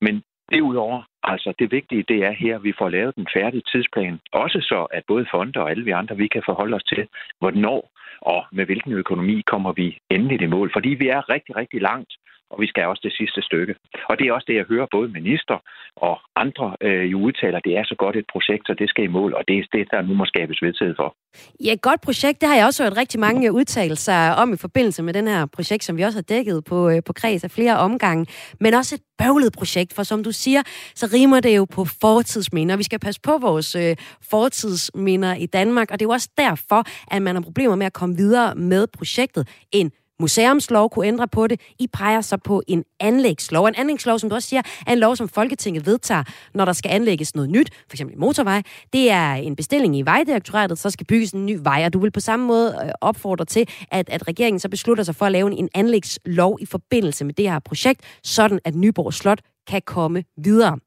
Men 0.00 0.22
Derudover, 0.52 1.02
altså 1.22 1.54
det 1.58 1.72
vigtige, 1.72 2.04
det 2.08 2.18
er 2.24 2.32
her, 2.32 2.56
at 2.56 2.64
vi 2.64 2.72
får 2.78 2.88
lavet 2.88 3.16
den 3.16 3.26
færdige 3.36 3.62
tidsplan. 3.72 4.18
Også 4.32 4.58
så, 4.60 4.86
at 4.96 5.02
både 5.08 5.26
fonde 5.30 5.60
og 5.60 5.70
alle 5.70 5.84
vi 5.84 5.90
andre, 5.90 6.16
vi 6.16 6.28
kan 6.28 6.42
forholde 6.46 6.76
os 6.76 6.84
til, 6.84 7.08
hvornår 7.38 7.80
og 8.20 8.44
med 8.52 8.64
hvilken 8.66 8.92
økonomi 8.92 9.42
kommer 9.46 9.72
vi 9.72 9.98
endeligt 10.10 10.42
i 10.42 10.46
mål. 10.46 10.70
Fordi 10.72 10.88
vi 10.88 11.08
er 11.08 11.30
rigtig, 11.30 11.56
rigtig 11.56 11.80
langt 11.82 12.12
og 12.50 12.60
vi 12.60 12.66
skal 12.66 12.86
også 12.86 13.00
det 13.08 13.14
sidste 13.20 13.42
stykke. 13.42 13.74
Og 14.08 14.18
det 14.18 14.24
er 14.26 14.32
også 14.32 14.48
det, 14.48 14.56
jeg 14.56 14.64
hører 14.72 14.86
både 14.96 15.08
minister 15.08 15.56
og 15.96 16.14
andre 16.36 16.76
øh, 16.80 17.12
jo 17.12 17.18
udtaler, 17.20 17.60
det 17.60 17.76
er 17.78 17.84
så 17.84 17.94
godt 17.98 18.16
et 18.16 18.26
projekt, 18.32 18.66
så 18.66 18.74
det 18.78 18.88
skal 18.88 19.04
i 19.04 19.14
mål, 19.18 19.34
og 19.34 19.42
det 19.48 19.58
er 19.58 19.62
det, 19.72 19.86
der 19.90 20.02
nu 20.02 20.14
må 20.14 20.24
skabes 20.24 20.62
vedtaget 20.62 20.96
for. 20.96 21.16
Ja, 21.64 21.72
et 21.72 21.82
godt 21.82 22.00
projekt, 22.00 22.40
det 22.40 22.48
har 22.48 22.56
jeg 22.56 22.66
også 22.66 22.82
hørt 22.84 22.96
rigtig 22.96 23.20
mange 23.20 23.52
udtalelser 23.52 24.30
om 24.42 24.52
i 24.52 24.56
forbindelse 24.56 25.02
med 25.02 25.14
den 25.14 25.26
her 25.28 25.46
projekt, 25.46 25.84
som 25.84 25.96
vi 25.96 26.02
også 26.02 26.18
har 26.18 26.28
dækket 26.34 26.64
på, 26.64 26.88
øh, 26.90 27.02
på 27.06 27.12
kreds 27.12 27.44
af 27.44 27.50
flere 27.50 27.76
omgange, 27.76 28.26
men 28.60 28.74
også 28.74 28.94
et 28.94 29.02
bøvlet 29.18 29.52
projekt, 29.52 29.92
for 29.94 30.02
som 30.02 30.24
du 30.24 30.32
siger, 30.32 30.62
så 30.94 31.06
rimer 31.14 31.40
det 31.40 31.56
jo 31.56 31.64
på 31.64 31.84
fortidsminder. 32.00 32.76
Vi 32.76 32.82
skal 32.82 32.98
passe 32.98 33.20
på 33.20 33.38
vores 33.38 33.76
øh, 33.76 33.96
fortidsminder 34.30 35.34
i 35.34 35.46
Danmark, 35.46 35.90
og 35.90 36.00
det 36.00 36.04
er 36.04 36.08
jo 36.08 36.12
også 36.12 36.30
derfor, 36.38 36.84
at 37.14 37.22
man 37.22 37.34
har 37.34 37.42
problemer 37.42 37.76
med 37.76 37.86
at 37.86 37.92
komme 37.92 38.16
videre 38.16 38.54
med 38.54 38.86
projektet. 38.86 39.48
En 39.72 39.92
museumslov 40.20 40.90
kunne 40.90 41.06
ændre 41.06 41.28
på 41.28 41.46
det. 41.46 41.60
I 41.78 41.86
peger 41.86 42.20
så 42.20 42.36
på 42.36 42.62
en 42.66 42.84
anlægslov. 43.00 43.66
En 43.66 43.74
anlægslov, 43.78 44.18
som 44.18 44.28
du 44.28 44.34
også 44.34 44.48
siger, 44.48 44.62
er 44.86 44.92
en 44.92 44.98
lov, 44.98 45.16
som 45.16 45.28
Folketinget 45.28 45.86
vedtager, 45.86 46.22
når 46.54 46.64
der 46.64 46.72
skal 46.72 46.90
anlægges 46.90 47.34
noget 47.34 47.50
nyt, 47.50 47.70
f.eks. 47.90 48.00
en 48.00 48.10
motorvej. 48.16 48.62
Det 48.92 49.10
er 49.10 49.32
en 49.32 49.56
bestilling 49.56 49.96
i 49.98 50.02
Vejdirektoratet, 50.02 50.78
så 50.78 50.90
skal 50.90 51.06
bygges 51.06 51.30
en 51.30 51.46
ny 51.46 51.58
vej, 51.62 51.82
og 51.84 51.92
du 51.92 51.98
vil 51.98 52.10
på 52.10 52.20
samme 52.20 52.46
måde 52.46 52.78
øh, 52.84 52.90
opfordre 53.00 53.44
til, 53.44 53.68
at, 53.90 54.08
at 54.10 54.28
regeringen 54.28 54.60
så 54.60 54.68
beslutter 54.68 55.04
sig 55.04 55.16
for 55.16 55.26
at 55.26 55.32
lave 55.32 55.58
en 55.58 55.68
anlægslov 55.74 56.58
i 56.60 56.66
forbindelse 56.66 57.24
med 57.24 57.34
det 57.34 57.50
her 57.50 57.58
projekt, 57.58 58.00
sådan 58.22 58.60
at 58.64 58.74
Nyborg 58.74 59.14
Slot 59.14 59.40
kan 59.66 59.82
komme 59.86 60.24
videre. 60.36 60.78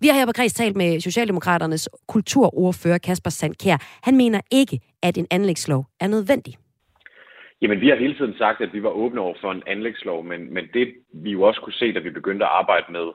Vi 0.00 0.08
har 0.08 0.14
her 0.14 0.26
på 0.26 0.32
Kreds 0.32 0.52
talt 0.52 0.76
med 0.76 1.00
Socialdemokraternes 1.00 1.88
kulturordfører 2.08 2.98
Kasper 2.98 3.30
Sandkær. 3.30 3.76
Han 4.02 4.16
mener 4.16 4.40
ikke, 4.50 4.80
at 5.02 5.18
en 5.18 5.26
anlægslov 5.30 5.86
er 6.00 6.06
nødvendig. 6.06 6.56
Jamen, 7.62 7.80
vi 7.80 7.88
har 7.88 7.96
hele 7.96 8.14
tiden 8.14 8.34
sagt, 8.38 8.60
at 8.60 8.72
vi 8.72 8.82
var 8.82 8.88
åbne 8.88 9.20
over 9.20 9.34
for 9.40 9.52
en 9.52 9.62
anlægslov, 9.66 10.24
men, 10.24 10.54
men 10.54 10.68
det 10.74 10.94
vi 11.12 11.30
jo 11.30 11.42
også 11.42 11.60
kunne 11.60 11.72
se, 11.72 11.92
da 11.92 11.98
vi 11.98 12.10
begyndte 12.10 12.44
at 12.44 12.50
arbejde 12.50 12.92
med 12.92 13.06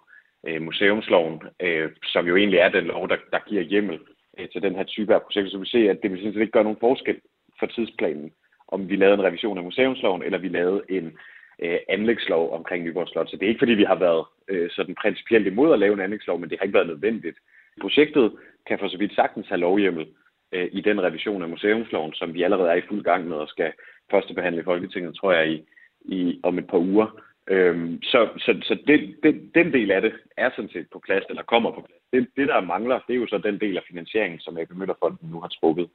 øh, 0.47 0.61
museumsloven, 0.61 1.41
øh, 1.61 1.91
som 2.03 2.27
jo 2.27 2.35
egentlig 2.35 2.59
er 2.59 2.69
den 2.69 2.85
lov, 2.85 3.09
der, 3.09 3.17
der 3.31 3.39
giver 3.47 3.61
hjemmel 3.61 3.99
øh, 4.39 4.49
til 4.49 4.61
den 4.61 4.75
her 4.75 4.83
type 4.83 5.15
af 5.15 5.21
projekter, 5.21 5.51
så 5.51 5.57
vi 5.57 5.65
se, 5.65 5.89
at 5.89 5.99
det 6.03 6.11
vil 6.11 6.41
ikke 6.41 6.51
gøre 6.51 6.63
nogen 6.63 6.79
forskel 6.79 7.21
for 7.59 7.65
tidsplanen, 7.65 8.31
om 8.67 8.89
vi 8.89 8.95
lavede 8.95 9.13
en 9.13 9.23
revision 9.23 9.57
af 9.57 9.63
museumsloven, 9.63 10.23
eller 10.23 10.37
vi 10.37 10.47
lavede 10.47 10.81
en 10.89 11.17
øh, 11.63 11.77
anlægslov 11.89 12.53
omkring 12.53 12.83
Nyborg 12.83 13.07
Slot. 13.07 13.29
Så 13.29 13.37
det 13.37 13.43
er 13.43 13.49
ikke, 13.49 13.59
fordi 13.59 13.73
vi 13.73 13.83
har 13.83 13.95
været 13.95 14.25
øh, 14.47 14.69
sådan 14.71 14.95
principielt 14.95 15.47
imod 15.47 15.73
at 15.73 15.79
lave 15.79 15.93
en 15.93 15.99
anlægslov, 15.99 16.39
men 16.39 16.49
det 16.49 16.59
har 16.59 16.63
ikke 16.63 16.77
været 16.77 16.87
nødvendigt. 16.87 17.37
Projektet 17.81 18.35
kan 18.67 18.79
for 18.79 18.87
så 18.87 18.97
vidt 18.97 19.15
sagtens 19.15 19.47
have 19.47 19.59
lovhjemmel 19.59 20.07
øh, 20.51 20.69
i 20.71 20.81
den 20.81 21.01
revision 21.03 21.43
af 21.43 21.49
museumsloven, 21.49 22.13
som 22.13 22.33
vi 22.33 22.43
allerede 22.43 22.69
er 22.69 22.75
i 22.75 22.87
fuld 22.89 23.03
gang 23.03 23.27
med 23.27 23.37
og 23.37 23.47
skal 23.47 23.71
første 24.11 24.33
behandle 24.33 24.61
i 24.61 24.69
Folketinget, 24.71 25.15
tror 25.15 25.31
jeg, 25.33 25.51
i, 25.51 25.65
i 26.05 26.39
om 26.43 26.57
et 26.57 26.67
par 26.67 26.77
uger. 26.77 27.07
Øhm, 27.49 27.99
så 28.03 28.29
så, 28.37 28.59
så 28.63 28.77
det, 28.87 29.15
det, 29.23 29.51
den 29.55 29.73
del 29.73 29.91
af 29.91 30.01
det 30.01 30.13
er 30.37 30.49
sådan 30.55 30.69
set 30.73 30.87
på 30.93 31.01
plads, 31.05 31.23
eller 31.29 31.43
kommer 31.43 31.71
på 31.71 31.81
plads. 31.87 32.01
Det, 32.13 32.27
det, 32.37 32.47
der 32.47 32.61
mangler, 32.61 32.99
det 33.07 33.13
er 33.13 33.19
jo 33.19 33.27
så 33.27 33.37
den 33.37 33.59
del 33.59 33.77
af 33.77 33.83
finansieringen, 33.87 34.39
som 34.39 34.57
AP 34.57 34.71
Møllerfonden 34.71 35.29
nu 35.31 35.39
har 35.41 35.47
trukket. 35.47 35.89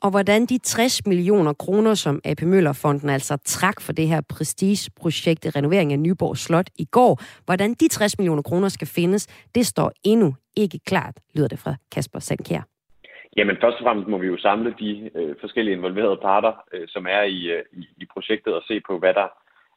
Og 0.00 0.10
hvordan 0.10 0.46
de 0.46 0.58
60 0.58 1.06
millioner 1.06 1.52
kroner, 1.52 1.94
som 1.94 2.20
AP 2.24 2.42
Møllerfonden 2.42 3.08
altså 3.08 3.36
trak 3.44 3.80
for 3.80 3.92
det 3.92 4.08
her 4.08 4.20
prestigeprojekt 4.28 5.44
i 5.44 5.50
renovering 5.50 5.92
af 5.92 5.98
Nyborg 5.98 6.36
Slot 6.36 6.70
i 6.78 6.84
går, 6.84 7.22
hvordan 7.44 7.74
de 7.74 7.88
60 7.88 8.18
millioner 8.18 8.42
kroner 8.42 8.68
skal 8.68 8.86
findes, 8.86 9.26
det 9.54 9.66
står 9.66 9.92
endnu 10.04 10.34
ikke 10.56 10.78
klart, 10.86 11.20
lyder 11.34 11.48
det 11.48 11.58
fra 11.58 11.74
Kasper 11.92 12.18
Sandkær. 12.18 12.73
Jamen 13.36 13.56
først 13.60 13.78
og 13.78 13.84
fremmest 13.84 14.08
må 14.08 14.18
vi 14.18 14.26
jo 14.26 14.36
samle 14.36 14.74
de 14.78 15.10
øh, 15.14 15.36
forskellige 15.40 15.76
involverede 15.76 16.16
parter, 16.16 16.52
øh, 16.72 16.88
som 16.88 17.06
er 17.06 17.22
i, 17.22 17.46
øh, 17.52 17.64
i, 17.72 18.06
projektet, 18.12 18.54
og 18.54 18.62
se 18.68 18.80
på, 18.80 18.98
hvad 18.98 19.14
der, 19.14 19.28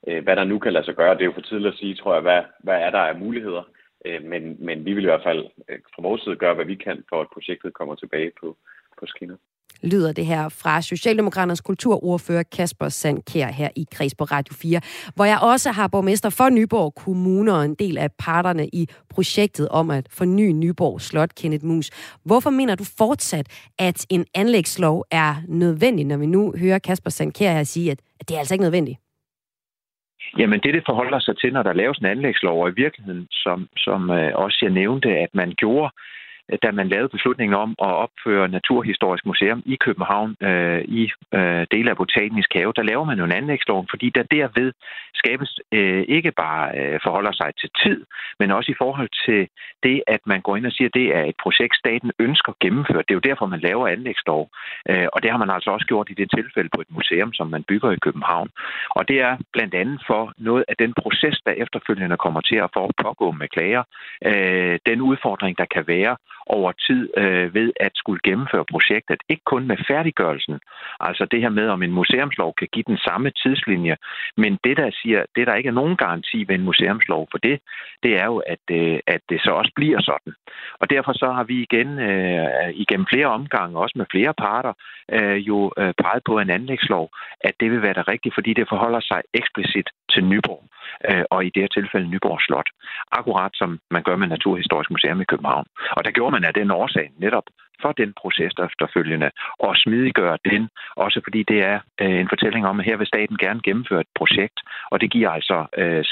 øh, 0.07 0.23
hvad 0.23 0.35
der 0.35 0.43
nu 0.43 0.59
kan 0.59 0.73
lade 0.73 0.85
sig 0.85 0.95
gøre. 0.95 1.13
Det 1.13 1.21
er 1.21 1.25
jo 1.25 1.33
for 1.33 1.41
tidligt 1.41 1.73
at 1.73 1.79
sige, 1.79 1.95
tror 1.95 2.13
jeg, 2.13 2.21
hvad, 2.21 2.41
hvad 2.63 2.77
er 2.81 2.89
der 2.89 2.99
af 2.99 3.15
muligheder. 3.15 3.63
Øh, 4.05 4.23
men, 4.23 4.57
men 4.59 4.85
vi 4.85 4.93
vil 4.93 5.03
i 5.03 5.11
hvert 5.11 5.23
fald 5.23 5.45
øh, 5.69 5.79
fra 5.95 6.01
vores 6.01 6.21
side 6.21 6.35
gøre, 6.35 6.53
hvad 6.53 6.65
vi 6.65 6.75
kan, 6.75 7.03
for 7.09 7.21
at 7.21 7.27
projektet 7.33 7.73
kommer 7.73 7.95
tilbage 7.95 8.31
på, 8.41 8.57
på 8.99 9.05
skinner 9.05 9.37
lyder 9.83 10.13
det 10.13 10.25
her 10.25 10.49
fra 10.49 10.81
Socialdemokraternes 10.81 11.61
kulturordfører 11.61 12.43
Kasper 12.43 12.89
Sandkær 12.89 13.47
her 13.47 13.69
i 13.75 13.85
Kreds 13.91 14.15
på 14.15 14.23
Radio 14.23 14.53
4, 14.53 14.81
hvor 15.15 15.25
jeg 15.25 15.39
også 15.41 15.71
har 15.71 15.87
borgmester 15.87 16.29
for 16.29 16.49
Nyborg 16.49 16.95
Kommune 16.95 17.53
og 17.53 17.65
en 17.65 17.75
del 17.75 17.97
af 17.97 18.09
parterne 18.19 18.67
i 18.67 18.87
projektet 19.09 19.69
om 19.69 19.89
at 19.89 20.07
forny 20.17 20.51
Nyborg 20.51 21.01
Slot, 21.01 21.29
Kenneth 21.41 21.65
Mus. 21.65 21.89
Hvorfor 22.25 22.49
mener 22.49 22.75
du 22.75 22.83
fortsat, 22.97 23.71
at 23.79 24.05
en 24.09 24.25
anlægslov 24.35 25.05
er 25.11 25.35
nødvendig, 25.47 26.05
når 26.05 26.17
vi 26.17 26.25
nu 26.25 26.53
hører 26.59 26.79
Kasper 26.79 27.09
Sandkær 27.09 27.51
her 27.51 27.63
sige, 27.63 27.91
at 27.91 27.99
det 28.27 28.35
er 28.35 28.39
altså 28.39 28.53
ikke 28.53 28.63
nødvendigt? 28.63 28.99
Jamen 30.37 30.59
det, 30.59 30.73
det 30.73 30.83
forholder 30.85 31.19
sig 31.19 31.37
til, 31.37 31.53
når 31.53 31.63
der 31.63 31.73
laves 31.73 31.97
en 31.97 32.05
anlægslov, 32.05 32.63
og 32.63 32.69
i 32.69 32.73
virkeligheden, 32.83 33.27
som, 33.31 33.67
som 33.77 34.09
øh, 34.09 34.31
også 34.35 34.59
jeg 34.61 34.71
nævnte, 34.71 35.09
at 35.09 35.29
man 35.33 35.53
gjorde 35.57 35.91
Øh, 36.51 36.57
da 36.63 36.71
man 36.71 36.87
lavede 36.87 37.09
beslutningen 37.09 37.55
om 37.55 37.71
at 37.87 37.93
opføre 38.05 38.47
Naturhistorisk 38.47 39.25
Museum 39.25 39.63
i 39.65 39.75
København 39.75 40.35
øh, 40.41 40.81
i 40.99 41.11
øh, 41.33 41.67
dele 41.71 41.89
af 41.89 41.97
Botanisk 41.97 42.53
Have, 42.53 42.73
der 42.75 42.83
laver 42.83 43.05
man 43.05 43.17
jo 43.17 43.25
en 43.25 43.37
anlægslov, 43.39 43.85
fordi 43.89 44.09
der 44.09 44.23
derved 44.23 44.71
skabes 45.21 45.59
øh, 45.71 46.03
ikke 46.07 46.31
bare 46.31 46.63
øh, 46.79 46.99
forholder 47.03 47.31
sig 47.31 47.49
til 47.61 47.69
tid, 47.83 48.05
men 48.39 48.51
også 48.51 48.71
i 48.71 48.79
forhold 48.83 49.09
til 49.25 49.47
det, 49.83 50.03
at 50.07 50.21
man 50.25 50.41
går 50.41 50.55
ind 50.55 50.65
og 50.65 50.71
siger, 50.71 50.87
at 50.89 50.93
det 50.93 51.07
er 51.17 51.23
et 51.23 51.37
projekt, 51.43 51.75
staten 51.75 52.11
ønsker 52.19 52.53
gennemført. 52.59 53.05
Det 53.07 53.13
er 53.13 53.21
jo 53.21 53.29
derfor, 53.29 53.45
man 53.45 53.59
laver 53.59 53.87
anlægslov. 53.87 54.49
Øh, 54.89 55.07
og 55.13 55.23
det 55.23 55.31
har 55.31 55.37
man 55.37 55.49
altså 55.49 55.69
også 55.71 55.87
gjort 55.87 56.07
i 56.09 56.13
det 56.13 56.29
tilfælde 56.37 56.69
på 56.75 56.81
et 56.81 56.91
museum, 56.97 57.33
som 57.33 57.47
man 57.47 57.63
bygger 57.63 57.91
i 57.91 58.03
København. 58.05 58.49
Og 58.89 59.07
det 59.07 59.17
er 59.21 59.37
blandt 59.53 59.73
andet 59.73 59.99
for 60.07 60.33
noget 60.37 60.63
af 60.67 60.75
den 60.79 60.93
proces, 61.01 61.37
der 61.45 61.51
efterfølgende 61.51 62.17
kommer 62.17 62.41
til 62.41 62.55
at 62.55 62.69
få 62.73 62.91
pågå 63.03 63.31
med 63.31 63.47
klager. 63.47 63.83
Øh, 64.25 64.79
den 64.85 65.01
udfordring, 65.01 65.57
der 65.57 65.65
kan 65.75 65.83
være 65.87 66.15
over 66.49 66.71
tid 66.71 67.09
øh, 67.17 67.53
ved 67.53 67.73
at 67.79 67.91
skulle 67.95 68.19
gennemføre 68.23 68.65
projektet. 68.71 69.19
Ikke 69.29 69.43
kun 69.45 69.67
med 69.67 69.77
færdiggørelsen, 69.87 70.59
altså 70.99 71.25
det 71.31 71.41
her 71.41 71.49
med, 71.49 71.67
om 71.67 71.83
en 71.83 71.91
museumslov 71.91 72.53
kan 72.59 72.67
give 72.73 72.83
den 72.87 72.97
samme 72.97 73.31
tidslinje, 73.31 73.95
men 74.37 74.59
det, 74.63 74.77
der 74.77 74.89
siger, 75.01 75.23
det 75.35 75.47
der 75.47 75.55
ikke 75.55 75.67
er 75.69 75.79
nogen 75.81 75.97
garanti 75.97 76.45
ved 76.47 76.55
en 76.55 76.63
museumslov 76.69 77.27
for 77.31 77.37
det, 77.37 77.59
det 78.03 78.19
er 78.21 78.25
jo, 78.25 78.37
at, 78.37 78.63
øh, 78.71 78.99
at 79.07 79.21
det 79.29 79.41
så 79.41 79.51
også 79.51 79.71
bliver 79.75 80.01
sådan. 80.01 80.33
Og 80.79 80.89
derfor 80.89 81.13
så 81.13 81.31
har 81.31 81.43
vi 81.43 81.61
igen 81.61 81.99
øh, 81.99 82.69
igennem 82.73 83.07
flere 83.13 83.27
omgange, 83.27 83.79
også 83.79 83.95
med 83.97 84.05
flere 84.11 84.33
parter, 84.33 84.73
øh, 85.11 85.37
jo 85.49 85.71
øh, 85.77 85.93
peget 86.03 86.23
på 86.25 86.39
en 86.39 86.49
anlægslov, 86.49 87.09
at 87.41 87.53
det 87.59 87.71
vil 87.71 87.81
være 87.81 87.93
det 87.93 88.07
rigtige, 88.07 88.33
fordi 88.35 88.53
det 88.53 88.69
forholder 88.69 88.99
sig 88.99 89.21
eksplicit 89.33 89.89
til 90.13 90.23
Nyborg, 90.25 90.63
øh, 91.09 91.23
og 91.33 91.45
i 91.45 91.49
det 91.53 91.61
her 91.63 91.67
tilfælde 91.67 92.07
Nyborg 92.07 92.39
Slot. 92.41 92.69
Akkurat 93.11 93.51
som 93.55 93.79
man 93.91 94.03
gør 94.03 94.15
med 94.15 94.27
Naturhistorisk 94.27 94.91
Museum 94.91 95.21
i 95.21 95.29
København. 95.31 95.65
Og 95.97 96.05
der 96.05 96.11
gjorde 96.11 96.31
man 96.31 96.43
af 96.45 96.53
den 96.53 96.71
årsag 96.71 97.11
netop 97.17 97.47
for 97.81 97.91
den 97.91 98.13
proces 98.21 98.53
efterfølgende, 98.67 99.29
og 99.59 99.75
smidiggøre 99.75 100.37
den, 100.45 100.69
også 100.95 101.21
fordi 101.23 101.43
det 101.43 101.59
er 101.71 101.79
øh, 102.01 102.19
en 102.19 102.29
fortælling 102.29 102.67
om, 102.67 102.79
at 102.79 102.85
her 102.85 102.97
vil 102.97 103.07
staten 103.07 103.37
gerne 103.37 103.61
gennemføre 103.63 104.01
et 104.01 104.13
projekt, 104.15 104.59
og 104.91 105.01
det 105.01 105.11
giver 105.11 105.29
altså 105.29 105.65
øh, 105.77 106.05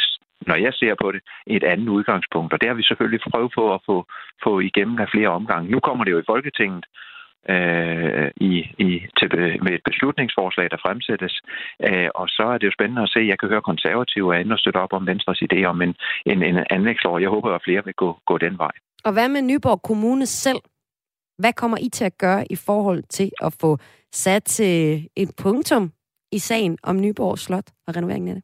når 0.47 0.55
jeg 0.55 0.73
ser 0.73 0.95
på 1.01 1.11
det, 1.11 1.21
et 1.47 1.63
andet 1.63 1.87
udgangspunkt. 1.87 2.53
Og 2.53 2.61
det 2.61 2.69
har 2.69 2.75
vi 2.75 2.83
selvfølgelig 2.83 3.21
prøvet 3.31 3.51
på 3.55 3.73
at 3.73 3.81
få, 3.85 4.05
få 4.43 4.59
igennem 4.59 4.97
af 4.99 5.09
flere 5.09 5.29
omgange. 5.29 5.71
Nu 5.71 5.79
kommer 5.79 6.03
det 6.03 6.11
jo 6.11 6.19
i 6.19 6.29
Folketinget, 6.31 6.85
øh, 7.49 8.31
i, 8.49 8.53
i, 8.87 8.89
til, 9.17 9.29
med 9.65 9.73
et 9.77 9.83
beslutningsforslag, 9.89 10.67
der 10.71 10.83
fremsættes. 10.85 11.33
Øh, 11.87 12.09
og 12.15 12.27
så 12.29 12.43
er 12.53 12.57
det 12.57 12.67
jo 12.67 12.77
spændende 12.77 13.01
at 13.01 13.09
se, 13.09 13.19
jeg 13.19 13.39
kan 13.39 13.49
høre 13.49 13.69
konservative 13.71 14.35
er 14.35 14.39
inde 14.39 14.53
og 14.53 14.59
støtte 14.59 14.77
op 14.77 14.93
om 14.93 15.07
Venstres 15.07 15.41
idé 15.47 15.59
om 15.63 15.81
en, 15.81 15.93
en, 16.25 16.43
en 16.43 16.57
anlægslov. 16.69 17.21
Jeg 17.21 17.29
håber, 17.29 17.49
at 17.51 17.61
flere 17.63 17.85
vil 17.85 17.93
gå, 17.93 18.09
gå 18.25 18.37
den 18.37 18.57
vej. 18.57 18.71
Og 19.03 19.13
hvad 19.13 19.29
med 19.29 19.41
Nyborg 19.41 19.81
Kommune 19.81 20.25
selv? 20.25 20.61
Hvad 21.37 21.53
kommer 21.53 21.77
I 21.81 21.89
til 21.89 22.05
at 22.05 22.17
gøre 22.17 22.45
i 22.49 22.55
forhold 22.55 23.03
til 23.09 23.31
at 23.41 23.55
få 23.61 23.77
sat 24.11 24.59
øh, 24.61 25.03
et 25.15 25.31
punktum 25.43 25.91
i 26.31 26.39
sagen 26.39 26.77
om 26.83 27.01
Nyborg 27.01 27.37
Slot 27.39 27.69
og 27.87 27.95
renoveringen 27.95 28.29
af 28.29 28.35
det? 28.35 28.43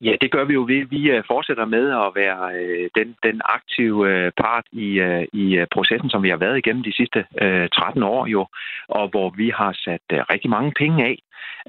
Ja, 0.00 0.14
det 0.20 0.30
gør 0.30 0.44
vi 0.44 0.54
jo 0.54 0.64
ved. 0.68 0.84
Vi 0.86 1.10
øh, 1.10 1.22
fortsætter 1.26 1.64
med 1.64 1.90
at 1.90 2.12
være 2.14 2.54
øh, 2.60 2.90
den, 2.94 3.16
den 3.22 3.40
aktive 3.44 4.08
øh, 4.10 4.32
part 4.36 4.64
i, 4.72 4.88
i 5.32 5.64
processen, 5.74 6.10
som 6.10 6.22
vi 6.22 6.28
har 6.28 6.36
været 6.36 6.58
igennem 6.58 6.82
de 6.82 6.96
sidste 6.96 7.24
13 7.72 8.02
år 8.02 8.26
jo, 8.26 8.46
og 8.88 9.08
hvor 9.08 9.30
vi 9.36 9.50
har 9.54 9.72
sat 9.72 10.06
rigtig 10.32 10.50
mange 10.50 10.72
penge 10.76 11.04
af 11.04 11.18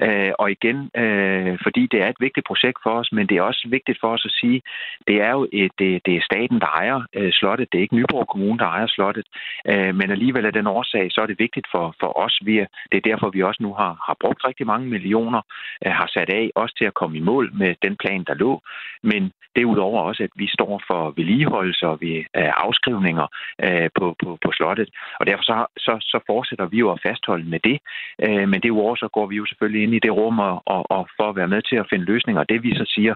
Øh, 0.06 0.32
og 0.40 0.52
igen, 0.52 0.78
øh, 1.02 1.58
fordi 1.64 1.88
det 1.92 2.00
er 2.04 2.10
et 2.10 2.20
vigtigt 2.20 2.48
projekt 2.48 2.80
for 2.84 2.90
os, 2.90 3.10
men 3.12 3.28
det 3.28 3.38
er 3.38 3.42
også 3.42 3.68
vigtigt 3.70 3.98
for 4.02 4.10
os 4.16 4.26
at 4.26 4.32
sige, 4.32 4.62
det 5.08 5.22
er 5.22 5.32
jo 5.32 5.48
et, 5.52 5.72
det, 5.80 6.06
det 6.06 6.16
er 6.16 6.28
staten, 6.30 6.60
der 6.60 6.72
ejer 6.82 7.02
øh, 7.14 7.32
slottet. 7.34 7.68
Det 7.72 7.78
er 7.78 7.82
ikke 7.82 7.96
Nyborg 7.96 8.28
Kommune, 8.28 8.60
der 8.60 8.66
ejer 8.66 8.88
slottet. 8.88 9.26
Øh, 9.72 9.96
men 9.96 10.12
alligevel 10.12 10.46
af 10.46 10.54
den 10.54 10.68
årsag, 10.68 11.12
så 11.12 11.22
er 11.22 11.26
det 11.26 11.40
vigtigt 11.40 11.68
for, 11.72 11.96
for 12.00 12.20
os. 12.26 12.40
Vi 12.46 12.58
er, 12.58 12.66
det 12.92 12.98
er 12.98 13.10
derfor, 13.10 13.30
vi 13.30 13.44
også 13.44 13.64
nu 13.64 13.74
har, 13.74 13.94
har 14.08 14.16
brugt 14.20 14.46
rigtig 14.48 14.68
mange 14.68 14.88
millioner, 14.88 15.42
øh, 15.86 15.92
har 15.92 16.08
sat 16.14 16.30
af 16.30 16.50
også 16.56 16.76
til 16.78 16.86
at 16.86 16.94
komme 16.94 17.18
i 17.18 17.28
mål 17.32 17.52
med 17.54 17.76
den 17.84 17.96
plan, 17.96 18.24
der 18.24 18.34
lå. 18.34 18.62
Men 19.04 19.32
derudover 19.56 20.02
også, 20.02 20.24
at 20.24 20.30
vi 20.36 20.48
står 20.48 20.82
for 20.88 21.14
vedligeholdelse 21.18 21.88
og 21.88 22.02
vi, 22.02 22.12
øh, 22.18 22.52
afskrivninger 22.66 23.28
øh, 23.66 23.90
på, 23.98 24.16
på, 24.24 24.38
på 24.46 24.52
slottet. 24.52 24.90
Og 25.20 25.26
derfor 25.28 25.44
så, 25.44 25.66
så, 25.78 25.94
så 26.02 26.20
fortsætter 26.28 26.66
vi 26.66 26.78
jo 26.78 26.92
at 26.92 27.02
fastholde 27.08 27.50
med 27.50 27.60
det. 27.60 27.78
Øh, 28.26 28.50
men 28.50 28.62
derudover 28.62 28.96
så 28.96 29.08
går 29.08 29.26
vi 29.26 29.36
jo 29.36 29.46
selvfølgelig 29.62 29.84
inde 29.84 29.98
i 29.98 30.06
det 30.06 30.14
rum 30.20 30.40
og, 30.40 30.56
og, 30.66 30.82
og 30.96 31.02
for 31.18 31.30
at 31.30 31.36
være 31.36 31.54
med 31.54 31.62
til 31.62 31.76
at 31.76 31.88
finde 31.90 32.06
løsninger. 32.06 32.44
Det 32.44 32.64
vi 32.64 32.72
så 32.76 32.86
siger, 32.96 33.14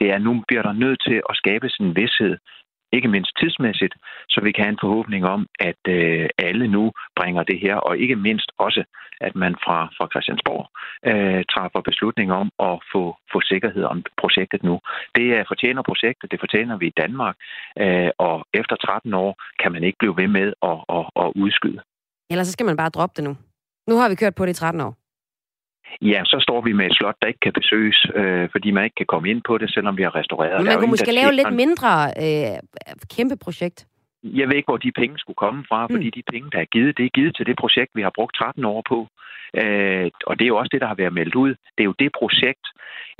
det 0.00 0.10
er, 0.10 0.14
at 0.14 0.22
nu 0.22 0.44
bliver 0.48 0.62
der 0.62 0.72
nødt 0.72 1.00
til 1.08 1.18
at 1.30 1.36
skabe 1.36 1.68
sådan 1.68 1.86
en 1.86 1.96
vidshed, 1.96 2.36
ikke 2.92 3.08
mindst 3.08 3.32
tidsmæssigt, 3.40 3.94
så 4.28 4.38
vi 4.44 4.52
kan 4.52 4.64
have 4.64 4.74
en 4.76 4.84
forhåbning 4.84 5.22
om, 5.34 5.46
at 5.60 5.82
øh, 5.88 6.28
alle 6.38 6.68
nu 6.68 6.84
bringer 7.18 7.42
det 7.42 7.58
her, 7.64 7.76
og 7.76 7.98
ikke 7.98 8.16
mindst 8.16 8.50
også, 8.58 8.82
at 9.20 9.34
man 9.42 9.52
fra, 9.64 9.78
fra 9.96 10.06
Christiansborg 10.12 10.64
øh, 11.10 11.42
træffer 11.52 11.80
beslutning 11.90 12.28
om 12.32 12.48
at 12.68 12.74
få, 12.92 13.02
få 13.32 13.38
sikkerhed 13.40 13.84
om 13.92 13.98
projektet 14.22 14.62
nu. 14.62 14.74
Det 15.16 15.26
er, 15.36 15.44
fortjener 15.48 15.82
projektet, 15.90 16.30
det 16.32 16.40
fortjener 16.40 16.76
vi 16.78 16.86
i 16.86 16.98
Danmark, 17.02 17.36
øh, 17.82 18.10
og 18.18 18.36
efter 18.60 18.76
13 18.76 19.14
år 19.14 19.32
kan 19.62 19.72
man 19.72 19.82
ikke 19.84 19.98
blive 19.98 20.16
ved 20.16 20.28
med 20.38 20.48
at, 20.70 20.78
at, 20.96 21.04
at 21.22 21.28
udskyde. 21.42 21.80
Ellers 22.30 22.46
så 22.46 22.52
skal 22.52 22.66
man 22.66 22.76
bare 22.76 22.94
droppe 22.96 23.14
det 23.16 23.24
nu. 23.28 23.36
Nu 23.88 23.94
har 24.00 24.08
vi 24.08 24.14
kørt 24.14 24.34
på 24.34 24.46
det 24.46 24.50
i 24.50 24.60
13 24.60 24.80
år. 24.80 24.94
Ja, 26.02 26.20
så 26.24 26.36
står 26.40 26.60
vi 26.60 26.72
med 26.72 26.86
et 26.86 26.94
slot, 26.98 27.16
der 27.22 27.28
ikke 27.28 27.40
kan 27.40 27.52
besøges, 27.52 28.06
øh, 28.14 28.48
fordi 28.52 28.70
man 28.70 28.84
ikke 28.84 28.94
kan 28.94 29.06
komme 29.06 29.30
ind 29.30 29.40
på 29.48 29.58
det, 29.58 29.68
selvom 29.74 29.96
vi 29.96 30.02
har 30.02 30.14
restaureret. 30.14 30.56
Men 30.56 30.66
man 30.66 30.78
kunne 30.78 30.90
måske 30.90 31.12
lave 31.12 31.32
lidt 31.32 31.54
mindre 31.54 31.90
øh, 32.24 32.58
kæmpe 33.16 33.36
projekt. 33.36 33.86
Jeg 34.34 34.48
ved 34.48 34.56
ikke, 34.56 34.70
hvor 34.70 34.76
de 34.76 34.92
penge 34.92 35.18
skulle 35.18 35.42
komme 35.44 35.64
fra, 35.68 35.86
fordi 35.86 36.06
mm. 36.06 36.16
de 36.18 36.22
penge, 36.32 36.50
der 36.50 36.60
er 36.60 36.64
givet, 36.64 36.98
det 36.98 37.04
er 37.04 37.16
givet 37.18 37.36
til 37.36 37.46
det 37.46 37.56
projekt, 37.56 37.90
vi 37.94 38.02
har 38.02 38.12
brugt 38.14 38.36
13 38.36 38.64
år 38.64 38.82
på. 38.88 39.08
Øh, 39.60 40.10
og 40.26 40.38
det 40.38 40.44
er 40.44 40.52
jo 40.52 40.56
også 40.56 40.70
det, 40.72 40.80
der 40.80 40.86
har 40.86 40.94
været 41.02 41.12
meldt 41.12 41.34
ud. 41.34 41.48
Det 41.48 41.82
er 41.82 41.90
jo 41.90 41.94
det 41.98 42.10
projekt, 42.20 42.66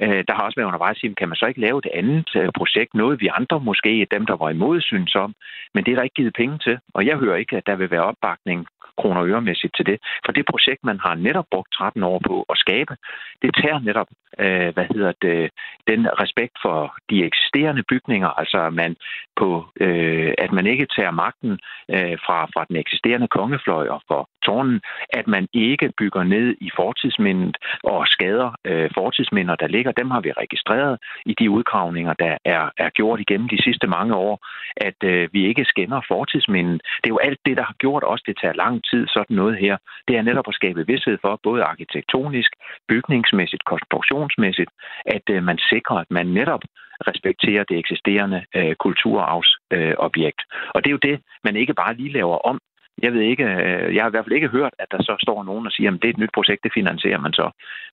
øh, 0.03 0.25
der 0.29 0.35
har 0.35 0.43
også 0.43 0.57
været 0.57 0.67
undervejs, 0.67 1.05
kan 1.19 1.29
man 1.29 1.37
så 1.37 1.47
ikke 1.47 1.61
lave 1.61 1.81
det 1.81 1.91
andet 1.95 2.31
øh, 2.37 2.49
projekt, 2.57 2.95
noget 2.95 3.21
vi 3.21 3.29
andre, 3.39 3.61
måske 3.61 4.07
dem, 4.11 4.27
der 4.27 4.37
var 4.37 4.51
imod, 4.51 4.81
synes 4.81 5.15
om, 5.15 5.35
men 5.75 5.85
det 5.85 5.91
er 5.91 5.97
der 5.97 6.03
ikke 6.03 6.21
givet 6.21 6.35
penge 6.35 6.59
til. 6.59 6.79
Og 6.95 7.07
jeg 7.07 7.17
hører 7.17 7.37
ikke, 7.37 7.57
at 7.57 7.67
der 7.67 7.77
vil 7.77 7.91
være 7.91 8.05
opbakning 8.11 8.67
kroner 9.01 9.21
og 9.21 9.29
øremæssigt 9.29 9.77
til 9.77 9.87
det. 9.87 9.99
For 10.25 10.33
det 10.33 10.45
projekt, 10.53 10.83
man 10.85 10.99
har 11.07 11.15
netop 11.15 11.49
brugt 11.51 11.73
13 11.73 12.03
år 12.03 12.19
på 12.29 12.35
at 12.53 12.57
skabe, 12.65 12.95
det 13.43 13.51
tager 13.63 13.79
netop, 13.89 14.11
øh, 14.45 14.71
hvad 14.75 14.87
hedder 14.95 15.13
det, 15.27 15.51
den 15.91 16.01
respekt 16.23 16.57
for 16.65 16.79
de 17.11 17.25
eksisterende 17.29 17.85
bygninger, 17.93 18.31
altså 18.41 18.59
at 18.69 18.75
man, 18.83 18.97
på, 19.41 19.49
øh, 19.81 20.33
at 20.45 20.51
man 20.53 20.67
ikke 20.67 20.87
tager 20.99 21.15
magten 21.25 21.53
øh, 21.95 22.17
fra, 22.27 22.39
fra 22.53 22.63
den 22.69 22.77
eksisterende 22.77 23.29
kongefløj 23.29 23.87
og 23.95 24.01
for 24.09 24.23
tårnen, 24.47 24.81
at 25.19 25.27
man 25.35 25.45
ikke 25.53 25.89
bygger 26.01 26.23
ned 26.35 26.49
i 26.61 26.71
fortidsmindet 26.77 27.57
og 27.85 28.07
skader 28.15 28.51
øh, 28.65 28.91
fortidsminder, 28.95 29.55
der 29.63 29.67
ligger. 29.67 29.93
Dem 29.93 30.11
har 30.11 30.21
vi 30.21 30.33
registreret 30.33 30.99
i 31.27 31.35
de 31.41 31.51
udgravninger, 31.51 32.13
der 32.25 32.37
er, 32.45 32.65
er 32.85 32.91
gjort 32.91 33.21
igennem 33.21 33.49
de 33.49 33.63
sidste 33.63 33.87
mange 33.87 34.15
år, 34.15 34.35
at 34.77 34.99
øh, 35.05 35.29
vi 35.33 35.41
ikke 35.51 35.65
skænder 35.65 36.01
fortidsmindet. 36.09 36.79
Det 37.01 37.09
er 37.11 37.17
jo 37.17 37.25
alt 37.29 37.41
det, 37.47 37.57
der 37.57 37.65
har 37.71 37.77
gjort 37.85 38.05
os, 38.07 38.23
det 38.29 38.37
tager 38.43 38.61
lang 38.65 38.85
tid, 38.91 39.03
sådan 39.09 39.37
noget 39.37 39.59
her. 39.59 39.77
Det 40.09 40.17
er 40.17 40.23
netop 40.23 40.49
at 40.49 40.55
skabe 40.55 40.87
vidshed 40.87 41.19
for, 41.21 41.41
både 41.43 41.63
arkitektonisk, 41.63 42.51
bygningsmæssigt, 42.89 43.65
konstruktionsmæssigt, 43.65 44.71
at 45.07 45.25
øh, 45.31 45.43
man 45.43 45.59
sikrer, 45.59 45.97
at 45.97 46.11
man 46.11 46.27
netop 46.27 46.63
respekterer 47.11 47.65
det 47.65 47.79
eksisterende 47.79 48.45
øh, 48.57 48.75
kulturarvsobjekt. 48.85 50.41
Øh, 50.49 50.71
og 50.75 50.79
det 50.85 50.89
er 50.91 50.97
jo 50.97 51.07
det, 51.09 51.17
man 51.45 51.57
ikke 51.57 51.75
bare 51.75 51.95
lige 51.95 52.13
laver 52.13 52.39
om. 52.51 52.59
Jeg 53.03 53.13
ved 53.13 53.21
ikke, 53.21 53.45
øh, 53.45 53.95
jeg 53.95 54.03
har 54.03 54.11
i 54.11 54.15
hvert 54.15 54.25
fald 54.25 54.39
ikke 54.39 54.55
hørt, 54.57 54.75
at 54.79 54.89
der 54.91 55.03
så 55.03 55.15
står 55.27 55.45
nogen 55.45 55.67
og 55.67 55.73
siger, 55.73 55.91
at 55.91 55.99
det 56.03 56.09
er 56.09 56.15
et 56.15 56.23
nyt 56.23 56.35
projekt, 56.35 56.65
det 56.65 56.73
finansierer 56.75 57.21
man 57.21 57.33
så. 57.33 57.47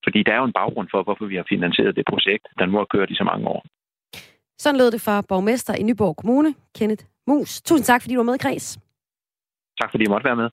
Fordi 0.04 0.24
der 0.24 0.34
er 0.34 0.38
jo 0.38 0.50
en 0.52 0.60
baggrund 0.60 0.88
for, 0.92 1.04
hvorfor 1.04 1.26
vi 1.26 1.36
har 1.36 1.46
finansieret 1.50 1.96
det 1.96 2.06
projekt, 2.10 2.46
der 2.60 2.66
nu 2.66 2.78
har 2.78 2.88
kørt 2.96 3.10
i 3.12 3.16
så 3.16 3.24
mange 3.24 3.48
år. 3.48 3.62
Sådan 4.58 4.78
lød 4.78 4.92
det 4.92 5.02
fra 5.02 5.22
borgmester 5.30 5.74
i 5.76 5.84
Nyborg 5.84 6.16
Kommune, 6.16 6.54
Kenneth 6.78 7.04
Mus. 7.28 7.62
Tusind 7.62 7.86
tak, 7.86 8.02
fordi 8.02 8.14
du 8.14 8.20
var 8.20 8.30
med 8.30 8.36
i 8.36 8.44
Græs. 8.46 8.80
Tak, 9.80 9.92
fordi 9.92 10.04
jeg 10.04 10.12
måtte 10.12 10.26
være 10.26 10.36
med. 10.36 10.50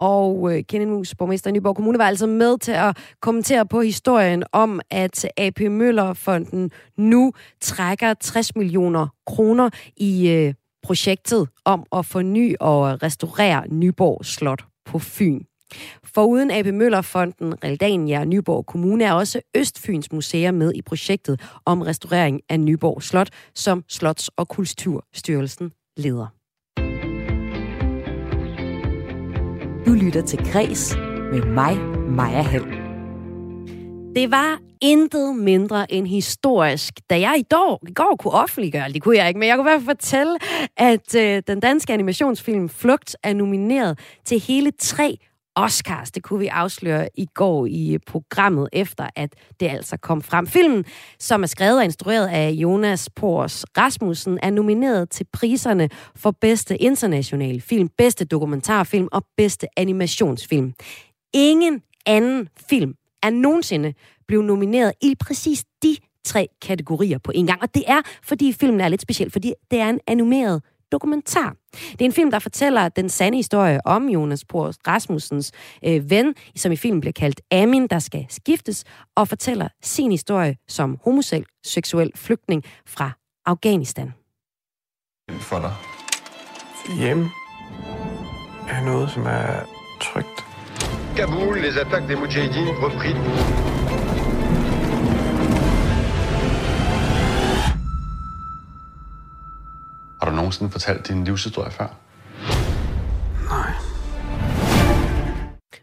Og 0.00 0.56
øh, 0.56 0.64
Kenneth 0.68 0.90
Mus, 0.92 1.14
borgmester 1.14 1.50
i 1.50 1.52
Nyborg 1.52 1.76
Kommune, 1.76 1.98
var 1.98 2.06
altså 2.06 2.26
med 2.26 2.58
til 2.58 2.72
at 2.72 2.96
kommentere 3.20 3.66
på 3.66 3.80
historien 3.80 4.44
om, 4.52 4.80
at 4.90 5.26
AP 5.36 5.60
Møller-fonden 5.60 6.70
nu 6.96 7.32
trækker 7.60 8.14
60 8.14 8.56
millioner 8.56 9.08
kroner 9.26 9.70
i 9.96 10.28
øh, 10.28 10.54
projektet 10.82 11.48
om 11.64 11.86
at 11.92 12.06
forny 12.06 12.54
og 12.60 13.02
restaurere 13.02 13.68
Nyborg 13.68 14.24
Slot 14.24 14.64
på 14.84 14.98
Fyn. 14.98 15.40
Foruden 16.04 16.50
AP 16.50 16.66
Møller-fonden, 16.66 17.64
Realdania 17.64 18.20
og 18.20 18.28
Nyborg 18.28 18.66
Kommune 18.66 19.04
er 19.04 19.12
også 19.12 19.40
Østfyns 19.56 20.12
Museer 20.12 20.50
med 20.50 20.72
i 20.74 20.82
projektet 20.82 21.40
om 21.64 21.82
restaurering 21.82 22.40
af 22.48 22.60
Nyborg 22.60 23.02
Slot, 23.02 23.28
som 23.54 23.84
Slots- 23.92 24.28
og 24.36 24.48
Kulturstyrelsen 24.48 25.72
leder. 25.96 26.35
Du 29.86 29.92
lytter 29.92 30.22
til 30.22 30.52
Græs 30.52 30.96
med 31.32 31.42
mig, 31.42 31.78
Maja 32.08 32.42
Hall. 32.42 32.64
Det 34.14 34.30
var 34.30 34.58
intet 34.80 35.36
mindre 35.36 35.92
end 35.92 36.06
historisk, 36.06 36.94
da 37.10 37.20
jeg 37.20 37.34
i, 37.38 37.42
dag, 37.42 37.78
i 37.88 37.92
går 37.92 38.16
kunne 38.18 38.32
offentliggøre, 38.32 38.92
det 38.92 39.02
kunne 39.02 39.16
jeg 39.16 39.28
ikke, 39.28 39.40
men 39.40 39.48
jeg 39.48 39.56
kunne 39.56 39.70
i 39.70 39.72
hvert 39.72 39.82
fald 39.82 39.96
fortælle, 39.96 40.38
at 40.76 41.14
øh, 41.14 41.42
den 41.46 41.60
danske 41.60 41.92
animationsfilm 41.92 42.68
Flugt 42.68 43.16
er 43.22 43.34
nomineret 43.34 43.98
til 44.24 44.40
hele 44.40 44.70
tre 44.78 45.18
Oscars. 45.56 46.10
Det 46.10 46.22
kunne 46.22 46.38
vi 46.38 46.46
afsløre 46.46 47.08
i 47.14 47.26
går 47.34 47.66
i 47.66 47.98
programmet, 48.06 48.68
efter 48.72 49.10
at 49.16 49.34
det 49.60 49.68
altså 49.68 49.96
kom 49.96 50.22
frem. 50.22 50.46
Filmen, 50.46 50.84
som 51.18 51.42
er 51.42 51.46
skrevet 51.46 51.78
og 51.78 51.84
instrueret 51.84 52.28
af 52.28 52.50
Jonas 52.50 53.10
Pors 53.16 53.64
Rasmussen, 53.78 54.38
er 54.42 54.50
nomineret 54.50 55.10
til 55.10 55.26
priserne 55.32 55.88
for 56.16 56.30
bedste 56.30 56.76
internationale 56.76 57.60
film, 57.60 57.88
bedste 57.98 58.24
dokumentarfilm 58.24 59.08
og 59.12 59.24
bedste 59.36 59.66
animationsfilm. 59.76 60.72
Ingen 61.34 61.82
anden 62.06 62.48
film 62.70 62.94
er 63.22 63.30
nogensinde 63.30 63.94
blevet 64.28 64.44
nomineret 64.44 64.92
i 65.02 65.14
præcis 65.20 65.64
de 65.82 65.96
tre 66.24 66.48
kategorier 66.62 67.18
på 67.18 67.32
en 67.34 67.46
gang. 67.46 67.62
Og 67.62 67.74
det 67.74 67.84
er, 67.86 68.02
fordi 68.22 68.52
filmen 68.52 68.80
er 68.80 68.88
lidt 68.88 69.02
speciel, 69.02 69.30
fordi 69.30 69.52
det 69.70 69.80
er 69.80 69.88
en 69.88 70.00
animeret 70.06 70.62
dokumentar. 70.92 71.54
Det 71.92 72.00
er 72.00 72.04
en 72.04 72.12
film, 72.12 72.30
der 72.30 72.38
fortæller 72.38 72.88
den 72.88 73.08
sande 73.08 73.38
historie 73.38 73.86
om 73.86 74.08
Jonas 74.08 74.44
Por 74.44 74.72
Rasmussens 74.88 75.52
øh, 75.84 76.10
ven, 76.10 76.34
som 76.56 76.72
i 76.72 76.76
filmen 76.76 77.00
bliver 77.00 77.12
kaldt 77.12 77.40
Amin, 77.50 77.86
der 77.86 77.98
skal 77.98 78.26
skiftes, 78.28 78.84
og 79.16 79.28
fortæller 79.28 79.68
sin 79.82 80.10
historie 80.10 80.56
som 80.68 80.98
homoseksuel 81.04 82.12
flygtning 82.14 82.64
fra 82.86 83.10
Afghanistan. 83.46 84.14
For 85.30 85.58
dig. 85.58 85.74
Hjem 86.98 87.28
er 88.68 88.84
noget, 88.84 89.10
som 89.10 89.22
er 89.26 89.66
trygt. 90.00 90.44
Kaboul, 91.16 91.60
les 91.60 91.76
attaques 91.76 92.08
des 92.08 92.18
Moudjahidines 92.18 92.76
repris. 92.82 93.75
Nogensinde 100.46 100.72
fortalt 100.72 101.08
din 101.08 101.24
livshistorie 101.24 101.70
før? 101.70 101.86
Nej. 103.50 103.72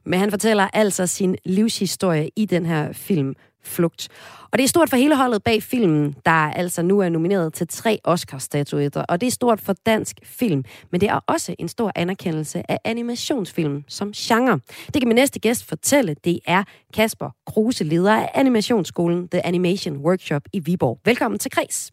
Men 0.05 0.19
han 0.19 0.31
fortæller 0.31 0.67
altså 0.73 1.07
sin 1.07 1.35
livshistorie 1.45 2.29
i 2.35 2.45
den 2.45 2.65
her 2.65 2.93
film 2.93 3.35
Flugt. 3.65 4.07
Og 4.51 4.57
det 4.57 4.63
er 4.63 4.67
stort 4.67 4.89
for 4.89 4.97
hele 4.97 5.15
holdet 5.15 5.43
bag 5.43 5.63
filmen, 5.63 6.15
der 6.25 6.31
altså 6.31 6.81
nu 6.81 6.99
er 6.99 7.09
nomineret 7.09 7.53
til 7.53 7.67
tre 7.67 7.99
Oscar-statuetter. 8.03 9.01
Og 9.01 9.21
det 9.21 9.27
er 9.27 9.31
stort 9.31 9.61
for 9.61 9.75
dansk 9.85 10.15
film, 10.23 10.63
men 10.91 11.01
det 11.01 11.09
er 11.09 11.19
også 11.27 11.55
en 11.59 11.67
stor 11.67 11.91
anerkendelse 11.95 12.71
af 12.71 12.79
animationsfilm 12.83 13.83
som 13.87 14.11
genre. 14.11 14.59
Det 14.93 15.01
kan 15.01 15.07
min 15.07 15.15
næste 15.15 15.39
gæst 15.39 15.65
fortælle. 15.65 16.15
Det 16.23 16.39
er 16.45 16.63
Kasper 16.93 17.29
Kruse, 17.47 17.83
leder 17.83 18.15
af 18.15 18.29
animationsskolen 18.33 19.29
The 19.29 19.45
Animation 19.45 19.97
Workshop 19.97 20.41
i 20.53 20.59
Viborg. 20.59 20.99
Velkommen 21.05 21.39
til 21.39 21.51
Kreds. 21.51 21.91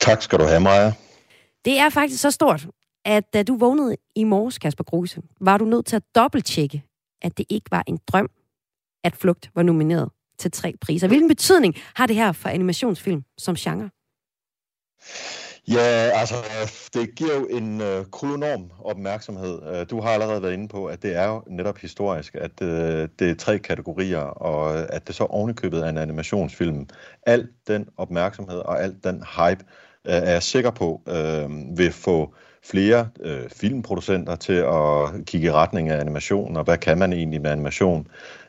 Tak 0.00 0.22
skal 0.22 0.38
du 0.38 0.44
have, 0.44 0.60
Maja. 0.60 0.92
Det 1.66 1.78
er 1.78 1.90
faktisk 1.90 2.22
så 2.22 2.30
stort, 2.30 2.66
at 3.04 3.24
da 3.32 3.42
du 3.42 3.56
vågnede 3.56 3.96
i 4.14 4.24
morges, 4.24 4.58
Kasper 4.58 4.84
Gruse, 4.84 5.22
var 5.40 5.58
du 5.58 5.64
nødt 5.64 5.86
til 5.86 5.96
at 5.96 6.02
dobbelttjekke, 6.14 6.82
at 7.22 7.38
det 7.38 7.46
ikke 7.48 7.70
var 7.70 7.84
en 7.86 7.98
drøm, 8.06 8.30
at 9.04 9.16
Flugt 9.16 9.50
var 9.54 9.62
nomineret 9.62 10.10
til 10.38 10.50
tre 10.50 10.74
priser. 10.80 11.08
Hvilken 11.08 11.28
betydning 11.28 11.74
har 11.94 12.06
det 12.06 12.16
her 12.16 12.32
for 12.32 12.48
animationsfilm 12.48 13.24
som 13.38 13.54
genre? 13.54 13.90
Ja, 15.68 16.10
altså, 16.14 16.34
det 16.94 17.14
giver 17.14 17.34
jo 17.34 17.46
en 17.46 17.80
øh, 17.80 18.04
kolonorm 18.04 18.70
opmærksomhed. 18.80 19.62
Øh, 19.62 19.86
du 19.90 20.00
har 20.00 20.10
allerede 20.10 20.42
været 20.42 20.52
inde 20.52 20.68
på, 20.68 20.86
at 20.86 21.02
det 21.02 21.16
er 21.16 21.26
jo 21.26 21.42
netop 21.46 21.78
historisk, 21.78 22.34
at 22.34 22.62
øh, 22.62 23.08
det 23.18 23.30
er 23.30 23.34
tre 23.34 23.58
kategorier, 23.58 24.18
og 24.18 24.78
øh, 24.78 24.86
at 24.88 25.06
det 25.06 25.14
så 25.14 25.24
ovenikøbet 25.24 25.84
er 25.84 25.88
en 25.88 25.98
animationsfilm. 25.98 26.88
Al 27.26 27.48
den 27.66 27.88
opmærksomhed 27.96 28.58
og 28.58 28.82
al 28.82 28.96
den 29.04 29.24
hype 29.36 29.64
øh, 29.64 29.85
er 30.06 30.32
jeg 30.32 30.42
sikker 30.42 30.70
på 30.70 31.00
øh, 31.08 31.78
vil 31.78 31.92
få 31.92 32.34
flere 32.64 33.08
øh, 33.20 33.50
filmproducenter 33.56 34.36
til 34.36 34.52
at 34.52 35.24
kigge 35.26 35.46
i 35.46 35.50
retning 35.50 35.88
af 35.88 36.00
animation, 36.00 36.56
og 36.56 36.64
hvad 36.64 36.78
kan 36.78 36.98
man 36.98 37.12
egentlig 37.12 37.42
med 37.42 37.50
animation? 37.50 38.06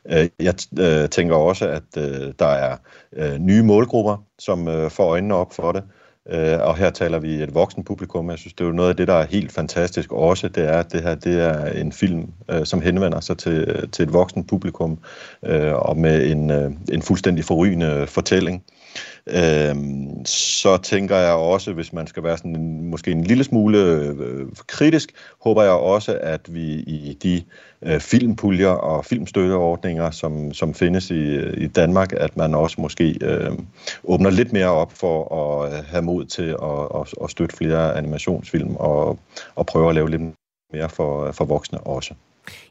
Øh, 0.09 0.29
jeg 0.39 0.53
øh, 0.79 1.09
tænker 1.09 1.35
også, 1.35 1.67
at 1.67 1.97
øh, 1.97 2.33
der 2.39 2.47
er 2.47 2.77
øh, 3.13 3.37
nye 3.37 3.63
målgrupper, 3.63 4.25
som 4.39 4.67
øh, 4.67 4.91
får 4.91 5.09
øjnene 5.09 5.35
op 5.35 5.53
for 5.53 5.71
det. 5.71 5.83
Øh, 6.29 6.59
og 6.61 6.77
her 6.77 6.89
taler 6.89 7.19
vi 7.19 7.43
et 7.43 7.53
voksen 7.53 7.83
publikum. 7.83 8.29
Jeg 8.29 8.37
synes, 8.37 8.53
det 8.53 8.63
er 8.63 8.67
jo 8.67 8.73
noget 8.73 8.89
af 8.89 8.95
det, 8.95 9.07
der 9.07 9.13
er 9.13 9.25
helt 9.25 9.51
fantastisk 9.51 10.11
også. 10.11 10.47
Det 10.47 10.63
er, 10.63 10.79
at 10.79 10.91
det 10.91 11.01
her 11.01 11.15
det 11.15 11.41
er 11.41 11.65
en 11.65 11.91
film, 11.91 12.31
øh, 12.51 12.65
som 12.65 12.81
henvender 12.81 13.19
sig 13.19 13.37
til, 13.37 13.89
til 13.91 14.03
et 14.03 14.13
voksen 14.13 14.43
publikum, 14.43 14.99
øh, 15.45 15.73
og 15.73 15.97
med 15.97 16.31
en, 16.31 16.51
øh, 16.51 16.71
en 16.91 17.01
fuldstændig 17.01 17.45
forrygende 17.45 18.07
fortælling. 18.07 18.63
Øhm, 19.27 20.25
så 20.25 20.77
tænker 20.77 21.15
jeg 21.15 21.33
også, 21.33 21.73
hvis 21.73 21.93
man 21.93 22.07
skal 22.07 22.23
være 22.23 22.37
sådan 22.37 22.55
en, 22.55 22.89
måske 22.89 23.11
en 23.11 23.23
lille 23.23 23.43
smule 23.43 23.77
øh, 23.77 24.47
kritisk, 24.67 25.11
håber 25.41 25.63
jeg 25.63 25.71
også, 25.71 26.17
at 26.21 26.53
vi 26.53 26.73
i 26.73 27.17
de 27.23 27.43
øh, 27.81 27.99
filmpuljer 27.99 28.69
og 28.69 29.05
filmstøtteordninger, 29.05 30.11
som, 30.11 30.53
som 30.53 30.73
findes 30.73 31.11
i, 31.11 31.49
i 31.51 31.67
Danmark, 31.67 32.13
at 32.13 32.37
man 32.37 32.55
også 32.55 32.81
måske 32.81 33.17
øh, 33.21 33.51
åbner 34.03 34.29
lidt 34.29 34.53
mere 34.53 34.71
op 34.71 34.91
for 34.91 35.35
at 35.35 35.73
øh, 35.73 35.85
have 35.85 36.01
mod 36.01 36.25
til 36.25 36.55
at, 36.63 37.01
at, 37.01 37.13
at 37.23 37.31
støtte 37.31 37.57
flere 37.57 37.97
animationsfilm 37.97 38.75
og, 38.75 39.19
og 39.55 39.65
prøve 39.65 39.89
at 39.89 39.95
lave 39.95 40.09
lidt 40.09 40.21
mere 40.73 40.89
for, 40.89 41.25
øh, 41.25 41.33
for 41.33 41.45
voksne 41.45 41.79
også. 41.79 42.13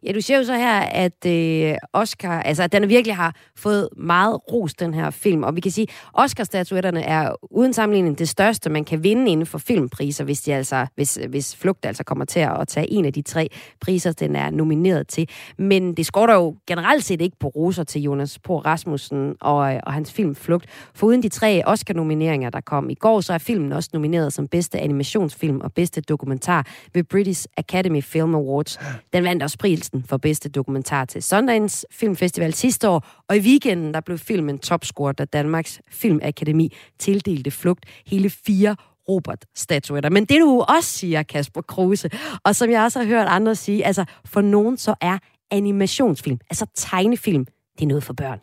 Ja, 0.02 0.12
du 0.12 0.20
siger 0.20 0.38
jo 0.38 0.44
så 0.44 0.54
her, 0.54 0.80
at 0.80 1.26
øh, 1.26 1.76
Oscar, 1.92 2.42
altså 2.42 2.62
at 2.62 2.72
den 2.72 2.88
virkelig 2.88 3.16
har 3.16 3.34
fået 3.56 3.88
meget 3.96 4.52
ros, 4.52 4.74
den 4.74 4.94
her 4.94 5.10
film. 5.10 5.42
Og 5.42 5.56
vi 5.56 5.60
kan 5.60 5.72
sige, 5.72 5.86
at 5.90 6.10
Oscar-statuetterne 6.14 7.02
er 7.02 7.34
uden 7.50 7.72
sammenligning 7.72 8.18
det 8.18 8.28
største, 8.28 8.70
man 8.70 8.84
kan 8.84 9.02
vinde 9.02 9.30
inden 9.30 9.46
for 9.46 9.58
filmpriser, 9.58 10.24
hvis, 10.24 10.40
de 10.40 10.54
altså, 10.54 10.86
hvis, 10.94 11.18
hvis 11.28 11.56
Flugt 11.56 11.86
altså 11.86 12.04
kommer 12.04 12.24
til 12.24 12.40
at 12.40 12.68
tage 12.68 12.92
en 12.92 13.04
af 13.04 13.12
de 13.12 13.22
tre 13.22 13.48
priser, 13.80 14.12
den 14.12 14.36
er 14.36 14.50
nomineret 14.50 15.08
til. 15.08 15.28
Men 15.58 15.94
det 15.94 16.06
skorter 16.06 16.34
jo 16.34 16.56
generelt 16.66 17.04
set 17.04 17.20
ikke 17.20 17.36
på 17.40 17.48
roser 17.48 17.84
til 17.84 18.02
Jonas 18.02 18.38
på 18.38 18.58
Rasmussen 18.58 19.34
og, 19.40 19.56
og 19.58 19.92
hans 19.92 20.12
film 20.12 20.34
Flugt. 20.34 20.66
For 20.94 21.06
uden 21.06 21.22
de 21.22 21.28
tre 21.28 21.62
Oscar-nomineringer, 21.66 22.50
der 22.50 22.60
kom 22.60 22.90
i 22.90 22.94
går, 22.94 23.20
så 23.20 23.32
er 23.32 23.38
filmen 23.38 23.72
også 23.72 23.90
nomineret 23.92 24.32
som 24.32 24.48
bedste 24.48 24.78
animationsfilm 24.78 25.60
og 25.60 25.72
bedste 25.72 26.00
dokumentar 26.00 26.66
ved 26.94 27.04
British 27.04 27.46
Academy 27.56 28.02
Film 28.02 28.34
Awards. 28.34 28.78
Den 29.12 29.24
vandt 29.24 29.42
også 29.42 29.58
prisen 29.66 30.04
for 30.04 30.16
bedste 30.16 30.48
dokumentar 30.48 31.04
til 31.04 31.22
Sundance 31.22 31.86
Filmfestival 31.90 32.54
sidste 32.54 32.88
år, 32.88 33.06
og 33.28 33.36
i 33.36 33.40
weekenden 33.40 33.94
der 33.94 34.00
blev 34.00 34.18
filmen 34.18 34.58
topscorer, 34.58 35.12
da 35.12 35.24
Danmarks 35.24 35.80
Filmakademi 35.90 36.72
tildelte 36.98 37.50
flugt 37.50 37.86
hele 38.06 38.30
fire 38.30 38.76
Robert-statuetter. 39.08 40.10
Men 40.10 40.24
det 40.24 40.40
du 40.40 40.64
også 40.68 40.90
siger, 40.90 41.22
Kasper 41.22 41.62
Kruse, 41.62 42.10
og 42.44 42.56
som 42.56 42.70
jeg 42.70 42.82
også 42.82 42.98
har 42.98 43.06
hørt 43.06 43.26
andre 43.26 43.54
sige, 43.54 43.86
altså 43.86 44.04
for 44.24 44.40
nogen 44.40 44.76
så 44.76 44.94
er 45.00 45.18
animationsfilm, 45.50 46.38
altså 46.50 46.66
tegnefilm, 46.74 47.44
det 47.78 47.82
er 47.82 47.88
noget 47.88 48.04
for 48.04 48.12
børn. 48.12 48.38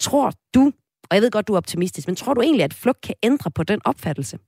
Tror 0.00 0.32
du, 0.54 0.72
og 1.10 1.14
jeg 1.16 1.22
ved 1.22 1.30
godt, 1.30 1.48
du 1.48 1.52
er 1.52 1.56
optimistisk, 1.56 2.08
men 2.08 2.16
tror 2.16 2.34
du 2.34 2.40
egentlig, 2.40 2.64
at 2.64 2.74
flugt 2.74 3.00
kan 3.00 3.14
ændre 3.22 3.50
på 3.50 3.62
den 3.62 3.80
opfattelse? 3.84 4.38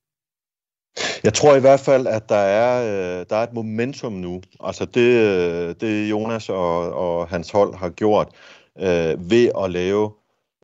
Jeg 1.24 1.34
tror 1.34 1.56
i 1.56 1.60
hvert 1.60 1.80
fald, 1.80 2.06
at 2.06 2.28
der 2.28 2.36
er, 2.36 2.82
øh, 2.82 3.26
der 3.30 3.36
er 3.36 3.42
et 3.42 3.52
momentum 3.52 4.12
nu. 4.12 4.42
Altså 4.60 4.84
det, 4.84 5.10
øh, 5.10 5.74
det 5.80 6.10
Jonas 6.10 6.48
og, 6.48 6.92
og 6.92 7.28
hans 7.28 7.50
hold 7.50 7.74
har 7.74 7.88
gjort 7.88 8.28
øh, 8.80 9.30
ved 9.30 9.50
at 9.64 9.70
lave 9.70 10.10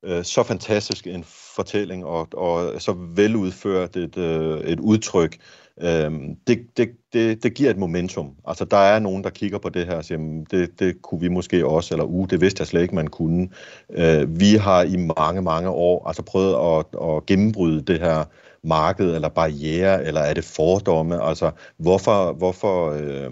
øh, 0.05 0.25
så 0.25 0.43
fantastisk 0.43 1.07
en 1.07 1.25
fortælling 1.57 2.05
og, 2.05 2.29
og 2.33 2.83
så 2.83 2.93
veludført 2.93 3.97
et, 3.97 4.17
øh, 4.19 4.61
et 4.61 4.81
udtryk, 4.81 5.37
øh, 5.83 6.13
det, 6.47 6.59
det, 6.77 6.91
det, 7.13 7.43
det 7.43 7.55
giver 7.55 7.71
et 7.71 7.79
momentum. 7.79 8.35
Altså 8.47 8.65
der 8.65 8.77
er 8.77 8.99
nogen, 8.99 9.25
der 9.25 9.31
kigger 9.31 9.59
på 9.59 9.69
det 9.69 9.87
her 9.87 9.95
og 9.95 10.05
siger, 10.05 10.19
mm, 10.19 10.47
det, 10.47 10.71
det 10.79 11.03
kunne 11.03 11.21
vi 11.21 11.29
måske 11.29 11.67
også, 11.67 11.95
eller 11.95 12.05
uh, 12.05 12.27
det 12.31 12.41
vidste 12.41 12.61
jeg 12.61 12.67
slet 12.67 12.83
ikke, 12.83 12.95
man 12.95 13.09
kunne. 13.09 13.49
Øh, 13.91 14.41
vi 14.41 14.55
har 14.55 14.83
i 14.83 14.97
mange, 14.97 15.43
mange 15.43 15.69
år 15.69 16.09
altså 16.09 16.23
prøvet 16.23 16.79
at, 16.79 17.01
at 17.03 17.27
gennembryde 17.27 17.83
det 17.83 18.01
her 18.01 18.25
marked 18.65 19.15
eller 19.15 19.29
barriere, 19.29 20.05
eller 20.05 20.21
er 20.21 20.35
det 20.35 20.45
fordomme? 20.45 21.23
Altså, 21.23 21.51
hvorfor, 21.77 22.33
hvorfor, 22.33 22.91
øh, 22.91 23.31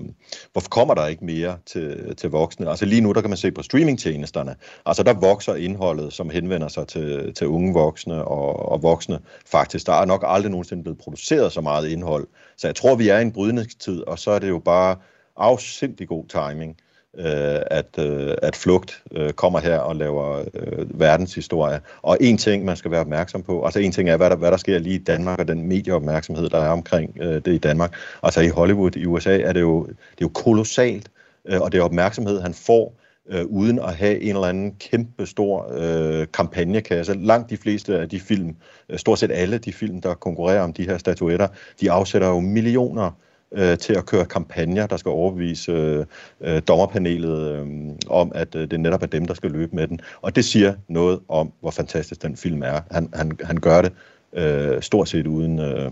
hvorfor 0.52 0.68
kommer 0.68 0.94
der 0.94 1.06
ikke 1.06 1.24
mere 1.24 1.58
til, 1.66 2.16
til 2.16 2.30
voksne? 2.30 2.70
Altså 2.70 2.84
lige 2.84 3.00
nu, 3.00 3.12
der 3.12 3.20
kan 3.20 3.30
man 3.30 3.36
se 3.36 3.50
på 3.50 3.62
streamingtjenesterne. 3.62 4.56
Altså 4.86 5.02
der 5.02 5.14
vokser 5.14 5.54
indholdet, 5.54 6.12
som 6.12 6.30
henvender 6.30 6.68
sig 6.68 6.86
til, 6.88 7.34
til 7.34 7.46
unge 7.46 7.72
voksne 7.72 8.24
og, 8.24 8.68
og 8.72 8.82
voksne 8.82 9.18
faktisk. 9.46 9.86
Der 9.86 9.92
er 9.92 10.04
nok 10.04 10.24
aldrig 10.26 10.50
nogensinde 10.50 10.82
blevet 10.82 10.98
produceret 10.98 11.52
så 11.52 11.60
meget 11.60 11.88
indhold. 11.88 12.28
Så 12.56 12.68
jeg 12.68 12.74
tror, 12.74 12.96
vi 12.96 13.08
er 13.08 13.18
i 13.18 13.22
en 13.22 13.32
brydningstid, 13.32 14.00
og 14.00 14.18
så 14.18 14.30
er 14.30 14.38
det 14.38 14.48
jo 14.48 14.58
bare 14.58 14.96
afsindig 15.36 16.08
god 16.08 16.24
timing 16.26 16.76
øh, 17.18 17.60
at, 17.70 17.98
øh, 17.98 18.34
at 18.42 18.56
Flugt 18.56 19.02
øh, 19.12 19.32
kommer 19.32 19.58
her 19.58 19.78
og 19.78 19.96
laver 19.96 20.44
øh, 20.54 21.00
verdenshistorie. 21.00 21.80
Og 22.02 22.18
en 22.20 22.38
ting, 22.38 22.64
man 22.64 22.76
skal 22.76 22.90
være 22.90 23.00
opmærksom 23.00 23.42
på, 23.42 23.64
altså 23.64 23.78
en 23.78 23.92
ting 23.92 24.08
er, 24.08 24.16
hvad 24.16 24.30
der, 24.30 24.36
hvad 24.36 24.50
der 24.50 24.56
sker 24.56 24.78
lige 24.78 24.94
i 24.94 25.04
Danmark, 25.04 25.38
og 25.38 25.48
den 25.48 25.68
medieopmærksomhed, 25.68 26.48
der 26.48 26.58
er 26.58 26.68
omkring 26.68 27.16
øh, 27.20 27.34
det 27.34 27.48
i 27.48 27.58
Danmark. 27.58 27.94
Altså 28.22 28.40
i 28.40 28.48
Hollywood, 28.48 28.96
i 28.96 29.06
USA, 29.06 29.40
er 29.40 29.52
det 29.52 29.60
jo, 29.60 29.86
det 29.86 29.92
er 29.92 30.22
jo 30.22 30.28
kolossalt, 30.28 31.10
øh, 31.48 31.60
og 31.60 31.72
det 31.72 31.78
er 31.78 31.82
opmærksomhed, 31.82 32.40
han 32.40 32.54
får, 32.54 32.94
øh, 33.30 33.44
uden 33.46 33.78
at 33.78 33.94
have 33.94 34.20
en 34.20 34.28
eller 34.28 34.48
anden 34.48 34.74
kæmpe 34.80 35.26
stor 35.26 35.72
øh, 35.74 36.26
kampagnekasse. 36.34 37.14
Langt 37.14 37.50
de 37.50 37.56
fleste 37.56 37.98
af 37.98 38.08
de 38.08 38.20
film, 38.20 38.56
øh, 38.88 38.98
stort 38.98 39.18
set 39.18 39.30
alle 39.32 39.58
de 39.58 39.72
film, 39.72 40.00
der 40.00 40.14
konkurrerer 40.14 40.62
om 40.62 40.72
de 40.72 40.82
her 40.82 40.98
statuetter, 40.98 41.48
de 41.80 41.90
afsætter 41.90 42.28
jo 42.28 42.40
millioner 42.40 43.10
øh, 43.52 43.78
til 43.78 43.92
at 43.92 44.06
køre 44.06 44.24
kampagner, 44.24 44.86
der 44.86 44.96
skal 44.96 45.10
overbevise 45.10 45.72
øh, 45.72 46.06
øh, 46.40 46.62
dommerpanelet 46.68 47.52
øh, 47.52 47.66
om, 48.08 48.32
at 48.34 48.54
øh, 48.54 48.70
det 48.70 48.80
netop 48.80 49.02
er 49.02 49.06
dem, 49.06 49.24
der 49.24 49.34
skal 49.34 49.50
løbe 49.50 49.76
med 49.76 49.88
den. 49.88 50.00
Og 50.22 50.36
det 50.36 50.44
siger 50.44 50.74
noget 50.88 51.20
om, 51.28 51.52
hvor 51.60 51.70
fantastisk 51.70 52.22
den 52.22 52.36
film 52.36 52.62
er. 52.62 52.80
Han, 52.90 53.08
han, 53.14 53.38
han 53.44 53.56
gør 53.56 53.82
det 53.82 53.92
øh, 54.32 54.82
stort 54.82 55.08
set 55.08 55.26
uden 55.26 55.58
øh, 55.58 55.90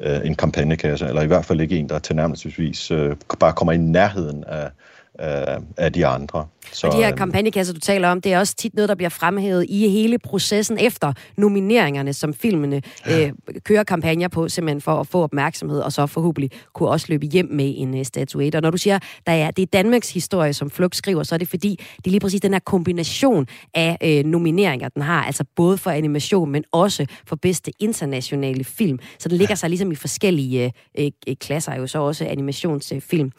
øh, 0.00 0.20
en 0.24 0.34
kampagnekasse, 0.34 1.06
eller 1.06 1.22
i 1.22 1.26
hvert 1.26 1.44
fald 1.44 1.60
ikke 1.60 1.78
en, 1.78 1.88
der 1.88 1.98
tilnærmelsesvis 1.98 2.90
øh, 2.90 3.16
bare 3.40 3.52
kommer 3.52 3.72
i 3.72 3.76
nærheden 3.76 4.44
af, 4.44 4.70
af, 5.14 5.58
af 5.76 5.92
de 5.92 6.06
andre. 6.06 6.46
Så, 6.72 6.86
og 6.86 6.92
de 6.92 6.98
her 6.98 7.08
øhm, 7.08 7.16
kampagnekasser, 7.16 7.74
du 7.74 7.80
taler 7.80 8.08
om, 8.08 8.20
det 8.20 8.32
er 8.32 8.38
også 8.38 8.54
tit 8.54 8.74
noget, 8.74 8.88
der 8.88 8.94
bliver 8.94 9.08
fremhævet 9.08 9.66
i 9.68 9.88
hele 9.88 10.18
processen 10.18 10.78
efter 10.78 11.12
nomineringerne, 11.36 12.12
som 12.12 12.34
filmene 12.34 12.82
øh, 13.10 13.32
kører 13.64 13.84
kampagner 13.84 14.28
på, 14.28 14.48
simpelthen 14.48 14.80
for 14.80 15.00
at 15.00 15.06
få 15.06 15.22
opmærksomhed, 15.22 15.80
og 15.80 15.92
så 15.92 16.06
forhåbentlig 16.06 16.50
kunne 16.74 16.88
også 16.88 17.06
løbe 17.08 17.26
hjem 17.26 17.48
med 17.50 17.74
en 17.76 17.98
øh, 17.98 18.04
statuette. 18.04 18.56
Og 18.56 18.62
når 18.62 18.70
du 18.70 18.76
siger, 18.76 18.98
der 19.26 19.32
er, 19.32 19.50
det 19.50 19.62
er 19.62 19.66
Danmarks 19.66 20.12
historie, 20.12 20.52
som 20.52 20.70
Flux 20.70 20.96
skriver, 20.96 21.22
så 21.22 21.34
er 21.34 21.38
det 21.38 21.48
fordi, 21.48 21.80
det 21.96 22.06
er 22.06 22.10
lige 22.10 22.20
præcis 22.20 22.40
den 22.40 22.52
her 22.52 22.60
kombination 22.60 23.46
af 23.74 23.96
øh, 24.02 24.24
nomineringer, 24.24 24.88
den 24.88 25.02
har, 25.02 25.24
altså 25.24 25.44
både 25.56 25.78
for 25.78 25.90
animation, 25.90 26.50
men 26.50 26.64
også 26.72 27.06
for 27.26 27.36
bedste 27.36 27.72
internationale 27.78 28.64
film. 28.64 28.98
Så 29.18 29.28
den 29.28 29.38
ligger 29.38 29.54
sig 29.54 29.70
ligesom 29.70 29.92
i 29.92 29.94
forskellige 29.94 30.72
øh, 30.98 31.10
øh, 31.28 31.36
klasser, 31.36 31.74
jo 31.74 31.86
så 31.86 31.98
også 31.98 32.24
animationsfilm. 32.24 33.26
Øh, 33.26 33.32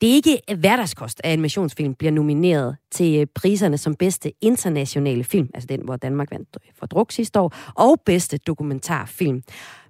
det 0.00 0.10
er 0.10 0.14
ikke 0.14 0.40
hverdagskost, 0.58 1.20
at 1.24 1.32
animationsfilm 1.32 1.94
bliver 1.94 2.10
nomineret 2.10 2.76
til 2.90 3.20
øh, 3.20 3.26
priserne 3.34 3.78
som 3.78 3.94
bedste 3.94 4.32
internationale 4.40 5.24
film, 5.24 5.48
altså 5.54 5.66
den, 5.66 5.80
hvor 5.84 5.96
Danmark 5.96 6.30
vandt 6.30 6.48
øh, 6.64 6.72
for 6.78 6.86
druk 6.86 7.12
sidste 7.12 7.40
år, 7.40 7.54
og 7.74 8.00
bedste 8.06 8.38
dokumentarfilm. 8.38 9.42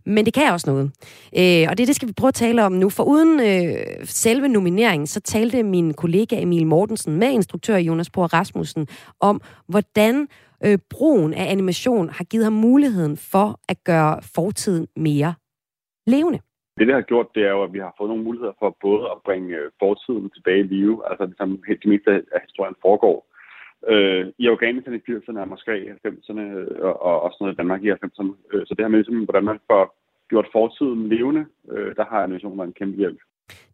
Men 0.07 0.27
det 0.27 0.35
kan 0.35 0.53
også 0.53 0.71
noget. 0.71 0.91
Øh, 1.37 1.67
og 1.71 1.79
det, 1.79 1.89
det 1.89 1.97
skal 1.97 2.09
vi 2.09 2.13
prøve 2.13 2.29
at 2.29 2.35
tale 2.35 2.65
om 2.65 2.73
nu. 2.73 2.89
For 2.89 3.05
uden 3.05 3.41
øh, 3.41 4.07
selve 4.07 4.49
nomineringen, 4.49 5.07
så 5.07 5.21
talte 5.21 5.63
min 5.63 5.95
kollega 5.95 6.41
Emil 6.41 6.67
Mortensen 6.67 7.17
med 7.17 7.31
instruktør 7.31 7.77
Jonas 7.77 8.11
Bohr 8.11 8.27
Rasmussen 8.27 8.87
om, 9.21 9.41
hvordan 9.69 10.29
øh, 10.65 10.79
brugen 10.91 11.35
af 11.35 11.51
animation 11.53 12.11
har 12.11 12.25
givet 12.25 12.45
ham 12.45 12.53
muligheden 12.53 13.17
for 13.17 13.61
at 13.69 13.85
gøre 13.85 14.23
fortiden 14.35 14.87
mere 14.97 15.35
levende. 16.07 16.39
Det, 16.81 16.89
det 16.89 16.95
har 16.95 17.11
gjort, 17.13 17.35
det 17.35 17.43
er 17.43 17.51
jo, 17.57 17.63
at 17.63 17.73
vi 17.73 17.79
har 17.79 17.95
fået 17.99 18.11
nogle 18.11 18.25
muligheder 18.25 18.53
for 18.59 18.77
både 18.87 19.05
at 19.13 19.19
bringe 19.27 19.57
øh, 19.57 19.71
fortiden 19.79 20.31
tilbage 20.31 20.61
i 20.61 20.71
live, 20.75 20.97
altså 21.11 21.27
det, 21.27 21.37
som 21.37 21.63
helt 21.69 21.83
det 21.83 21.91
meste 21.93 22.11
af 22.35 22.41
historien 22.47 22.77
foregår. 22.83 23.17
Øh, 23.93 24.27
I 24.39 24.45
Afghanistan 24.55 24.95
i 24.95 25.03
80'erne 25.11 25.41
og 25.41 25.49
Moskva 25.49 25.75
i 25.75 25.89
90'erne 26.07 26.45
øh, 26.59 26.81
og, 27.09 27.17
og 27.25 27.29
sådan 27.31 27.43
noget 27.45 27.55
i 27.55 27.61
Danmark 27.61 27.81
i 27.85 27.91
90'erne. 27.91 28.33
Øh, 28.53 28.63
så 28.67 28.75
det 28.75 28.85
her 28.85 28.89
med, 28.89 28.99
ligesom, 28.99 29.25
hvordan 29.25 29.45
man 29.45 29.59
får 29.71 29.85
gjort 30.31 30.49
fortiden 30.53 31.09
levende, 31.09 31.45
øh, 31.73 31.97
der 31.97 32.05
har 32.11 32.21
animationen 32.23 32.59
været 32.59 32.69
en 32.69 32.79
kæmpe 32.81 32.97
hjælp. 32.97 33.21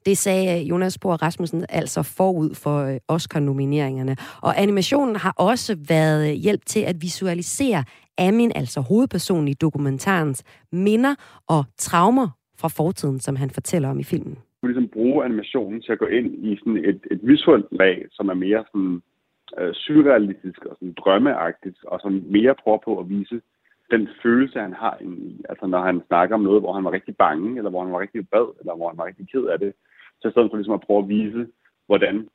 Det 0.07 0.19
sagde 0.19 0.47
øh, 0.55 0.69
Jonas 0.71 0.99
Bohr 0.99 1.23
Rasmussen 1.23 1.67
altså 1.69 2.03
forud 2.17 2.51
for 2.63 2.99
Oscar-nomineringerne. 3.09 4.17
Og 4.43 4.61
animationen 4.63 5.17
har 5.17 5.35
også 5.37 5.77
været 5.89 6.37
hjælp 6.37 6.63
til 6.67 6.81
at 6.81 6.97
visualisere 7.01 7.85
Amin, 8.19 8.53
altså 8.55 8.81
hovedpersonen 8.81 9.49
i 9.49 9.55
dokumentarens 9.55 10.45
minder 10.73 11.15
og 11.49 11.65
traumer 11.79 12.29
fra 12.61 12.69
fortiden, 12.69 13.21
som 13.21 13.37
han 13.37 13.51
fortæller 13.51 13.89
om 13.91 13.99
i 13.99 14.05
filmen. 14.05 14.39
Du 14.63 14.67
ligesom 14.67 14.89
bruge 14.89 15.25
animationen 15.25 15.83
til 15.83 15.93
at 15.93 15.99
gå 15.99 16.07
ind 16.07 16.45
i 16.45 16.57
sådan 16.59 16.85
et, 16.91 17.01
et 17.11 17.21
visuelt 17.23 17.67
lag, 17.71 18.07
som 18.11 18.29
er 18.29 18.35
mere 18.35 18.65
sådan, 18.73 19.03
øh, 19.59 19.75
surrealistisk 19.75 20.65
og 20.65 20.77
sådan 20.77 20.95
drømmeagtigt, 21.01 21.79
og 21.85 22.01
som 22.01 22.13
mere 22.37 22.55
prøver 22.63 22.79
på 22.85 22.99
at 23.01 23.09
vise 23.09 23.41
den 23.91 24.09
følelse, 24.23 24.59
han 24.61 24.73
har 24.73 24.99
i, 25.01 25.45
altså 25.49 25.67
når 25.67 25.83
han 25.83 26.03
snakker 26.07 26.35
om 26.35 26.43
noget, 26.43 26.63
hvor 26.63 26.73
han 26.73 26.85
var 26.85 26.93
rigtig 26.93 27.17
bange, 27.17 27.57
eller 27.59 27.71
hvor 27.71 27.85
han 27.85 27.93
var 27.93 28.01
rigtig 28.01 28.29
bad, 28.29 28.49
eller 28.61 28.75
hvor 28.77 28.89
han 28.89 28.99
var 28.99 29.07
rigtig 29.07 29.29
ked 29.33 29.45
af 29.45 29.59
det, 29.59 29.73
så 30.21 30.29
i 30.29 30.31
stedet 30.31 30.51
for 30.51 30.57
ligesom 30.57 30.75
at 30.75 30.87
prøve 30.87 31.03
at 31.03 31.09
vise, 31.09 31.47
hvordan 31.87 32.29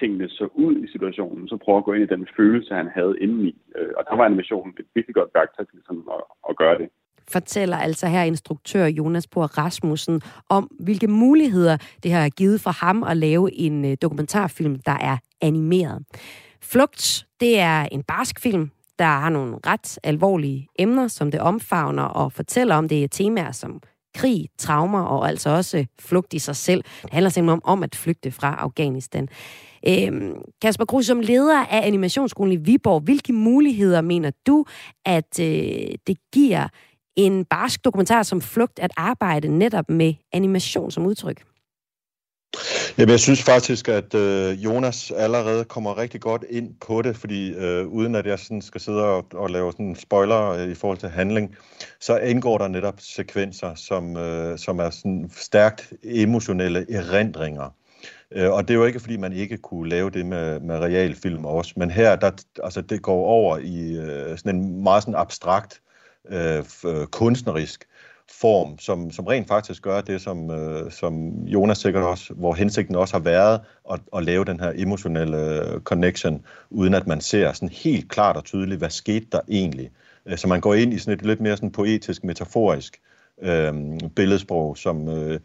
tingene 0.00 0.28
så 0.28 0.48
ud 0.54 0.76
i 0.84 0.92
situationen, 0.92 1.48
så 1.48 1.56
prøve 1.56 1.78
at 1.78 1.84
gå 1.84 1.92
ind 1.92 2.04
i 2.04 2.14
den 2.14 2.28
følelse, 2.36 2.74
han 2.74 2.88
havde 2.88 3.18
indeni. 3.20 3.52
Øh, 3.76 3.92
og 3.96 4.04
der 4.08 4.16
var 4.16 4.24
animationen 4.24 4.74
et 4.78 4.86
virkelig 4.94 5.14
godt 5.14 5.30
værktøj 5.34 5.64
til 5.64 5.80
sådan 5.86 6.04
at, 6.16 6.22
at 6.48 6.56
gøre 6.56 6.78
det 6.78 6.88
fortæller 7.30 7.76
altså 7.76 8.06
her 8.06 8.22
instruktør 8.22 8.86
Jonas 8.86 9.26
Bohr 9.26 9.46
Rasmussen 9.58 10.20
om, 10.48 10.70
hvilke 10.80 11.06
muligheder 11.06 11.76
det 12.02 12.12
har 12.12 12.28
givet 12.28 12.60
for 12.60 12.70
ham 12.70 13.02
at 13.02 13.16
lave 13.16 13.54
en 13.54 13.84
øh, 13.84 13.96
dokumentarfilm, 14.02 14.78
der 14.86 14.92
er 15.00 15.16
animeret. 15.40 16.02
Flugt, 16.62 17.26
det 17.40 17.58
er 17.58 17.82
en 17.92 18.02
barsk 18.02 18.40
film, 18.40 18.70
der 18.98 19.04
har 19.04 19.28
nogle 19.28 19.56
ret 19.66 19.98
alvorlige 20.02 20.68
emner, 20.78 21.08
som 21.08 21.30
det 21.30 21.40
omfavner 21.40 22.02
og 22.02 22.32
fortæller 22.32 22.74
om. 22.74 22.88
Det 22.88 23.04
er 23.04 23.08
temaer 23.08 23.52
som 23.52 23.80
krig, 24.14 24.48
traumer 24.58 25.00
og 25.02 25.28
altså 25.28 25.50
også 25.50 25.86
flugt 26.00 26.34
i 26.34 26.38
sig 26.38 26.56
selv. 26.56 26.82
Det 27.02 27.12
handler 27.12 27.30
simpelthen 27.30 27.60
om, 27.64 27.78
om 27.78 27.82
at 27.82 27.96
flygte 27.96 28.30
fra 28.30 28.56
Afghanistan. 28.58 29.28
Øhm, 29.88 30.34
Kasper 30.62 30.84
Kruse, 30.84 31.06
som 31.06 31.20
leder 31.20 31.64
af 31.64 31.86
animationsskolen 31.86 32.52
i 32.52 32.56
Viborg, 32.56 33.00
hvilke 33.00 33.32
muligheder 33.32 34.00
mener 34.00 34.30
du, 34.46 34.64
at 35.04 35.40
øh, 35.40 35.46
det 36.06 36.16
giver 36.32 36.68
en 37.18 37.44
barsk 37.44 37.84
dokumentar 37.84 38.22
som 38.22 38.40
Flugt 38.40 38.78
at 38.78 38.90
arbejde 38.96 39.58
netop 39.58 39.90
med 39.90 40.14
animation 40.32 40.90
som 40.90 41.06
udtryk? 41.06 41.42
Jamen, 42.98 43.10
jeg 43.10 43.20
synes 43.20 43.42
faktisk, 43.42 43.88
at 43.88 44.14
øh, 44.14 44.64
Jonas 44.64 45.10
allerede 45.10 45.64
kommer 45.64 45.98
rigtig 45.98 46.20
godt 46.20 46.44
ind 46.50 46.74
på 46.86 47.02
det, 47.02 47.16
fordi 47.16 47.52
øh, 47.54 47.86
uden 47.86 48.14
at 48.14 48.26
jeg 48.26 48.38
sådan 48.38 48.62
skal 48.62 48.80
sidde 48.80 49.04
og, 49.04 49.26
og 49.34 49.50
lave 49.50 49.72
sådan 49.72 49.96
spoiler 49.96 50.50
øh, 50.50 50.68
i 50.68 50.74
forhold 50.74 50.98
til 50.98 51.08
handling, 51.08 51.56
så 52.00 52.18
indgår 52.18 52.58
der 52.58 52.68
netop 52.68 52.94
sekvenser, 52.98 53.74
som, 53.74 54.16
øh, 54.16 54.58
som 54.58 54.78
er 54.78 54.90
sådan 54.90 55.30
stærkt 55.36 55.92
emotionelle 56.04 56.92
erindringer. 56.92 57.70
Øh, 58.32 58.50
og 58.50 58.68
det 58.68 58.74
er 58.74 58.78
jo 58.78 58.84
ikke, 58.84 59.00
fordi 59.00 59.16
man 59.16 59.32
ikke 59.32 59.58
kunne 59.58 59.88
lave 59.88 60.10
det 60.10 60.26
med, 60.26 60.60
med 60.60 60.78
realfilm 60.78 61.44
også, 61.44 61.72
men 61.76 61.90
her, 61.90 62.16
der, 62.16 62.30
altså, 62.64 62.80
det 62.80 63.02
går 63.02 63.26
over 63.26 63.58
i 63.58 63.96
øh, 63.96 64.38
sådan 64.38 64.56
en 64.56 64.82
meget 64.82 65.02
sådan 65.02 65.14
abstrakt, 65.14 65.80
Øh, 66.30 66.64
øh, 66.86 67.06
kunstnerisk 67.06 67.84
form, 68.40 68.78
som, 68.78 69.10
som 69.10 69.26
rent 69.26 69.48
faktisk 69.48 69.82
gør 69.82 70.00
det, 70.00 70.20
som, 70.20 70.50
øh, 70.50 70.90
som 70.90 71.30
Jonas 71.44 71.78
sikkert 71.78 72.02
også, 72.02 72.34
hvor 72.34 72.54
hensigten 72.54 72.96
også 72.96 73.14
har 73.14 73.20
været 73.20 73.60
at, 73.92 74.00
at 74.16 74.24
lave 74.24 74.44
den 74.44 74.60
her 74.60 74.72
emotionelle 74.76 75.64
connection, 75.84 76.44
uden 76.70 76.94
at 76.94 77.06
man 77.06 77.20
ser 77.20 77.52
sådan 77.52 77.68
helt 77.68 78.10
klart 78.10 78.36
og 78.36 78.44
tydeligt, 78.44 78.78
hvad 78.78 78.90
skete 78.90 79.26
der 79.32 79.40
egentlig. 79.48 79.90
Øh, 80.26 80.38
så 80.38 80.48
man 80.48 80.60
går 80.60 80.74
ind 80.74 80.94
i 80.94 80.98
sådan 80.98 81.14
et 81.14 81.26
lidt 81.26 81.40
mere 81.40 81.56
sådan 81.56 81.72
poetisk, 81.72 82.24
metaforisk 82.24 83.00
øh, 83.42 83.74
billedsprog, 84.16 84.78
som 84.78 85.08
øh, 85.08 85.40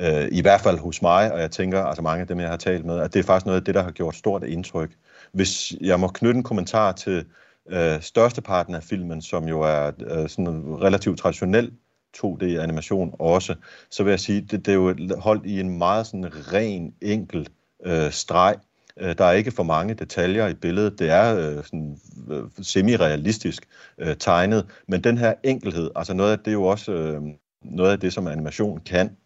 øh, 0.00 0.28
i 0.32 0.42
hvert 0.42 0.60
fald 0.60 0.78
hos 0.78 1.02
mig, 1.02 1.32
og 1.32 1.40
jeg 1.40 1.50
tænker, 1.50 1.84
altså 1.84 2.02
mange 2.02 2.20
af 2.20 2.26
dem, 2.26 2.40
jeg 2.40 2.48
har 2.48 2.56
talt 2.56 2.84
med, 2.84 2.98
at 3.00 3.14
det 3.14 3.20
er 3.20 3.24
faktisk 3.24 3.46
noget 3.46 3.60
af 3.60 3.64
det, 3.64 3.74
der 3.74 3.82
har 3.82 3.90
gjort 3.90 4.14
stort 4.14 4.44
indtryk. 4.44 4.90
Hvis 5.32 5.74
jeg 5.80 6.00
må 6.00 6.08
knytte 6.08 6.36
en 6.36 6.42
kommentar 6.42 6.92
til 6.92 7.24
øh, 7.70 8.00
størsteparten 8.00 8.74
af 8.74 8.82
filmen, 8.82 9.22
som 9.22 9.48
jo 9.48 9.60
er 9.60 9.90
øh, 10.00 10.28
sådan 10.28 10.64
relativt 10.82 11.18
traditionel 11.18 11.72
2D-animation 12.16 13.16
også, 13.18 13.54
så 13.90 14.02
vil 14.02 14.10
jeg 14.10 14.20
sige, 14.20 14.40
det, 14.40 14.66
det 14.66 14.72
er 14.72 14.76
jo 14.76 14.96
holdt 15.18 15.46
i 15.46 15.60
en 15.60 15.78
meget 15.78 16.06
sådan 16.06 16.52
ren, 16.52 16.94
enkel 17.02 17.48
øh, 17.84 18.10
streg. 18.10 18.54
Øh, 19.00 19.18
der 19.18 19.24
er 19.24 19.32
ikke 19.32 19.50
for 19.50 19.62
mange 19.62 19.94
detaljer 19.94 20.48
i 20.48 20.54
billedet. 20.54 20.98
Det 20.98 21.10
er 21.10 21.36
øh, 21.36 21.64
sådan 21.64 21.98
øh, 22.30 22.42
semi-realistisk 22.62 23.62
øh, 23.98 24.16
tegnet, 24.16 24.66
men 24.86 25.04
den 25.04 25.18
her 25.18 25.34
enkelhed, 25.42 25.90
altså 25.96 26.14
noget 26.14 26.32
af 26.32 26.38
det 26.38 26.48
er 26.48 26.52
jo 26.52 26.64
også 26.64 26.92
øh, 26.92 27.22
noget 27.62 27.92
af 27.92 28.00
det, 28.00 28.12
som 28.12 28.26
animation 28.26 28.80
kan, 28.80 29.16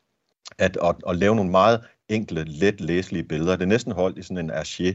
at, 0.58 0.78
at, 0.82 0.96
at 1.08 1.16
lave 1.16 1.36
nogle 1.36 1.50
meget 1.50 1.80
enkle, 2.08 2.44
let 2.44 2.80
læselige 2.80 3.24
billeder. 3.24 3.56
Det 3.56 3.62
er 3.62 3.68
næsten 3.68 3.92
holdt 3.92 4.18
i 4.18 4.22
sådan 4.22 4.38
en 4.38 4.50
arché, 4.50 4.86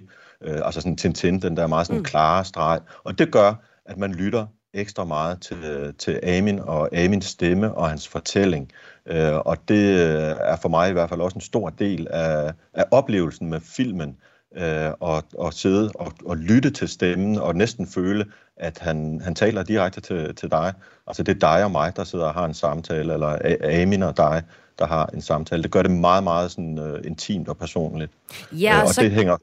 øh, 0.42 0.62
altså 0.66 0.82
sådan 0.82 0.98
Tintin, 0.98 1.42
den 1.42 1.58
der 1.58 1.68
meget 1.68 1.88
sådan 1.88 2.00
mm. 2.00 2.04
klare 2.04 2.46
streg. 2.46 2.80
Og 3.04 3.20
det 3.20 3.32
gør, 3.32 3.54
at 3.86 3.98
man 3.98 4.14
lytter 4.14 4.46
ekstra 4.74 5.04
meget 5.04 5.42
til, 5.42 5.94
til 5.98 6.20
Amin 6.24 6.60
og 6.60 6.98
Amins 6.98 7.26
stemme 7.26 7.74
og 7.74 7.90
hans 7.90 8.08
fortælling. 8.08 8.72
Øh, 9.06 9.36
og 9.36 9.58
det 9.68 10.02
er 10.42 10.56
for 10.56 10.70
mig 10.70 10.90
i 10.90 10.94
hvert 10.94 11.10
fald 11.10 11.22
også 11.22 11.36
en 11.36 11.42
stor 11.42 11.70
del 11.70 12.08
af, 12.10 12.54
af 12.74 12.86
oplevelsen 12.92 13.50
med 13.50 13.60
filmen, 13.60 14.18
øh, 14.58 14.92
og, 15.00 15.24
og 15.38 15.54
sidde 15.54 15.92
og, 15.96 16.14
og 16.26 16.38
lytte 16.38 16.70
til 16.70 16.88
stemmen 16.88 17.38
og 17.38 17.56
næsten 17.56 17.88
føle, 17.88 18.26
at 18.58 18.80
han, 18.80 19.22
han 19.24 19.36
taler 19.36 19.64
direkte 19.64 20.02
til, 20.02 20.36
til 20.36 20.52
dig. 20.52 20.74
Altså 21.08 21.24
det 21.24 21.36
er 21.36 21.40
dig 21.40 21.64
og 21.64 21.72
mig, 21.72 21.96
der 21.96 22.04
sidder 22.04 22.26
og 22.26 22.34
har 22.34 22.46
en 22.46 22.54
samtale, 22.54 23.14
eller 23.14 23.58
Amin 23.82 24.04
og 24.04 24.18
dig, 24.18 24.44
der 24.80 24.88
har 24.88 25.06
en 25.14 25.22
samtale. 25.22 25.64
Det 25.64 25.72
gør 25.72 25.82
det 25.82 25.92
meget, 25.92 26.24
meget 26.24 26.52
sådan, 26.52 26.80
uh, 26.80 27.00
intimt 27.06 27.48
og 27.50 27.58
personligt. 27.58 28.12
Ja, 28.52 28.82
og 28.82 28.90
så... 28.90 29.02
det 29.02 29.12
hænger, 29.12 29.38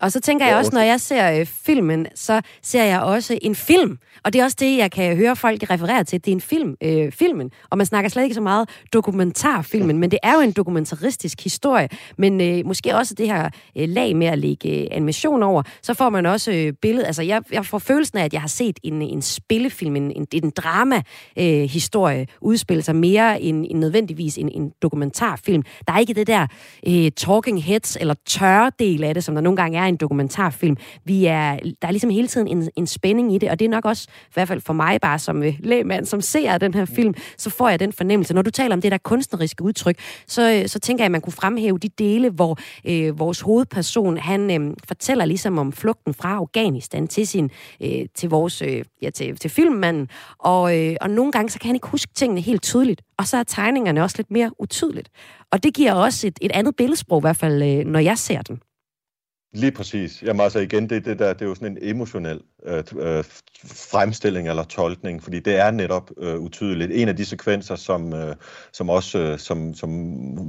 og 0.00 0.12
så 0.12 0.20
tænker 0.20 0.46
jeg 0.46 0.56
også, 0.56 0.70
når 0.74 0.80
jeg 0.80 1.00
ser 1.00 1.40
øh, 1.40 1.46
filmen, 1.46 2.06
så 2.14 2.40
ser 2.62 2.84
jeg 2.84 3.00
også 3.00 3.38
en 3.42 3.54
film. 3.54 3.98
Og 4.24 4.32
det 4.32 4.40
er 4.40 4.44
også 4.44 4.56
det, 4.60 4.76
jeg 4.76 4.90
kan 4.90 5.16
høre 5.16 5.36
folk 5.36 5.70
referere 5.70 6.04
til. 6.04 6.24
Det 6.24 6.30
er 6.30 6.34
en 6.34 6.40
film, 6.40 6.76
øh, 6.82 7.12
filmen. 7.12 7.50
Og 7.70 7.78
man 7.78 7.86
snakker 7.86 8.10
slet 8.10 8.22
ikke 8.22 8.34
så 8.34 8.40
meget 8.40 8.68
dokumentarfilmen, 8.92 9.98
men 9.98 10.10
det 10.10 10.18
er 10.22 10.34
jo 10.34 10.40
en 10.40 10.52
dokumentaristisk 10.52 11.44
historie. 11.44 11.88
Men 12.18 12.40
øh, 12.40 12.66
måske 12.66 12.96
også 12.96 13.14
det 13.14 13.26
her 13.26 13.50
øh, 13.76 13.88
lag 13.88 14.16
med 14.16 14.26
at 14.26 14.38
lægge 14.38 14.80
øh, 14.80 14.86
animation 14.90 15.42
over, 15.42 15.62
så 15.82 15.94
får 15.94 16.10
man 16.10 16.26
også 16.26 16.52
øh, 16.52 16.72
billedet. 16.72 17.06
Altså, 17.06 17.22
jeg, 17.22 17.42
jeg 17.52 17.66
får 17.66 17.78
følelsen 17.78 18.18
af, 18.18 18.24
at 18.24 18.32
jeg 18.32 18.40
har 18.40 18.48
set 18.48 18.80
en, 18.82 19.02
en 19.02 19.22
spillefilm, 19.22 19.96
en, 19.96 20.10
en, 20.10 20.26
en 20.32 20.50
drama-historie 20.50 22.20
øh, 22.20 22.26
udspille 22.40 22.82
sig 22.82 22.96
mere 22.96 23.42
end, 23.42 23.66
end 23.70 23.78
nødvendigvis 23.78 24.38
en, 24.38 24.48
en 24.48 24.72
dokumentarfilm. 24.82 25.62
Der 25.86 25.92
er 25.92 25.98
ikke 25.98 26.14
det 26.14 26.26
der 26.26 26.46
øh, 26.86 27.10
talking 27.16 27.64
heads 27.64 27.96
eller 28.00 28.14
tørre 28.26 28.70
del 28.78 29.04
af 29.04 29.14
det, 29.14 29.24
som 29.24 29.34
der 29.34 29.42
nogle 29.42 29.56
gange 29.56 29.78
er 29.78 29.87
en 29.88 29.96
dokumentarfilm. 29.96 30.76
Vi 31.04 31.26
er, 31.26 31.58
der 31.82 31.88
er 31.88 31.90
ligesom 31.90 32.10
hele 32.10 32.28
tiden 32.28 32.48
en, 32.48 32.70
en 32.76 32.86
spænding 32.86 33.34
i 33.34 33.38
det, 33.38 33.50
og 33.50 33.58
det 33.58 33.64
er 33.64 33.68
nok 33.68 33.84
også, 33.84 34.06
i 34.08 34.30
hvert 34.34 34.48
fald 34.48 34.60
for 34.60 34.72
mig 34.72 35.00
bare 35.00 35.18
som 35.18 35.42
øh, 35.42 35.54
lægmand, 35.58 36.06
som 36.06 36.20
ser 36.20 36.58
den 36.58 36.74
her 36.74 36.84
film, 36.84 37.14
så 37.38 37.50
får 37.50 37.68
jeg 37.68 37.80
den 37.80 37.92
fornemmelse. 37.92 38.34
Når 38.34 38.42
du 38.42 38.50
taler 38.50 38.74
om 38.74 38.80
det 38.80 38.92
der 38.92 38.98
kunstneriske 38.98 39.64
udtryk, 39.64 39.98
så, 40.26 40.52
øh, 40.52 40.68
så 40.68 40.78
tænker 40.78 41.04
jeg, 41.04 41.06
at 41.06 41.12
man 41.12 41.20
kunne 41.20 41.32
fremhæve 41.32 41.78
de 41.78 41.88
dele, 41.88 42.30
hvor 42.30 42.58
øh, 42.84 43.18
vores 43.18 43.40
hovedperson, 43.40 44.16
han 44.16 44.62
øh, 44.62 44.74
fortæller 44.84 45.24
ligesom 45.24 45.58
om 45.58 45.72
flugten 45.72 46.14
fra 46.14 46.34
Afghanistan 46.34 47.08
til 47.08 47.26
sin, 47.26 47.50
øh, 47.82 48.06
til 48.14 48.28
vores, 48.28 48.62
øh, 48.62 48.84
ja, 49.02 49.10
til, 49.10 49.36
til 49.36 49.50
filmmanden, 49.50 50.08
og, 50.38 50.78
øh, 50.78 50.96
og 51.00 51.10
nogle 51.10 51.32
gange, 51.32 51.50
så 51.50 51.58
kan 51.58 51.66
han 51.66 51.76
ikke 51.76 51.88
huske 51.88 52.12
tingene 52.14 52.40
helt 52.40 52.62
tydeligt, 52.62 53.02
og 53.18 53.26
så 53.26 53.36
er 53.36 53.42
tegningerne 53.42 54.02
også 54.02 54.16
lidt 54.18 54.30
mere 54.30 54.50
utydeligt. 54.58 55.08
Og 55.52 55.62
det 55.62 55.74
giver 55.74 55.92
også 55.92 56.26
et, 56.26 56.38
et 56.42 56.52
andet 56.52 56.76
billedsprog, 56.76 57.20
i 57.20 57.20
hvert 57.20 57.36
fald, 57.36 57.62
øh, 57.62 57.86
når 57.86 58.00
jeg 58.00 58.18
ser 58.18 58.42
den. 58.42 58.60
Lige 59.52 59.72
præcis. 59.72 60.22
Jamen 60.22 60.40
altså 60.40 60.58
igen, 60.58 60.90
det, 60.90 61.04
det, 61.04 61.18
der, 61.18 61.32
det 61.32 61.42
er 61.42 61.46
jo 61.46 61.54
sådan 61.54 61.76
en 61.76 61.78
emotionel 61.82 62.40
øh, 62.66 62.84
øh, 62.98 63.24
fremstilling 63.64 64.48
eller 64.48 64.64
tolkning, 64.64 65.22
fordi 65.22 65.40
det 65.40 65.56
er 65.56 65.70
netop 65.70 66.10
øh, 66.18 66.38
utydeligt. 66.38 66.92
En 66.92 67.08
af 67.08 67.16
de 67.16 67.24
sekvenser, 67.24 67.76
som, 67.76 68.14
øh, 68.14 68.36
som 68.72 68.90
også 68.90 69.18
øh, 69.18 69.38
som, 69.38 69.74
som 69.74 69.90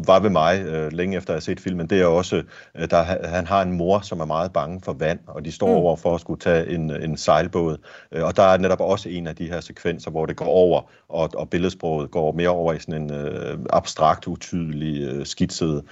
var 0.08 0.20
ved 0.20 0.30
mig 0.30 0.62
øh, 0.62 0.92
længe 0.92 1.18
efter 1.18 1.34
at 1.34 1.36
have 1.36 1.42
set 1.42 1.60
filmen, 1.60 1.88
det 1.88 2.02
er 2.02 2.06
også, 2.06 2.44
øh, 2.76 2.90
der 2.90 3.28
han 3.28 3.48
har 3.48 3.62
en 3.62 3.72
mor, 3.72 4.00
som 4.00 4.20
er 4.20 4.26
meget 4.26 4.54
bange 4.54 4.82
for 4.82 4.94
vand, 4.94 5.20
og 5.28 5.46
de 5.46 5.52
står 5.52 5.68
mm. 5.68 5.74
over 5.74 5.96
for 5.96 6.16
at 6.16 6.22
skulle 6.22 6.40
tage 6.40 6.70
en, 6.70 6.92
en 6.92 7.18
sejlbåd. 7.18 7.78
Øh, 8.12 8.24
og 8.24 8.38
der 8.38 8.44
er 8.44 8.58
netop 8.58 8.82
også 8.82 9.10
en 9.10 9.28
af 9.28 9.36
de 9.36 9.48
her 9.48 9.62
sekvenser, 9.62 10.12
hvor 10.12 10.26
det 10.26 10.36
går 10.36 10.46
over, 10.46 10.82
og, 11.10 11.30
og 11.36 11.50
billedsproget 11.50 12.12
går 12.12 12.32
mere 12.32 12.50
over 12.50 12.74
i 12.74 12.80
sådan 12.80 13.02
en 13.02 13.14
øh, 13.14 13.58
abstrakt, 13.70 14.28
utydelig, 14.28 15.02
øh, 15.02 15.26
skitset 15.26 15.84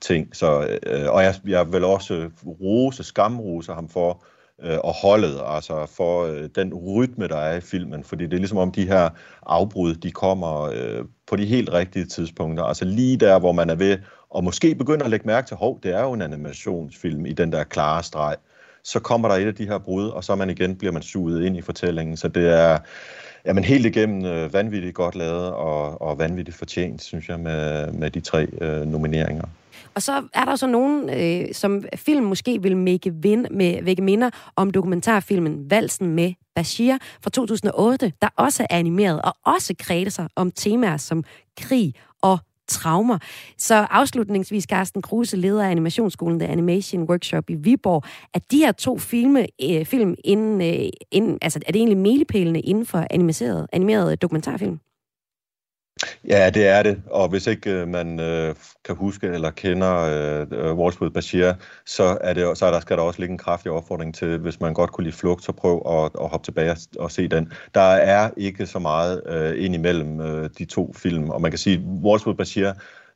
ting. 0.00 0.36
Så, 0.36 0.78
øh, 0.86 1.10
og 1.10 1.22
jeg, 1.22 1.34
jeg 1.46 1.72
vil 1.72 1.84
også 1.84 2.30
rose, 2.46 3.04
skamrose 3.04 3.72
ham 3.72 3.88
for 3.88 4.24
øh, 4.62 4.78
og 4.84 4.92
holdet, 4.92 5.40
altså 5.46 5.86
for 5.96 6.24
øh, 6.24 6.48
den 6.54 6.74
rytme, 6.74 7.28
der 7.28 7.36
er 7.36 7.56
i 7.56 7.60
filmen, 7.60 8.04
fordi 8.04 8.24
det 8.24 8.32
er 8.32 8.38
ligesom 8.38 8.58
om 8.58 8.72
de 8.72 8.86
her 8.86 9.08
afbrud, 9.46 9.94
de 9.94 10.10
kommer 10.10 10.62
øh, 10.62 11.04
på 11.26 11.36
de 11.36 11.46
helt 11.46 11.72
rigtige 11.72 12.04
tidspunkter, 12.04 12.64
altså 12.64 12.84
lige 12.84 13.16
der, 13.16 13.38
hvor 13.38 13.52
man 13.52 13.70
er 13.70 13.74
ved 13.74 13.98
og 14.30 14.44
måske 14.44 14.74
begynder 14.74 15.04
at 15.04 15.10
lægge 15.10 15.26
mærke 15.26 15.46
til, 15.46 15.56
hov, 15.56 15.80
det 15.82 15.94
er 15.94 16.02
jo 16.02 16.12
en 16.12 16.22
animationsfilm 16.22 17.26
i 17.26 17.32
den 17.32 17.52
der 17.52 17.64
klare 17.64 18.02
streg, 18.02 18.36
så 18.84 19.00
kommer 19.00 19.28
der 19.28 19.34
et 19.36 19.46
af 19.46 19.54
de 19.54 19.66
her 19.66 19.78
brud, 19.78 20.08
og 20.08 20.24
så 20.24 20.34
man 20.34 20.50
igen 20.50 20.76
bliver 20.76 20.92
man 20.92 21.02
suget 21.02 21.44
ind 21.44 21.56
i 21.56 21.62
fortællingen, 21.62 22.16
så 22.16 22.28
det 22.28 22.48
er 22.48 22.78
jamen, 23.46 23.64
helt 23.64 23.86
igennem 23.86 24.24
øh, 24.24 24.52
vanvittigt 24.52 24.94
godt 24.94 25.14
lavet 25.14 25.50
og, 25.50 26.02
og 26.02 26.18
vanvittigt 26.18 26.56
fortjent, 26.56 27.02
synes 27.02 27.28
jeg, 27.28 27.40
med, 27.40 27.92
med 27.92 28.10
de 28.10 28.20
tre 28.20 28.46
øh, 28.60 28.86
nomineringer. 28.86 29.44
Og 29.96 30.02
så 30.02 30.22
er 30.34 30.44
der 30.44 30.56
så 30.56 30.66
nogen, 30.66 31.10
øh, 31.10 31.54
som 31.54 31.84
film 31.96 32.24
måske 32.24 32.62
vil 32.62 32.76
make 32.76 33.14
vin, 33.14 33.46
med, 33.50 33.82
vække 33.82 34.02
minder 34.02 34.30
om 34.56 34.70
dokumentarfilmen 34.70 35.70
Valsen 35.70 36.10
med 36.10 36.32
Bashir 36.54 36.96
fra 37.22 37.30
2008, 37.30 38.12
der 38.22 38.28
også 38.36 38.62
er 38.70 38.76
animeret 38.76 39.22
og 39.22 39.34
også 39.44 39.74
kredser 39.78 40.28
om 40.36 40.50
temaer 40.50 40.96
som 40.96 41.24
krig 41.60 41.94
og 42.22 42.38
traumer. 42.68 43.18
Så 43.58 43.74
afslutningsvis, 43.74 44.64
Carsten 44.64 45.02
Kruse, 45.02 45.36
leder 45.36 45.64
af 45.64 45.70
animationsskolen 45.70 46.38
The 46.38 46.48
Animation 46.48 47.02
Workshop 47.02 47.50
i 47.50 47.54
Viborg, 47.54 48.02
at 48.34 48.50
de 48.50 48.58
her 48.58 48.72
to 48.72 48.98
filme, 48.98 49.46
øh, 49.62 49.84
film 49.84 50.14
inden, 50.24 50.60
øh, 50.62 50.88
inden, 51.12 51.38
altså 51.42 51.60
er 51.66 51.72
det 51.72 51.78
egentlig 51.78 51.98
milepælene 51.98 52.60
inden 52.60 52.86
for 52.86 53.06
animeret, 53.10 53.66
animeret 53.72 54.22
dokumentarfilm? 54.22 54.80
Ja, 56.28 56.50
det 56.50 56.66
er 56.66 56.82
det. 56.82 57.02
Og 57.10 57.28
hvis 57.28 57.46
ikke 57.46 57.70
øh, 57.70 57.88
man 57.88 58.20
øh, 58.20 58.54
kan 58.84 58.96
huske 58.96 59.26
eller 59.26 59.50
kender 59.50 59.94
øh, 60.50 61.02
øh 61.02 61.12
Bashir, 61.12 61.52
så, 61.86 62.18
er 62.20 62.32
det, 62.32 62.58
så 62.58 62.66
er 62.66 62.70
der, 62.70 62.80
skal 62.80 62.96
der 62.96 63.02
også 63.02 63.20
ligge 63.20 63.32
en 63.32 63.38
kraftig 63.38 63.72
opfordring 63.72 64.14
til, 64.14 64.38
hvis 64.38 64.60
man 64.60 64.74
godt 64.74 64.92
kunne 64.92 65.04
lide 65.04 65.16
flugt, 65.16 65.44
så 65.44 65.52
prøv 65.52 65.82
at, 65.86 66.10
at 66.22 66.28
hoppe 66.28 66.44
tilbage 66.44 66.70
og, 66.70 66.76
og 66.98 67.10
se 67.10 67.28
den. 67.28 67.52
Der 67.74 67.80
er 67.80 68.30
ikke 68.36 68.66
så 68.66 68.78
meget 68.78 69.22
øh, 69.26 69.64
ind 69.64 69.74
imellem 69.74 70.20
øh, 70.20 70.50
de 70.58 70.64
to 70.64 70.92
film, 70.96 71.30
og 71.30 71.40
man 71.40 71.50
kan 71.50 71.58
sige, 71.58 71.80
Walsh 72.02 72.28
Bashir, 72.38 72.72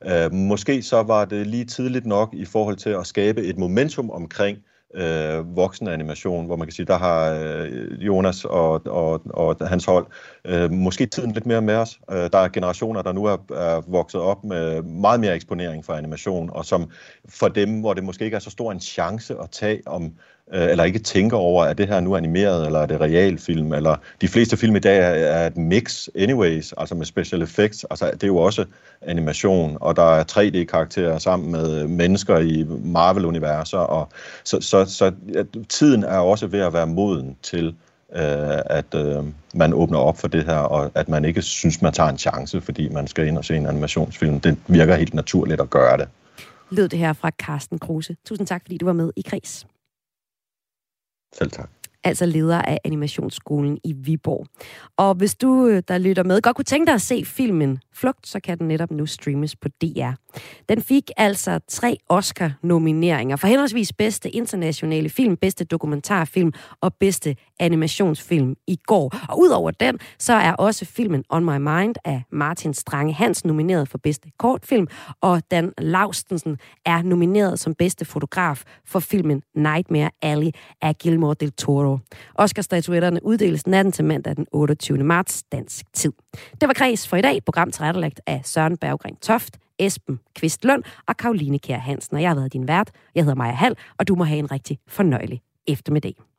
øh, 0.07 0.33
måske 0.33 0.83
så 0.83 1.03
var 1.03 1.25
det 1.25 1.47
lige 1.47 1.65
tidligt 1.65 2.07
nok 2.07 2.35
i 2.35 2.45
forhold 2.45 2.77
til 2.77 2.91
at 2.91 3.07
skabe 3.07 3.43
et 3.43 3.59
momentum 3.59 4.11
omkring 4.11 4.59
øh, 4.95 5.57
voksenanimation, 5.57 6.47
hvor 6.47 6.57
man 6.57 6.67
kan 6.67 6.73
sige, 6.73 6.87
der 6.87 6.99
har 6.99 7.31
øh, 7.31 8.07
Jonas 8.07 8.45
og, 8.45 8.87
og, 8.87 9.23
og 9.27 9.69
hans 9.69 9.85
hold 9.85 10.07
øh, 10.45 10.73
måske 10.73 11.07
tiden 11.07 11.33
lidt 11.33 11.47
mere 11.47 11.63
med 11.63 11.75
os. 11.75 12.01
Øh, 12.11 12.17
der 12.33 12.39
er 12.39 12.49
generationer, 12.49 13.03
der 13.03 13.13
nu 13.13 13.25
er, 13.25 13.37
er 13.51 13.83
vokset 13.91 14.21
op 14.21 14.45
med 14.45 14.83
meget 14.83 15.21
mere 15.21 15.35
eksponering 15.35 15.85
for 15.85 15.93
animation, 15.93 16.51
og 16.53 16.65
som 16.65 16.91
for 17.29 17.49
dem, 17.49 17.81
hvor 17.81 17.95
det 17.95 18.05
måske 18.05 18.25
ikke 18.25 18.35
er 18.35 18.41
så 18.41 18.51
stor 18.51 18.73
en 18.73 18.81
chance 18.81 19.35
at 19.43 19.51
tage 19.51 19.83
om 19.87 20.13
Øh, 20.55 20.71
eller 20.71 20.85
ikke 20.85 20.99
tænker 20.99 21.37
over, 21.37 21.65
er 21.65 21.73
det 21.73 21.89
her 21.89 22.01
nu 22.01 22.17
animeret, 22.17 22.67
eller 22.67 22.79
er 22.79 22.87
det 22.87 23.01
realfilm, 23.01 23.73
eller 23.73 23.97
de 24.21 24.29
fleste 24.29 24.57
film 24.57 24.77
i 24.77 24.79
dag 24.79 24.99
er, 24.99 25.27
er 25.27 25.47
et 25.47 25.57
mix 25.57 26.09
anyways, 26.15 26.75
altså 26.77 26.95
med 26.95 27.07
special 27.07 27.43
effects, 27.43 27.85
altså 27.91 28.11
det 28.11 28.23
er 28.23 28.27
jo 28.27 28.37
også 28.37 28.65
animation, 29.03 29.79
og 29.81 29.97
der 29.97 30.15
er 30.15 30.25
3D-karakterer 30.33 31.19
sammen 31.19 31.53
med 31.53 31.87
mennesker 31.87 32.39
i 32.39 32.65
Marvel-universer, 32.85 33.79
og 33.79 34.09
så, 34.45 34.61
så, 34.61 34.85
så 34.85 35.13
ja, 35.35 35.43
tiden 35.69 36.03
er 36.03 36.19
også 36.19 36.47
ved 36.47 36.61
at 36.61 36.73
være 36.73 36.87
moden 36.87 37.37
til, 37.43 37.75
øh, 38.15 38.59
at 38.67 38.95
øh, 38.95 39.25
man 39.55 39.75
åbner 39.75 39.99
op 39.99 40.19
for 40.19 40.29
det 40.29 40.45
her, 40.45 40.59
og 40.59 40.91
at 40.95 41.09
man 41.09 41.25
ikke 41.25 41.43
synes, 41.43 41.83
man 41.83 41.93
tager 41.93 42.09
en 42.09 42.19
chance, 42.19 42.61
fordi 42.61 42.89
man 42.89 43.07
skal 43.07 43.27
ind 43.27 43.39
og 43.39 43.45
se 43.45 43.57
en 43.57 43.67
animationsfilm. 43.67 44.41
Det 44.41 44.57
virker 44.67 44.95
helt 44.95 45.15
naturligt 45.15 45.61
at 45.61 45.71
gøre 45.71 45.97
det. 45.97 46.09
Lød 46.71 46.89
det 46.89 46.99
her 46.99 47.13
fra 47.13 47.31
Carsten 47.43 47.79
Kruse. 47.79 48.17
Tusind 48.27 48.47
tak, 48.47 48.63
fordi 48.65 48.79
du 48.79 48.87
var 48.87 48.93
med 48.93 49.13
i 49.17 49.23
Kris. 49.27 49.67
Selv 51.33 51.51
tak 51.51 51.80
altså 52.05 52.27
leder 52.27 52.63
af 52.63 52.79
Animationsskolen 52.85 53.79
i 53.85 53.93
Viborg. 53.93 54.47
Og 54.97 55.15
hvis 55.15 55.35
du, 55.35 55.67
øh, 55.67 55.83
der 55.89 55.99
lytter 55.99 56.23
med, 56.23 56.43
godt 56.43 56.57
kunne 56.57 56.65
tænke 56.65 56.87
dig 56.87 56.95
at 56.95 57.03
se 57.03 57.25
filmen 57.25 57.79
Flugt, 58.01 58.27
så 58.27 58.41
kan 58.41 58.59
den 58.59 58.69
netop 58.69 58.91
nu 58.91 59.07
streames 59.07 59.57
på 59.57 59.69
DR. 59.69 60.13
Den 60.69 60.83
fik 60.83 61.11
altså 61.17 61.61
tre 61.69 61.99
Oscar-nomineringer 62.09 63.37
for 63.37 63.47
henholdsvis 63.47 63.93
bedste 63.93 64.31
internationale 64.31 65.09
film, 65.09 65.37
bedste 65.37 65.65
dokumentarfilm 65.65 66.53
og 66.81 66.95
bedste 66.95 67.37
animationsfilm 67.61 68.57
i 68.67 68.77
går. 68.87 69.15
Og 69.29 69.41
udover 69.41 69.71
den, 69.71 69.99
så 70.19 70.33
er 70.33 70.53
også 70.53 70.85
filmen 70.85 71.25
On 71.31 71.45
My 71.45 71.57
Mind 71.57 71.95
af 72.05 72.23
Martin 72.33 72.75
Strange 72.75 73.13
Hans 73.13 73.45
nomineret 73.45 73.89
for 73.89 73.99
bedste 73.99 74.31
kortfilm, 74.39 74.87
og 75.21 75.43
Dan 75.51 75.73
Laustensen 75.79 76.59
er 76.85 77.03
nomineret 77.03 77.61
som 77.61 77.75
bedste 77.75 78.05
fotograf 78.05 78.63
for 78.87 79.01
filmen 79.01 79.43
Nightmare 79.55 80.11
Alley 80.23 80.51
af 80.83 80.99
Gilmore 80.99 81.35
del 81.41 81.53
Toro. 81.53 81.90
Oscar-statuetterne 82.35 83.25
uddeles 83.25 83.67
natten 83.67 83.93
til 83.93 84.05
mandag 84.05 84.37
den 84.37 84.47
28. 84.53 85.05
marts 85.05 85.43
dansk 85.53 85.87
tid. 85.93 86.13
Det 86.61 86.69
var 86.69 86.75
Kreds 86.75 87.09
for 87.09 87.17
i 87.17 87.23
dag, 87.23 87.45
program 87.45 87.71
tilrettelagt 87.71 88.21
af 88.27 88.41
Søren 88.45 88.77
Berggren 88.77 89.17
Toft, 89.17 89.59
Esben 89.79 90.21
Kvistlund 90.37 90.83
og 91.09 91.17
Karoline 91.17 91.59
Kjær 91.59 91.79
Hansen. 91.79 92.17
Og 92.17 92.23
jeg 92.23 92.31
har 92.31 92.35
været 92.35 92.53
din 92.53 92.69
vært. 92.69 92.91
Jeg 93.15 93.25
hedder 93.25 93.37
Maja 93.37 93.53
Hall, 93.53 93.77
og 93.99 94.09
du 94.09 94.15
må 94.15 94.25
have 94.25 94.39
en 94.39 94.53
rigtig 94.53 94.79
fornøjelig 94.89 95.41
eftermiddag. 95.67 96.30